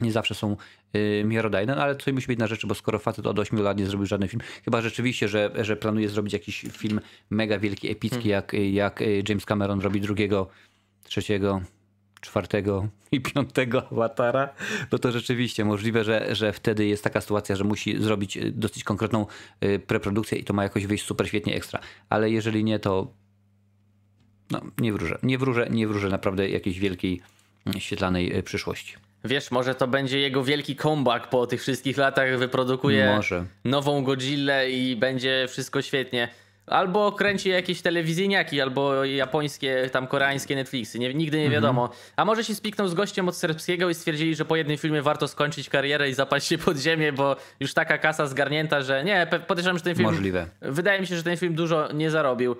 nie 0.00 0.12
zawsze 0.12 0.34
są 0.34 0.56
y, 0.96 1.22
miarodajne, 1.24 1.74
no 1.74 1.82
ale 1.82 1.96
coś 1.96 2.14
musi 2.14 2.26
być 2.26 2.38
na 2.38 2.46
rzeczy, 2.46 2.66
bo 2.66 2.74
skoro 2.74 2.98
facet 2.98 3.26
od 3.26 3.38
8 3.38 3.62
lat 3.62 3.78
nie 3.78 3.86
zrobił 3.86 4.06
żaden 4.06 4.28
film, 4.28 4.40
chyba 4.64 4.82
rzeczywiście, 4.82 5.28
że, 5.28 5.50
że 5.60 5.76
planuje 5.76 6.08
zrobić 6.08 6.32
jakiś 6.32 6.60
film 6.72 7.00
mega 7.30 7.58
wielki, 7.58 7.90
epicki, 7.90 8.28
jak, 8.28 8.52
jak 8.72 9.02
y, 9.02 9.22
James 9.28 9.44
Cameron 9.44 9.80
robi 9.80 10.00
drugiego, 10.00 10.48
trzeciego, 11.04 11.60
czwartego 12.20 12.88
i 13.12 13.20
piątego 13.20 13.86
awatara, 13.92 14.48
no 14.92 14.98
to 14.98 15.12
rzeczywiście 15.12 15.64
możliwe, 15.64 16.04
że, 16.04 16.34
że 16.34 16.52
wtedy 16.52 16.86
jest 16.86 17.04
taka 17.04 17.20
sytuacja, 17.20 17.56
że 17.56 17.64
musi 17.64 18.02
zrobić 18.02 18.36
y, 18.36 18.52
dosyć 18.52 18.84
konkretną 18.84 19.26
y, 19.64 19.78
preprodukcję 19.78 20.38
i 20.38 20.44
to 20.44 20.54
ma 20.54 20.62
jakoś 20.62 20.86
wyjść 20.86 21.04
super 21.04 21.28
świetnie 21.28 21.54
ekstra. 21.54 21.80
Ale 22.08 22.30
jeżeli 22.30 22.64
nie, 22.64 22.78
to 22.78 23.12
no, 24.50 24.60
nie 24.78 24.92
wróżę. 24.92 25.18
Nie 25.22 25.38
wróżę, 25.38 25.66
nie 25.70 25.88
wróżę 25.88 26.08
naprawdę 26.08 26.48
jakiejś 26.48 26.78
wielkiej, 26.78 27.20
y, 27.76 27.80
świetlanej 27.80 28.38
y, 28.38 28.42
przyszłości. 28.42 28.94
Wiesz, 29.24 29.50
może 29.50 29.74
to 29.74 29.88
będzie 29.88 30.18
jego 30.18 30.44
wielki 30.44 30.76
comeback 30.76 31.26
po 31.26 31.46
tych 31.46 31.60
wszystkich 31.60 31.96
latach, 31.96 32.38
wyprodukuje 32.38 33.06
Może. 33.16 33.46
nową 33.64 34.04
Godzillę 34.04 34.70
i 34.70 34.96
będzie 34.96 35.46
wszystko 35.48 35.82
świetnie. 35.82 36.28
Albo 36.70 37.12
kręci 37.12 37.48
jakieś 37.48 37.82
telewizyjniaki, 37.82 38.60
albo 38.60 39.04
japońskie, 39.04 39.90
tam 39.92 40.06
koreańskie 40.06 40.56
Netflixy, 40.56 40.98
nie, 40.98 41.14
nigdy 41.14 41.38
nie 41.38 41.50
wiadomo. 41.50 41.90
A 42.16 42.24
może 42.24 42.44
się 42.44 42.54
spiknął 42.54 42.88
z 42.88 42.94
gościem 42.94 43.28
od 43.28 43.36
serbskiego 43.36 43.90
i 43.90 43.94
stwierdzili, 43.94 44.34
że 44.34 44.44
po 44.44 44.56
jednym 44.56 44.78
filmie 44.78 45.02
warto 45.02 45.28
skończyć 45.28 45.68
karierę 45.68 46.10
i 46.10 46.14
zapaść 46.14 46.46
się 46.46 46.58
pod 46.58 46.78
ziemię, 46.78 47.12
bo 47.12 47.36
już 47.60 47.74
taka 47.74 47.98
kasa 47.98 48.26
zgarnięta, 48.26 48.82
że 48.82 49.04
nie, 49.04 49.26
podejrzewam, 49.46 49.78
że 49.78 49.84
ten 49.84 49.94
film... 49.94 50.10
Możliwe. 50.10 50.46
Wydaje 50.62 51.00
mi 51.00 51.06
się, 51.06 51.16
że 51.16 51.22
ten 51.22 51.36
film 51.36 51.54
dużo 51.54 51.92
nie 51.92 52.10
zarobił. 52.10 52.56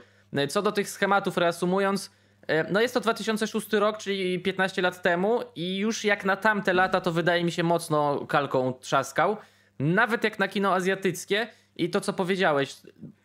Co 0.49 0.63
do 0.63 0.73
tych 0.73 0.91
schematów, 0.91 1.37
reasumując, 1.37 2.11
e, 2.47 2.73
no 2.73 2.81
jest 2.81 2.95
to 2.95 3.01
2006 3.01 3.73
rok, 3.73 3.99
czyli 3.99 4.39
15 4.39 4.83
lat 4.83 5.03
temu 5.03 5.41
i 5.57 5.77
już 5.77 6.05
jak 6.05 6.25
na 6.25 6.37
tamte 6.37 6.73
lata 6.73 7.01
to 7.01 7.13
wydaje 7.13 7.45
mi 7.45 7.53
się 7.53 7.63
mocno 7.63 8.27
kalką 8.27 8.73
trzaskał. 8.73 9.37
Nawet 9.79 10.25
jak 10.25 10.39
na 10.39 10.49
kino 10.49 10.75
azjatyckie 10.75 11.47
i 11.77 11.91
to 11.91 12.01
co 12.01 12.13
powiedziałeś, 12.13 12.77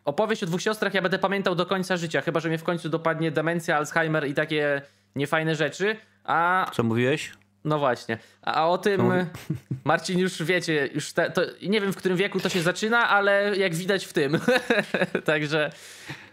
opowieść 0.06 0.44
o 0.44 0.46
dwóch 0.46 0.62
siostrach 0.62 0.94
ja 0.94 1.02
będę 1.02 1.20
pamiętał 1.20 1.56
do 1.56 1.66
końca 1.66 1.98
życia, 1.98 2.22
chyba 2.22 2.40
że 2.40 2.50
mnie 2.50 2.58
w 2.58 2.64
końcu 2.64 2.90
dopadnie 2.90 3.32
demencja, 3.32 3.78
Alzheimer 3.78 4.28
i 4.28 4.34
takie 4.34 4.82
niefajne 5.16 5.56
rzeczy, 5.56 5.96
a 6.24 6.72
Co 6.74 6.84
mówiłeś? 6.84 7.34
No 7.66 7.80
właśnie. 7.80 8.18
A 8.42 8.70
o 8.70 8.78
tym, 8.78 9.08
No. 9.08 9.14
Marcin, 9.84 10.20
już 10.20 10.44
wiecie, 10.44 10.90
już 10.94 11.14
te, 11.14 11.32
to, 11.32 11.42
nie 11.62 11.82
wiem 11.82 11.94
w 11.94 11.96
którym 11.96 12.18
wieku 12.18 12.40
to 12.40 12.50
się 12.50 12.62
zaczyna, 12.62 13.10
ale 13.10 13.58
jak 13.58 13.76
widać 13.76 14.06
w 14.06 14.14
tym. 14.14 14.40
Także, 15.26 15.72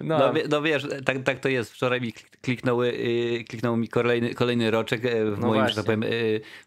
no. 0.01 0.19
No, 0.19 0.33
no 0.51 0.63
wiesz, 0.63 0.87
tak, 1.05 1.23
tak 1.25 1.39
to 1.41 1.49
jest. 1.49 1.73
Wczoraj 1.73 2.01
mi 2.01 2.13
klik- 2.13 2.37
kliknęły, 2.43 2.89
y, 2.89 3.45
kliknął 3.49 3.77
mi 3.77 3.89
kolejny, 3.89 4.35
kolejny 4.35 4.71
roczek 4.71 5.05
e, 5.05 5.25
w 5.25 5.39
No 5.39 5.47
moim, 5.47 5.69
że 5.69 5.75
tak 5.75 5.85
powiem, 5.85 6.05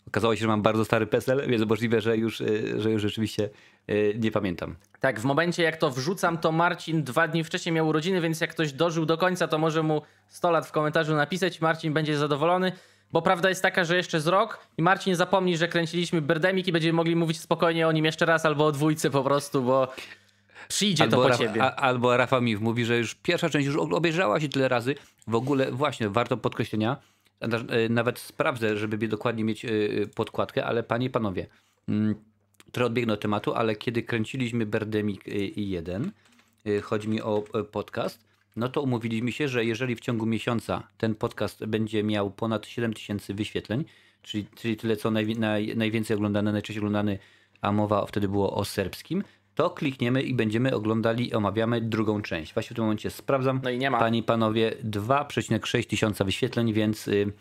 okazało 0.08 0.36
się, 0.36 0.42
że 0.42 0.48
mam 0.48 0.62
bardzo 0.62 0.86
stary 0.86 1.08
PESEL, 1.08 1.48
więc 1.48 1.66
możliwe, 1.66 2.02
że 2.02 2.18
już, 2.18 2.44
że 2.78 2.92
już 2.92 3.02
rzeczywiście 3.02 3.50
nie 4.20 4.32
pamiętam. 4.32 4.76
Tak, 5.00 5.20
w 5.20 5.24
momencie 5.24 5.64
jak 5.64 5.78
to 5.78 5.92
wrzucam, 5.92 6.38
to 6.38 6.52
Marcin 6.52 7.04
dwa 7.04 7.28
dni 7.28 7.44
wcześniej 7.44 7.74
miał 7.74 7.88
urodziny, 7.88 8.22
więc 8.22 8.42
jak 8.42 8.50
ktoś 8.50 8.74
dożył 8.74 9.06
do 9.06 9.18
końca, 9.18 9.48
to 9.48 9.58
może 9.58 9.84
mu 9.84 10.02
100 10.28 10.52
lat 10.52 10.68
w 10.68 10.72
komentarzu 10.72 11.16
napisać. 11.16 11.62
Marcin 11.62 11.94
będzie 11.94 12.18
zadowolony. 12.18 12.72
Bo 13.12 13.22
prawda 13.22 13.50
jest 13.50 13.62
taka, 13.62 13.84
że 13.84 13.98
jeszcze 13.98 14.22
z 14.22 14.28
rok 14.28 14.68
i 14.78 14.82
Marcin 14.82 15.16
zapomni, 15.16 15.58
że 15.58 15.68
kręciliśmy 15.68 16.22
Birdemic 16.22 16.68
i 16.68 16.72
będziemy 16.72 16.94
mogli 16.94 17.16
mówić 17.16 17.40
spokojnie 17.40 17.88
o 17.88 17.92
nim 17.92 18.06
jeszcze 18.06 18.26
raz 18.26 18.46
albo 18.46 18.66
o 18.66 18.72
dwójce 18.72 19.10
po 19.10 19.24
prostu, 19.24 19.62
bo 19.62 19.94
przyjdzie 20.68 21.04
albo 21.04 21.18
to 21.18 21.24
po 21.24 21.30
Raf- 21.30 21.38
ciebie. 21.38 21.64
A, 21.64 21.76
albo 21.76 22.18
Rafa 22.18 22.42
Miw 22.42 22.62
mówi, 22.62 22.86
że 22.86 22.98
już 22.98 23.16
pierwsza 23.16 23.50
część 23.50 23.68
już 23.68 23.76
obejrzała 23.76 24.40
się 24.40 24.50
tyle 24.50 24.68
razy. 24.68 24.96
W 25.28 25.36
ogóle 25.36 25.72
właśnie 25.72 26.10
warto 26.10 26.38
podkreślenia, 26.38 26.98
e, 27.40 27.90
nawet 27.90 28.20
sprawdzę, 28.20 28.78
żeby 28.78 29.08
dokładnie 29.08 29.44
mieć 29.44 29.66
e, 29.66 29.70
podkładkę, 30.16 30.66
ale 30.66 30.84
panie 30.84 31.06
i 31.06 31.10
panowie, 31.10 31.48
mm, 31.90 32.16
trochę 32.72 32.86
odbiegnę 32.86 33.14
od 33.14 33.22
tematu, 33.22 33.54
ale 33.54 33.76
kiedy 33.76 34.04
kręciliśmy 34.04 34.66
Birdemic 34.66 35.22
1, 35.56 36.12
y, 36.68 36.82
chodzi 36.82 37.10
mi 37.10 37.22
o 37.22 37.44
e, 37.54 37.64
podcast, 37.64 38.26
no 38.56 38.70
to 38.70 38.82
umówiliśmy 38.82 39.32
się, 39.32 39.48
że 39.48 39.66
jeżeli 39.66 39.96
w 39.96 40.00
ciągu 40.00 40.26
miesiąca 40.26 40.88
ten 40.98 41.16
podcast 41.16 41.66
będzie 41.66 42.04
miał 42.04 42.32
ponad 42.32 42.68
7 42.68 42.94
tysięcy 42.94 43.34
wyświetleń, 43.34 43.86
czyli, 44.22 44.46
czyli 44.56 44.78
tyle 44.78 44.98
co 44.98 45.12
najwi- 45.12 45.40
naj, 45.40 45.78
najwięcej 45.78 46.18
oglądany, 46.18 46.52
najczęściej 46.52 46.80
oglądany, 46.80 47.20
a 47.62 47.72
mowa 47.72 48.06
wtedy 48.06 48.28
było 48.28 48.56
o 48.56 48.66
serbskim, 48.66 49.24
to 49.56 49.70
klikniemy 49.70 50.22
i 50.22 50.34
będziemy 50.34 50.76
oglądali, 50.76 51.34
omawiamy 51.34 51.82
drugą 51.82 52.22
część. 52.22 52.54
Właśnie 52.54 52.74
w 52.74 52.76
tym 52.76 52.84
momencie 52.84 53.10
sprawdzam. 53.10 53.60
No 53.64 53.70
i 53.70 53.78
nie 53.78 53.92
ma. 53.92 54.00
Panie 54.00 54.20
i 54.20 54.24
panowie, 54.24 54.72
2,6 54.84 55.88
tysiąca 55.88 56.26
wyświetleń, 56.26 56.74
więc 56.74 57.08
y, 57.08 57.32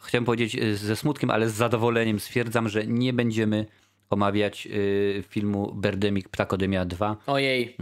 chciałem 0.00 0.24
powiedzieć 0.24 0.56
y, 0.56 0.76
ze 0.76 0.96
smutkiem, 0.96 1.30
ale 1.30 1.48
z 1.48 1.54
zadowoleniem 1.54 2.20
stwierdzam, 2.20 2.68
że 2.68 2.86
nie 2.86 3.12
będziemy 3.12 3.66
omawiać 4.10 4.66
y, 4.66 5.24
filmu 5.28 5.74
Birdemic 5.74 6.28
Ptakodemia 6.28 6.84
2. 6.84 7.16
Ojej. 7.26 7.76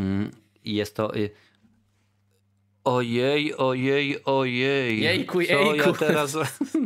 I 0.64 0.74
jest 0.74 0.96
to. 0.96 1.16
Y... 1.16 1.30
Ojej, 2.88 3.56
ojej, 3.56 4.24
ojej. 4.24 5.00
Jejku, 5.00 5.32
Co 5.44 5.52
ja 5.52 5.60
jejku. 5.60 5.92
teraz. 5.92 6.36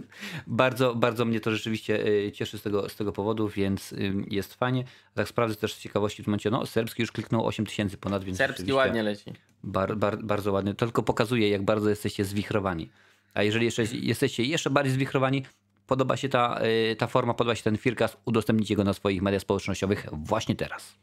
bardzo, 0.47 0.95
bardzo 0.95 1.25
mnie 1.25 1.41
to 1.41 1.51
rzeczywiście 1.51 2.07
y, 2.07 2.33
cieszy 2.33 2.59
z 2.59 2.63
tego, 2.63 2.89
z 2.89 2.97
tego 2.97 3.13
powodu, 3.13 3.49
więc 3.49 3.95
jest 4.31 4.55
fajnie. 4.55 4.85
Tak 5.15 5.29
sprawdzę 5.29 5.57
też 5.57 5.75
z 5.75 5.79
ciekawości 5.79 6.23
w 6.23 6.27
momencie. 6.27 6.51
No, 6.51 6.67
serbski 6.67 7.03
już 7.03 7.13
kliknął 7.13 7.47
8 7.47 7.67
tysięcy 7.67 7.97
ponad, 7.97 8.25
więc. 8.25 8.39
Serbski 8.39 8.73
ładnie 8.73 9.03
leci. 9.03 9.33
Bar, 9.63 9.97
bar, 9.97 10.23
bardzo 10.23 10.53
ładny. 10.53 10.75
To 10.75 10.87
tylko 10.87 11.03
pokazuje, 11.03 11.49
jak 11.49 11.63
bardzo 11.63 11.91
jesteście 11.91 12.25
zwichrowani. 12.25 12.91
A 13.35 13.43
jeżeli 13.43 13.65
jeszcze 13.65 13.85
jesteście 13.93 14.43
jeszcze 14.43 14.71
bardziej 14.71 14.95
zwichrowani, 14.95 15.43
podoba 15.87 16.17
się 16.17 16.29
ta, 16.29 16.61
y, 16.93 16.97
ta 16.97 17.07
forma, 17.07 17.35
podoba 17.35 17.55
się 17.55 17.63
ten 17.63 17.77
firkas, 17.77 18.17
udostępnijcie 18.25 18.77
go 18.77 18.85
na 18.85 18.93
swoich 18.93 19.23
mediach 19.23 19.43
społecznościowych 19.43 20.07
właśnie 20.13 20.55
teraz. 20.55 20.95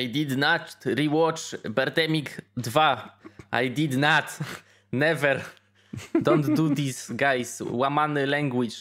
I 0.00 0.08
did 0.08 0.38
not 0.38 0.76
rewatch 0.84 1.56
Birdemic 1.70 2.26
2. 2.56 3.18
I 3.64 3.70
did 3.70 3.96
not. 3.98 4.24
Never. 4.92 5.40
Don't 6.14 6.54
do 6.56 6.74
this, 6.74 7.12
guys. 7.12 7.62
Łamany 7.70 8.26
language. 8.26 8.76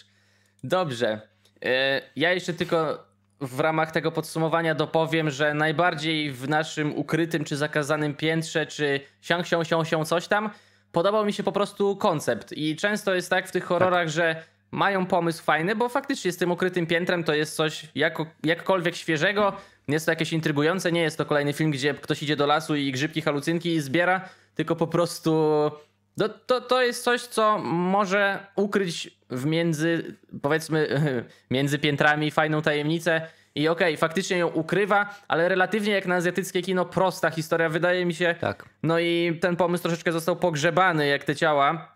Dobrze. 0.63 1.21
E, 1.65 2.01
Ja 2.15 2.33
jeszcze 2.33 2.53
tylko 2.53 3.05
w 3.41 3.59
ramach 3.59 3.91
tego 3.91 4.11
podsumowania 4.11 4.75
dopowiem, 4.75 5.29
że 5.29 5.53
najbardziej 5.53 6.31
w 6.31 6.49
naszym 6.49 6.95
ukrytym 6.95 7.43
czy 7.43 7.57
zakazanym 7.57 8.15
piętrze, 8.15 8.65
czy 8.65 8.99
sią, 9.21 9.43
sią, 9.43 9.63
sią, 9.63 9.83
sią, 9.83 10.05
coś 10.05 10.27
tam, 10.27 10.49
podobał 10.91 11.25
mi 11.25 11.33
się 11.33 11.43
po 11.43 11.51
prostu 11.51 11.95
koncept. 11.95 12.51
I 12.53 12.75
często 12.75 13.15
jest 13.15 13.29
tak 13.29 13.47
w 13.47 13.51
tych 13.51 13.63
horrorach, 13.63 14.07
że 14.09 14.43
mają 14.71 15.05
pomysł 15.05 15.43
fajny, 15.43 15.75
bo 15.75 15.89
faktycznie 15.89 16.31
z 16.31 16.37
tym 16.37 16.51
ukrytym 16.51 16.87
piętrem 16.87 17.23
to 17.23 17.33
jest 17.33 17.55
coś 17.55 17.85
jako, 17.95 18.25
jakkolwiek 18.43 18.95
świeżego. 18.95 19.53
Nie 19.87 19.93
jest 19.93 20.05
to 20.05 20.11
jakieś 20.11 20.33
intrygujące, 20.33 20.91
nie 20.91 21.01
jest 21.01 21.17
to 21.17 21.25
kolejny 21.25 21.53
film, 21.53 21.71
gdzie 21.71 21.93
ktoś 21.93 22.23
idzie 22.23 22.35
do 22.35 22.45
lasu 22.45 22.75
i 22.75 22.91
grzybki, 22.91 23.21
halucynki 23.21 23.81
zbiera, 23.81 24.29
tylko 24.55 24.75
po 24.75 24.87
prostu 24.87 25.71
no, 26.17 26.29
to, 26.29 26.61
to 26.61 26.81
jest 26.81 27.03
coś, 27.03 27.21
co 27.21 27.57
może 27.63 28.47
ukryć 28.55 29.17
w 29.29 29.45
między, 29.45 30.15
powiedzmy, 30.41 31.01
między 31.51 31.79
piętrami 31.79 32.31
fajną 32.31 32.61
tajemnicę. 32.61 33.27
I 33.55 33.67
okej, 33.67 33.97
faktycznie 33.97 34.37
ją 34.37 34.47
ukrywa, 34.47 35.15
ale 35.27 35.49
relatywnie 35.49 35.93
jak 35.93 36.05
na 36.05 36.15
azjatyckie 36.15 36.61
kino 36.61 36.85
prosta 36.85 37.29
historia, 37.29 37.69
wydaje 37.69 38.05
mi 38.05 38.13
się. 38.13 38.35
Tak. 38.39 38.65
No 38.83 38.99
i 38.99 39.37
ten 39.41 39.55
pomysł 39.55 39.83
troszeczkę 39.83 40.11
został 40.11 40.35
pogrzebany, 40.35 41.07
jak 41.07 41.23
te 41.23 41.35
ciała. 41.35 41.95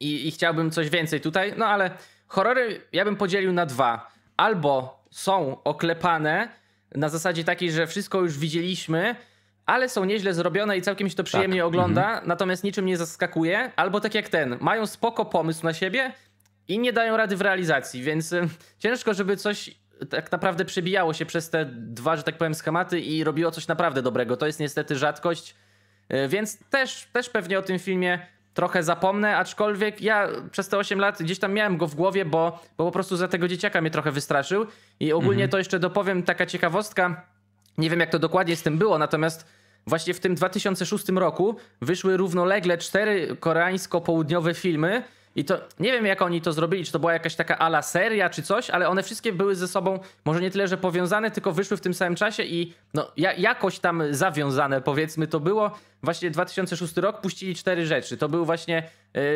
I, 0.00 0.28
I 0.28 0.30
chciałbym 0.30 0.70
coś 0.70 0.90
więcej 0.90 1.20
tutaj. 1.20 1.54
No 1.56 1.66
ale 1.66 1.90
horrory 2.26 2.80
ja 2.92 3.04
bym 3.04 3.16
podzielił 3.16 3.52
na 3.52 3.66
dwa. 3.66 4.10
Albo 4.36 5.02
są 5.10 5.62
oklepane 5.64 6.48
na 6.94 7.08
zasadzie 7.08 7.44
takiej, 7.44 7.72
że 7.72 7.86
wszystko 7.86 8.20
już 8.20 8.38
widzieliśmy, 8.38 9.16
ale 9.66 9.88
są 9.88 10.04
nieźle 10.04 10.34
zrobione 10.34 10.78
i 10.78 10.82
całkiem 10.82 11.08
się 11.08 11.14
to 11.16 11.24
przyjemnie 11.24 11.58
Tak. 11.58 11.66
ogląda, 11.66 12.22
natomiast 12.26 12.64
niczym 12.64 12.86
nie 12.86 12.96
zaskakuje. 12.96 13.72
Albo 13.76 14.00
tak 14.00 14.14
jak 14.14 14.28
ten, 14.28 14.56
mają 14.60 14.86
spoko 14.86 15.24
pomysł 15.24 15.64
na 15.64 15.74
siebie 15.74 16.12
i 16.68 16.78
nie 16.78 16.92
dają 16.92 17.16
rady 17.16 17.36
w 17.36 17.40
realizacji, 17.40 18.02
więc 18.02 18.34
ciężko, 18.78 19.14
żeby 19.14 19.36
coś 19.36 19.70
tak 20.10 20.32
naprawdę 20.32 20.64
przebijało 20.64 21.14
się 21.14 21.26
przez 21.26 21.50
te 21.50 21.64
dwa, 21.72 22.16
że 22.16 22.22
tak 22.22 22.38
powiem, 22.38 22.54
schematy 22.54 23.00
i 23.00 23.24
robiło 23.24 23.50
coś 23.50 23.68
naprawdę 23.68 24.02
dobrego. 24.02 24.36
To 24.36 24.46
jest 24.46 24.60
niestety 24.60 24.96
rzadkość. 24.96 25.54
Y, 26.12 26.28
Więc 26.28 26.58
też, 26.70 27.08
też 27.12 27.30
pewnie 27.30 27.58
o 27.58 27.62
tym 27.62 27.78
filmie 27.78 28.26
trochę 28.54 28.82
zapomnę, 28.82 29.36
aczkolwiek 29.36 30.02
ja 30.02 30.28
przez 30.50 30.68
te 30.68 30.78
8 30.78 30.98
lat 30.98 31.22
gdzieś 31.22 31.38
tam 31.38 31.52
miałem 31.52 31.76
go 31.76 31.86
w 31.86 31.94
głowie, 31.94 32.24
bo, 32.24 32.60
bo 32.78 32.84
po 32.84 32.90
prostu 32.90 33.16
za 33.16 33.28
tego 33.28 33.48
dzieciaka 33.48 33.80
mnie 33.80 33.90
trochę 33.90 34.12
wystraszył. 34.12 34.66
I 35.00 35.12
ogólnie 35.12 35.48
to 35.48 35.58
jeszcze 35.58 35.78
dopowiem 35.78 36.22
taka 36.22 36.46
ciekawostka. 36.46 37.24
Nie 37.78 37.90
wiem 37.90 38.00
jak 38.00 38.10
to 38.10 38.18
dokładnie 38.18 38.56
z 38.56 38.62
tym 38.62 38.78
było, 38.78 38.98
natomiast 38.98 39.46
właśnie 39.86 40.14
w 40.14 40.20
tym 40.20 40.34
2006 40.34 41.08
roku 41.08 41.56
wyszły 41.82 42.16
równolegle 42.16 42.78
cztery 42.78 43.36
koreańsko-południowe 43.40 44.54
filmy. 44.54 45.02
I 45.36 45.44
to 45.44 45.60
nie 45.80 45.92
wiem, 45.92 46.06
jak 46.06 46.22
oni 46.22 46.40
to 46.40 46.52
zrobili, 46.52 46.84
czy 46.84 46.92
to 46.92 46.98
była 46.98 47.12
jakaś 47.12 47.34
taka 47.34 47.58
ala 47.58 47.82
seria, 47.82 48.30
czy 48.30 48.42
coś, 48.42 48.70
ale 48.70 48.88
one 48.88 49.02
wszystkie 49.02 49.32
były 49.32 49.56
ze 49.56 49.68
sobą, 49.68 49.98
może 50.24 50.40
nie 50.40 50.50
tyle, 50.50 50.68
że 50.68 50.76
powiązane, 50.76 51.30
tylko 51.30 51.52
wyszły 51.52 51.76
w 51.76 51.80
tym 51.80 51.94
samym 51.94 52.14
czasie 52.14 52.42
i 52.42 52.72
no, 52.94 53.10
ja, 53.16 53.32
jakoś 53.32 53.78
tam 53.78 54.02
zawiązane, 54.10 54.80
powiedzmy, 54.80 55.26
to 55.26 55.40
było. 55.40 55.78
Właśnie 56.02 56.30
2006 56.30 56.96
rok 56.96 57.20
puścili 57.20 57.54
cztery 57.54 57.86
rzeczy. 57.86 58.16
To 58.16 58.28
był 58.28 58.44
właśnie 58.44 58.82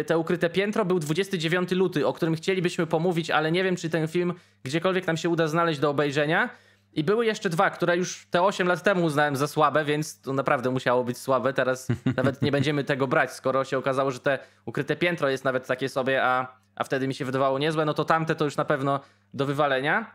y, 0.00 0.04
te 0.04 0.18
ukryte 0.18 0.50
piętro, 0.50 0.84
był 0.84 0.98
29 0.98 1.70
luty, 1.70 2.06
o 2.06 2.12
którym 2.12 2.34
chcielibyśmy 2.34 2.86
pomówić, 2.86 3.30
ale 3.30 3.52
nie 3.52 3.64
wiem, 3.64 3.76
czy 3.76 3.90
ten 3.90 4.08
film 4.08 4.34
gdziekolwiek 4.64 5.06
nam 5.06 5.16
się 5.16 5.28
uda 5.28 5.48
znaleźć 5.48 5.80
do 5.80 5.90
obejrzenia. 5.90 6.48
I 6.94 7.04
były 7.04 7.26
jeszcze 7.26 7.50
dwa, 7.50 7.70
które 7.70 7.96
już 7.96 8.26
te 8.30 8.42
8 8.42 8.68
lat 8.68 8.82
temu 8.82 9.04
uznałem 9.04 9.36
za 9.36 9.46
słabe, 9.46 9.84
więc 9.84 10.20
to 10.20 10.32
naprawdę 10.32 10.70
musiało 10.70 11.04
być 11.04 11.18
słabe. 11.18 11.52
Teraz 11.52 11.88
nawet 12.16 12.42
nie 12.42 12.52
będziemy 12.52 12.84
tego 12.84 13.06
brać, 13.06 13.32
skoro 13.32 13.64
się 13.64 13.78
okazało, 13.78 14.10
że 14.10 14.20
te 14.20 14.38
ukryte 14.64 14.96
piętro 14.96 15.28
jest 15.28 15.44
nawet 15.44 15.66
takie 15.66 15.88
sobie, 15.88 16.24
a, 16.24 16.56
a 16.74 16.84
wtedy 16.84 17.08
mi 17.08 17.14
się 17.14 17.24
wydawało 17.24 17.58
niezłe, 17.58 17.84
no 17.84 17.94
to 17.94 18.04
tamte 18.04 18.34
to 18.34 18.44
już 18.44 18.56
na 18.56 18.64
pewno 18.64 19.00
do 19.34 19.46
wywalenia. 19.46 20.14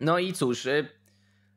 No 0.00 0.18
i 0.18 0.32
cóż, 0.32 0.66
y, 0.66 0.88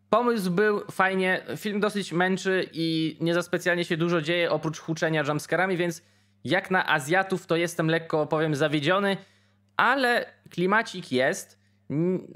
pomysł 0.10 0.52
był 0.52 0.92
fajnie, 0.92 1.46
film 1.58 1.80
dosyć 1.80 2.14
męczy 2.14 2.70
i 2.74 3.18
nie 3.22 3.34
za 3.34 3.42
specjalnie 3.42 3.86
się 3.86 3.98
dużo 3.98 4.22
dzieje 4.22 4.52
oprócz 4.52 4.80
huczenia 4.80 5.24
jumpscarami, 5.28 5.78
więc 5.78 6.02
jak 6.44 6.72
na 6.72 6.90
Azjatów 6.90 7.46
to 7.46 7.56
jestem 7.56 7.88
lekko, 7.88 8.26
powiem, 8.26 8.56
zawiedziony, 8.56 9.18
ale 9.78 10.26
klimacik 10.50 11.12
jest. 11.12 11.63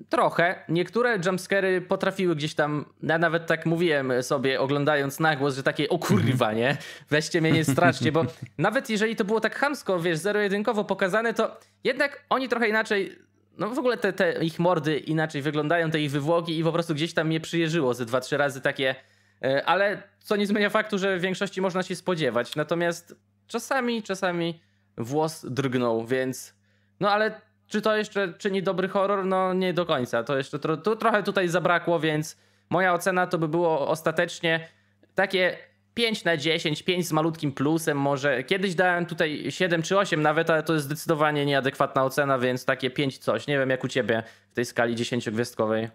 Trochę. 0.10 0.63
Niektóre 0.69 1.19
jumpscary 1.25 1.81
potrafiły 1.81 2.36
gdzieś 2.36 2.55
tam, 2.55 2.86
ja 3.03 3.17
nawet 3.17 3.47
tak 3.47 3.65
mówiłem 3.65 4.23
sobie 4.23 4.62
oglądając 4.62 5.19
na 5.19 5.36
głos, 5.36 5.55
że 5.55 5.63
takie 5.63 5.89
o 5.89 5.99
kurwa, 5.99 6.53
nie? 6.53 6.77
Weźcie 7.10 7.41
mnie, 7.41 7.51
nie 7.51 7.65
straszcie, 7.65 8.12
bo 8.12 8.25
nawet 8.57 8.89
jeżeli 8.89 9.15
to 9.15 9.25
było 9.25 9.39
tak 9.39 9.55
chamsko, 9.55 9.99
wiesz, 9.99 10.17
zero-jedynkowo 10.17 10.83
pokazane, 10.83 11.33
to 11.33 11.60
jednak 11.83 12.25
oni 12.29 12.49
trochę 12.49 12.69
inaczej, 12.69 13.15
no 13.57 13.69
w 13.69 13.79
ogóle 13.79 13.97
te, 13.97 14.13
te 14.13 14.45
ich 14.45 14.60
mordy 14.60 14.97
inaczej 14.97 15.41
wyglądają, 15.41 15.91
te 15.91 16.01
ich 16.01 16.12
wywłoki 16.12 16.60
i 16.60 16.63
po 16.63 16.71
prostu 16.71 16.93
gdzieś 16.95 17.13
tam 17.13 17.27
mnie 17.27 17.39
przyjeżyło 17.39 17.93
ze 17.93 18.05
dwa, 18.05 18.19
trzy 18.19 18.38
razy 18.38 18.62
takie, 18.62 18.95
e, 19.43 19.65
ale 19.65 20.03
co 20.19 20.36
nie 20.36 20.47
zmienia 20.47 20.69
faktu, 20.69 20.97
że 20.97 21.17
w 21.17 21.21
większości 21.21 21.62
można 21.62 21.83
się 21.83 21.95
spodziewać. 21.95 22.55
Natomiast 22.55 23.15
czasami, 23.47 24.03
czasami 24.03 24.62
włos 24.97 25.45
drgnął, 25.49 26.05
więc 26.05 26.53
no 26.99 27.12
ale 27.12 27.41
czy 27.67 27.82
to 27.82 27.97
jeszcze 27.97 28.34
czyni 28.34 28.63
dobry 28.63 28.88
horror? 28.88 29.25
No 29.25 29.53
nie 29.53 29.73
do 29.73 29.86
końca. 29.86 30.23
To 30.23 30.38
jeszcze 30.38 30.60
tro, 30.60 30.77
tu, 30.77 30.95
trochę 30.95 31.23
tutaj 31.23 31.47
zabrakło, 31.47 31.99
więc 31.99 32.38
moja 32.69 32.93
ocena 32.93 33.27
to 33.27 33.38
by 33.38 33.47
było 33.47 33.88
ostatecznie 33.88 34.67
takie 35.15 35.58
5 35.93 36.23
na 36.23 36.38
10, 36.38 36.84
5 36.84 37.08
z 37.08 37.12
malutkim 37.12 37.51
plusem 37.51 37.97
może. 37.97 38.43
Kiedyś 38.43 38.75
dałem 38.75 39.06
tutaj 39.06 39.45
7 39.49 39.82
czy 39.82 39.97
8 39.97 40.21
nawet, 40.21 40.49
ale 40.49 40.63
to 40.63 40.73
jest 40.73 40.86
zdecydowanie 40.86 41.45
nieadekwatna 41.45 42.03
ocena, 42.03 42.39
więc 42.39 42.65
takie 42.65 42.89
5 42.89 43.17
coś. 43.17 43.47
Nie 43.47 43.60
wiem 43.60 43.69
jak 43.69 43.84
u 43.84 43.88
ciebie 43.88 44.23
w 44.51 44.56
tej 44.56 44.65
skali 44.65 44.95
10-gwiazdkowej. 44.95 45.89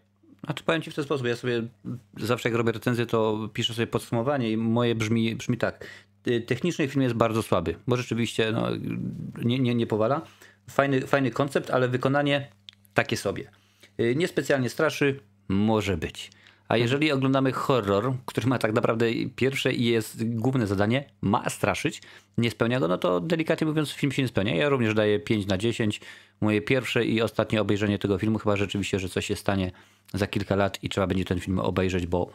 Znaczy 0.44 0.64
powiem 0.64 0.82
ci 0.82 0.90
w 0.90 0.94
ten 0.94 1.04
sposób, 1.04 1.26
ja 1.26 1.36
sobie 1.36 1.62
zawsze 2.16 2.48
jak 2.48 2.58
robię 2.58 2.72
recenzję, 2.72 3.06
to 3.06 3.48
piszę 3.52 3.74
sobie 3.74 3.86
podsumowanie 3.86 4.50
i 4.50 4.56
moje 4.56 4.94
brzmi, 4.94 5.36
brzmi 5.36 5.56
tak. 5.56 5.86
Technicznie 6.46 6.88
film 6.88 7.02
jest 7.02 7.14
bardzo 7.14 7.42
słaby, 7.42 7.74
bo 7.86 7.96
rzeczywiście 7.96 8.52
no, 8.52 8.68
nie, 9.44 9.58
nie, 9.58 9.74
nie 9.74 9.86
powala. 9.86 10.22
Fajny, 10.70 11.00
fajny 11.00 11.30
koncept, 11.30 11.70
ale 11.70 11.88
wykonanie 11.88 12.48
takie 12.94 13.16
sobie. 13.16 13.50
Y, 14.00 14.14
Niespecjalnie 14.16 14.68
straszy, 14.68 15.20
może 15.48 15.96
być. 15.96 16.30
A 16.68 16.76
jeżeli 16.76 17.12
oglądamy 17.12 17.52
horror, 17.52 18.14
który 18.26 18.46
ma 18.46 18.58
tak 18.58 18.72
naprawdę 18.72 19.06
pierwsze 19.36 19.72
i 19.72 19.84
jest 19.84 20.34
główne 20.34 20.66
zadanie, 20.66 21.04
ma 21.20 21.50
straszyć, 21.50 22.02
nie 22.38 22.50
spełnia 22.50 22.80
go, 22.80 22.88
no 22.88 22.98
to 22.98 23.20
delikatnie 23.20 23.66
mówiąc 23.66 23.90
film 23.90 24.12
się 24.12 24.22
nie 24.22 24.28
spełnia. 24.28 24.54
Ja 24.54 24.68
również 24.68 24.94
daję 24.94 25.20
5 25.20 25.46
na 25.46 25.58
10. 25.58 26.00
moje 26.40 26.60
pierwsze 26.60 27.04
i 27.04 27.22
ostatnie 27.22 27.60
obejrzenie 27.60 27.98
tego 27.98 28.18
filmu. 28.18 28.38
Chyba 28.38 28.56
rzeczywiście, 28.56 28.98
że 28.98 29.08
coś 29.08 29.26
się 29.26 29.36
stanie 29.36 29.72
za 30.14 30.26
kilka 30.26 30.56
lat 30.56 30.78
i 30.82 30.88
trzeba 30.88 31.06
będzie 31.06 31.24
ten 31.24 31.40
film 31.40 31.58
obejrzeć, 31.58 32.06
bo 32.06 32.30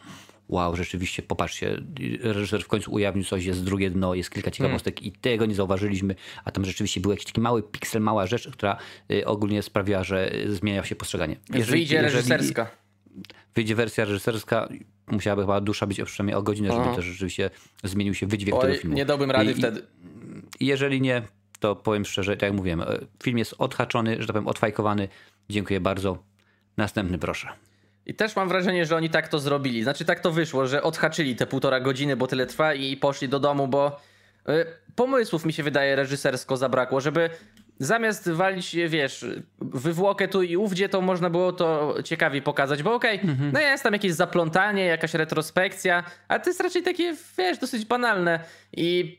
wow, 0.48 0.76
rzeczywiście, 0.76 1.22
popatrzcie, 1.22 1.82
reżyser 2.20 2.62
w 2.62 2.68
końcu 2.68 2.92
ujawnił 2.92 3.24
coś, 3.24 3.44
jest 3.44 3.64
drugie 3.64 3.90
dno, 3.90 4.14
jest 4.14 4.30
kilka 4.30 4.50
ciekawostek 4.50 4.94
Hmm. 4.94 5.14
i 5.14 5.18
tego 5.18 5.46
nie 5.46 5.54
zauważyliśmy, 5.54 6.14
a 6.44 6.50
tam 6.50 6.64
rzeczywiście 6.64 7.00
był 7.00 7.10
jakiś 7.10 7.26
taki 7.26 7.40
mały 7.40 7.62
piksel, 7.62 8.02
mała 8.02 8.26
rzecz, 8.26 8.48
która 8.52 8.76
y, 9.12 9.26
ogólnie 9.26 9.62
sprawiła, 9.62 10.04
że 10.04 10.34
y, 10.34 10.54
zmienia 10.54 10.84
się 10.84 10.96
postrzeganie. 10.96 11.36
Wyjdzie 11.50 12.02
reżyserska. 12.02 12.70
wyjdzie 13.54 13.74
wersja 13.74 14.04
reżyserska, 14.04 14.68
musiałaby 15.06 15.42
chyba 15.42 15.60
dusza 15.60 15.86
być 15.86 16.00
przynajmniej 16.04 16.34
o 16.36 16.42
godzinę, 16.42 16.68
żeby 16.68 16.80
Aha. 16.80 16.96
też 16.96 17.04
rzeczywiście 17.04 17.50
zmienił 17.84 18.14
się 18.14 18.26
wydźwięk 18.26 18.60
tego 18.60 18.72
Oj, 18.72 18.78
filmu. 18.78 18.96
nie 18.96 19.04
dałbym 19.04 19.30
rady 19.30 19.50
I- 19.50 19.54
wtedy. 19.54 19.82
i 20.60 20.66
Jeżeli 20.66 21.00
nie, 21.00 21.22
to 21.60 21.76
powiem 21.76 22.04
szczerze, 22.04 22.32
tak 22.36 22.42
jak 22.42 22.52
mówiłem, 22.52 22.80
e, 22.80 22.86
film 23.22 23.38
jest 23.38 23.54
odhaczony, 23.58 24.10
że 24.20 24.26
tak 24.26 24.34
powiem, 24.34 24.46
odfajkowany. 24.48 25.08
Dziękuję 25.50 25.80
bardzo. 25.80 26.22
Następny 26.76 27.18
proszę. 27.18 27.48
I 28.08 28.14
też 28.14 28.36
mam 28.36 28.48
wrażenie, 28.48 28.86
że 28.86 28.96
oni 28.96 29.10
tak 29.10 29.28
to 29.28 29.38
zrobili. 29.38 29.82
Znaczy 29.82 30.04
tak 30.04 30.20
to 30.20 30.32
wyszło, 30.32 30.66
że 30.66 30.82
odhaczyli 30.82 31.36
te 31.36 31.46
półtora 31.46 31.80
godziny, 31.80 32.16
bo 32.16 32.26
tyle 32.26 32.46
trwa 32.46 32.74
i 32.74 32.96
poszli 32.96 33.28
do 33.28 33.40
domu, 33.40 33.68
bo 33.68 34.00
y, 34.48 34.66
pomysłów 34.94 35.44
mi 35.44 35.52
się 35.52 35.62
wydaje 35.62 35.96
reżysersko 35.96 36.56
zabrakło, 36.56 37.00
żeby 37.00 37.30
zamiast 37.78 38.30
walić, 38.30 38.76
wiesz, 38.88 39.26
wywłokę 39.60 40.28
tu 40.28 40.42
i 40.42 40.56
ówdzie, 40.56 40.88
to 40.88 41.00
można 41.00 41.30
było 41.30 41.52
to 41.52 41.94
ciekawiej 42.04 42.42
pokazać, 42.42 42.82
bo 42.82 42.94
okej, 42.94 43.20
no 43.52 43.60
jest 43.60 43.82
tam 43.82 43.92
jakieś 43.92 44.12
zaplątanie, 44.12 44.84
jakaś 44.84 45.14
retrospekcja, 45.14 46.04
a 46.28 46.38
to 46.38 46.50
jest 46.50 46.60
raczej 46.60 46.82
takie, 46.82 47.16
wiesz, 47.38 47.58
dosyć 47.58 47.84
banalne 47.84 48.40
i 48.76 49.18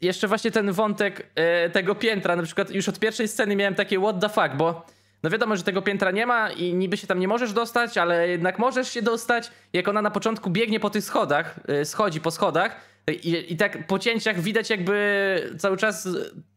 jeszcze 0.00 0.28
właśnie 0.28 0.50
ten 0.50 0.72
wątek 0.72 1.26
e, 1.34 1.70
tego 1.70 1.94
piętra, 1.94 2.36
na 2.36 2.42
przykład 2.42 2.70
już 2.70 2.88
od 2.88 2.98
pierwszej 2.98 3.28
sceny 3.28 3.56
miałem 3.56 3.74
takie 3.74 3.98
what 3.98 4.20
the 4.20 4.28
fuck, 4.28 4.56
bo 4.56 4.86
no 5.22 5.30
wiadomo, 5.30 5.56
że 5.56 5.62
tego 5.62 5.82
piętra 5.82 6.10
nie 6.10 6.26
ma 6.26 6.50
i 6.50 6.74
niby 6.74 6.96
się 6.96 7.06
tam 7.06 7.20
nie 7.20 7.28
możesz 7.28 7.52
dostać, 7.52 7.98
ale 7.98 8.28
jednak 8.28 8.58
możesz 8.58 8.90
się 8.90 9.02
dostać. 9.02 9.50
Jak 9.72 9.88
ona 9.88 10.02
na 10.02 10.10
początku 10.10 10.50
biegnie 10.50 10.80
po 10.80 10.90
tych 10.90 11.04
schodach, 11.04 11.60
e, 11.68 11.84
schodzi 11.84 12.20
po 12.20 12.30
schodach 12.30 12.76
i, 13.12 13.52
i 13.52 13.56
tak 13.56 13.86
po 13.86 13.98
cięciach 13.98 14.40
widać 14.40 14.70
jakby 14.70 15.56
cały 15.58 15.76
czas 15.76 16.08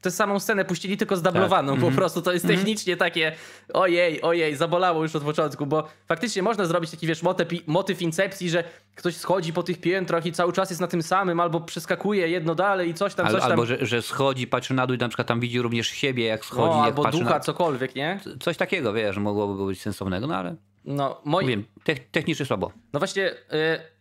tę 0.01 0.11
samą 0.11 0.39
scenę 0.39 0.65
puścili 0.65 0.97
tylko 0.97 1.15
zdablowaną. 1.17 1.77
Po 1.77 1.91
prostu 1.91 2.21
to 2.21 2.33
jest 2.33 2.47
technicznie 2.47 2.97
takie 2.97 3.31
ojej, 3.73 4.21
ojej, 4.21 4.55
zabolało 4.55 5.03
już 5.03 5.15
od 5.15 5.23
początku, 5.23 5.65
bo 5.65 5.87
faktycznie 6.07 6.43
można 6.43 6.65
zrobić 6.65 6.91
taki, 6.91 7.07
wiesz, 7.07 7.23
motyw, 7.23 7.47
motyw 7.67 8.01
incepcji, 8.01 8.49
że 8.49 8.63
ktoś 8.95 9.15
schodzi 9.15 9.53
po 9.53 9.63
tych 9.63 9.81
piętrach 9.81 10.25
i 10.25 10.31
cały 10.31 10.53
czas 10.53 10.69
jest 10.69 10.81
na 10.81 10.87
tym 10.87 11.03
samym, 11.03 11.39
albo 11.39 11.61
przeskakuje 11.61 12.27
jedno 12.27 12.55
dalej 12.55 12.89
i 12.89 12.93
coś 12.93 13.15
tam, 13.15 13.25
Al, 13.25 13.31
coś 13.31 13.41
tam. 13.41 13.51
albo, 13.51 13.65
że, 13.65 13.85
że 13.85 14.01
schodzi, 14.01 14.47
patrzy 14.47 14.73
na 14.73 14.87
dół 14.87 14.95
i 14.95 14.99
na 14.99 15.07
przykład 15.07 15.27
tam 15.27 15.39
widzi 15.39 15.61
również 15.61 15.87
siebie, 15.87 16.25
jak 16.25 16.45
schodzi, 16.45 16.77
no, 16.77 16.87
jak 16.87 16.97
albo 16.97 17.11
ducha, 17.11 17.29
na... 17.29 17.39
cokolwiek, 17.39 17.95
nie? 17.95 18.19
Coś 18.39 18.57
takiego, 18.57 18.93
wiesz, 18.93 19.17
mogłoby 19.17 19.65
być 19.65 19.81
sensownego, 19.81 20.27
no 20.27 20.35
ale 20.35 20.55
No, 20.85 21.21
moi... 21.25 21.45
wiem, 21.47 21.65
te, 21.83 21.95
technicznie 21.95 22.45
słabo. 22.45 22.71
No 22.93 22.99
właśnie, 22.99 23.31
y, 23.31 23.98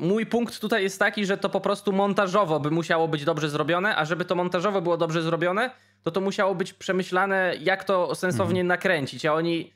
mój 0.00 0.26
punkt 0.26 0.60
tutaj 0.60 0.82
jest 0.82 0.98
taki, 0.98 1.26
że 1.26 1.36
to 1.36 1.48
po 1.48 1.60
prostu 1.60 1.92
montażowo 1.92 2.60
by 2.60 2.70
musiało 2.70 3.08
być 3.08 3.24
dobrze 3.24 3.48
zrobione, 3.48 3.96
a 3.96 4.04
żeby 4.04 4.24
to 4.24 4.34
montażowo 4.34 4.82
było 4.82 4.96
dobrze 4.96 5.22
zrobione, 5.22 5.70
to 6.02 6.10
to 6.10 6.20
musiało 6.20 6.54
być 6.54 6.72
przemyślane, 6.72 7.54
jak 7.60 7.84
to 7.84 8.14
sensownie 8.14 8.64
nakręcić, 8.64 9.26
a 9.26 9.34
oni 9.34 9.72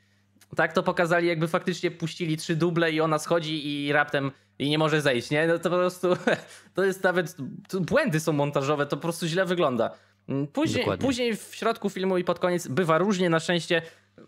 tak 0.55 0.73
to 0.73 0.83
pokazali, 0.83 1.27
jakby 1.27 1.47
faktycznie 1.47 1.91
puścili 1.91 2.37
trzy 2.37 2.55
duble 2.55 2.91
i 2.91 3.01
ona 3.01 3.19
schodzi 3.19 3.85
i 3.85 3.91
raptem 3.93 4.31
i 4.59 4.69
nie 4.69 4.77
może 4.77 5.01
zejść, 5.01 5.29
nie? 5.29 5.47
No 5.47 5.59
to 5.59 5.69
po 5.69 5.75
prostu, 5.75 6.07
to 6.75 6.83
jest 6.83 7.03
nawet, 7.03 7.35
to 7.67 7.79
błędy 7.79 8.19
są 8.19 8.33
montażowe, 8.33 8.85
to 8.85 8.97
po 8.97 9.01
prostu 9.01 9.27
źle 9.27 9.45
wygląda. 9.45 9.91
Mm, 10.29 10.47
Później, 10.47 10.85
później 10.99 11.35
w 11.35 11.55
środku 11.55 11.89
filmu 11.89 12.17
i 12.17 12.23
pod 12.23 12.39
koniec 12.39 12.67
bywa 12.67 12.97
różnie, 12.97 13.29
na 13.29 13.39
szczęście 13.39 13.81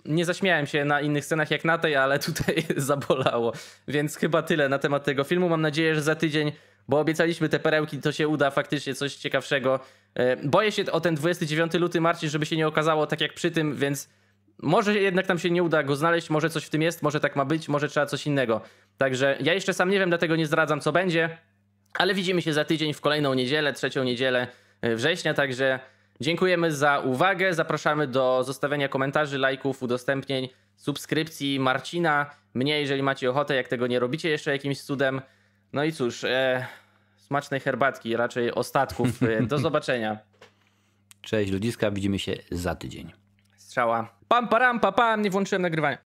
nie 0.05 0.25
zaśmiałem 0.25 0.67
się 0.67 0.85
na 0.85 1.01
innych 1.01 1.25
scenach 1.25 1.51
jak 1.51 1.65
na 1.65 1.77
tej, 1.77 1.95
ale 1.95 2.19
tutaj 2.29 2.63
zabolało. 2.77 3.53
Więc 3.87 4.15
chyba 4.15 4.41
tyle 4.41 4.69
na 4.69 4.79
temat 4.79 5.03
tego 5.03 5.23
filmu. 5.23 5.49
Mam 5.49 5.61
nadzieję, 5.61 5.95
że 5.95 6.01
za 6.01 6.15
tydzień, 6.15 6.51
bo 6.87 6.99
obiecaliśmy 6.99 7.49
te 7.49 7.59
perełki, 7.59 7.97
to 7.97 8.11
się 8.11 8.27
uda 8.27 8.51
faktycznie 8.51 8.95
coś 8.95 9.15
ciekawszego. 9.15 9.79
E, 10.15 10.37
Boję 10.37 10.71
się 10.71 10.91
o 10.91 11.01
ten 11.01 11.15
29 11.15 11.73
luty 11.73 12.01
martwić, 12.01 12.31
żeby 12.31 12.45
się 12.45 12.57
nie 12.57 12.67
okazało 12.67 13.07
tak 13.07 13.21
jak 13.21 13.33
przy 13.33 13.51
tym, 13.51 13.75
więc 13.75 14.09
może 14.61 14.95
jednak 14.95 15.27
nam 15.27 15.39
się 15.39 15.49
nie 15.49 15.63
uda 15.63 15.83
go 15.83 15.95
znaleźć, 15.95 16.29
może 16.29 16.49
coś 16.49 16.65
w 16.65 16.69
tym 16.69 16.81
jest, 16.81 17.01
może 17.01 17.19
tak 17.19 17.35
ma 17.35 17.45
być, 17.45 17.69
może 17.69 17.89
trzeba 17.89 18.05
coś 18.05 18.27
innego. 18.27 18.61
Także 18.97 19.37
ja 19.39 19.53
jeszcze 19.53 19.73
sam 19.73 19.89
nie 19.89 19.99
wiem, 19.99 20.09
dlatego 20.09 20.35
nie 20.35 20.47
zdradzam 20.47 20.81
co 20.81 20.91
będzie, 20.91 21.37
ale 21.93 22.13
widzimy 22.13 22.41
się 22.41 22.53
za 22.53 22.65
tydzień 22.65 22.93
w 22.93 23.01
kolejną 23.01 23.33
niedzielę, 23.33 23.73
trzecią 23.73 24.03
niedzielę 24.03 24.47
e, 24.81 24.95
września, 24.95 25.33
także 25.33 25.79
dziękujemy 26.21 26.71
za 26.71 26.99
uwagę, 26.99 27.53
zapraszamy 27.53 28.07
do 28.07 28.43
zostawiania 28.43 28.87
komentarzy, 28.87 29.37
lajków, 29.37 29.83
udostępnień, 29.83 30.49
subskrypcji 30.75 31.59
Marcina, 31.59 32.29
mnie 32.53 32.81
jeżeli 32.81 33.03
macie 33.03 33.29
ochotę, 33.29 33.55
jak 33.55 33.67
tego 33.67 33.87
nie 33.87 33.99
robicie 33.99 34.29
jeszcze 34.29 34.51
jakimś 34.51 34.81
cudem. 34.81 35.21
No 35.73 35.83
i 35.83 35.91
cóż, 35.91 36.23
e, 36.23 36.65
smacznej 37.17 37.59
herbatki, 37.59 38.17
raczej 38.17 38.51
ostatków. 38.51 39.23
E, 39.23 39.43
do 39.43 39.57
zobaczenia. 39.67 40.17
Cześć 41.21 41.51
ludziska, 41.51 41.91
widzimy 41.91 42.19
się 42.19 42.35
za 42.51 42.75
tydzień. 42.75 43.11
Strzała. 43.57 44.17
Pam, 44.27 44.47
param, 44.47 44.79
pa, 44.79 44.91
pam, 44.91 45.21
nie 45.21 45.29
włączyłem 45.29 45.61
nagrywania. 45.61 45.95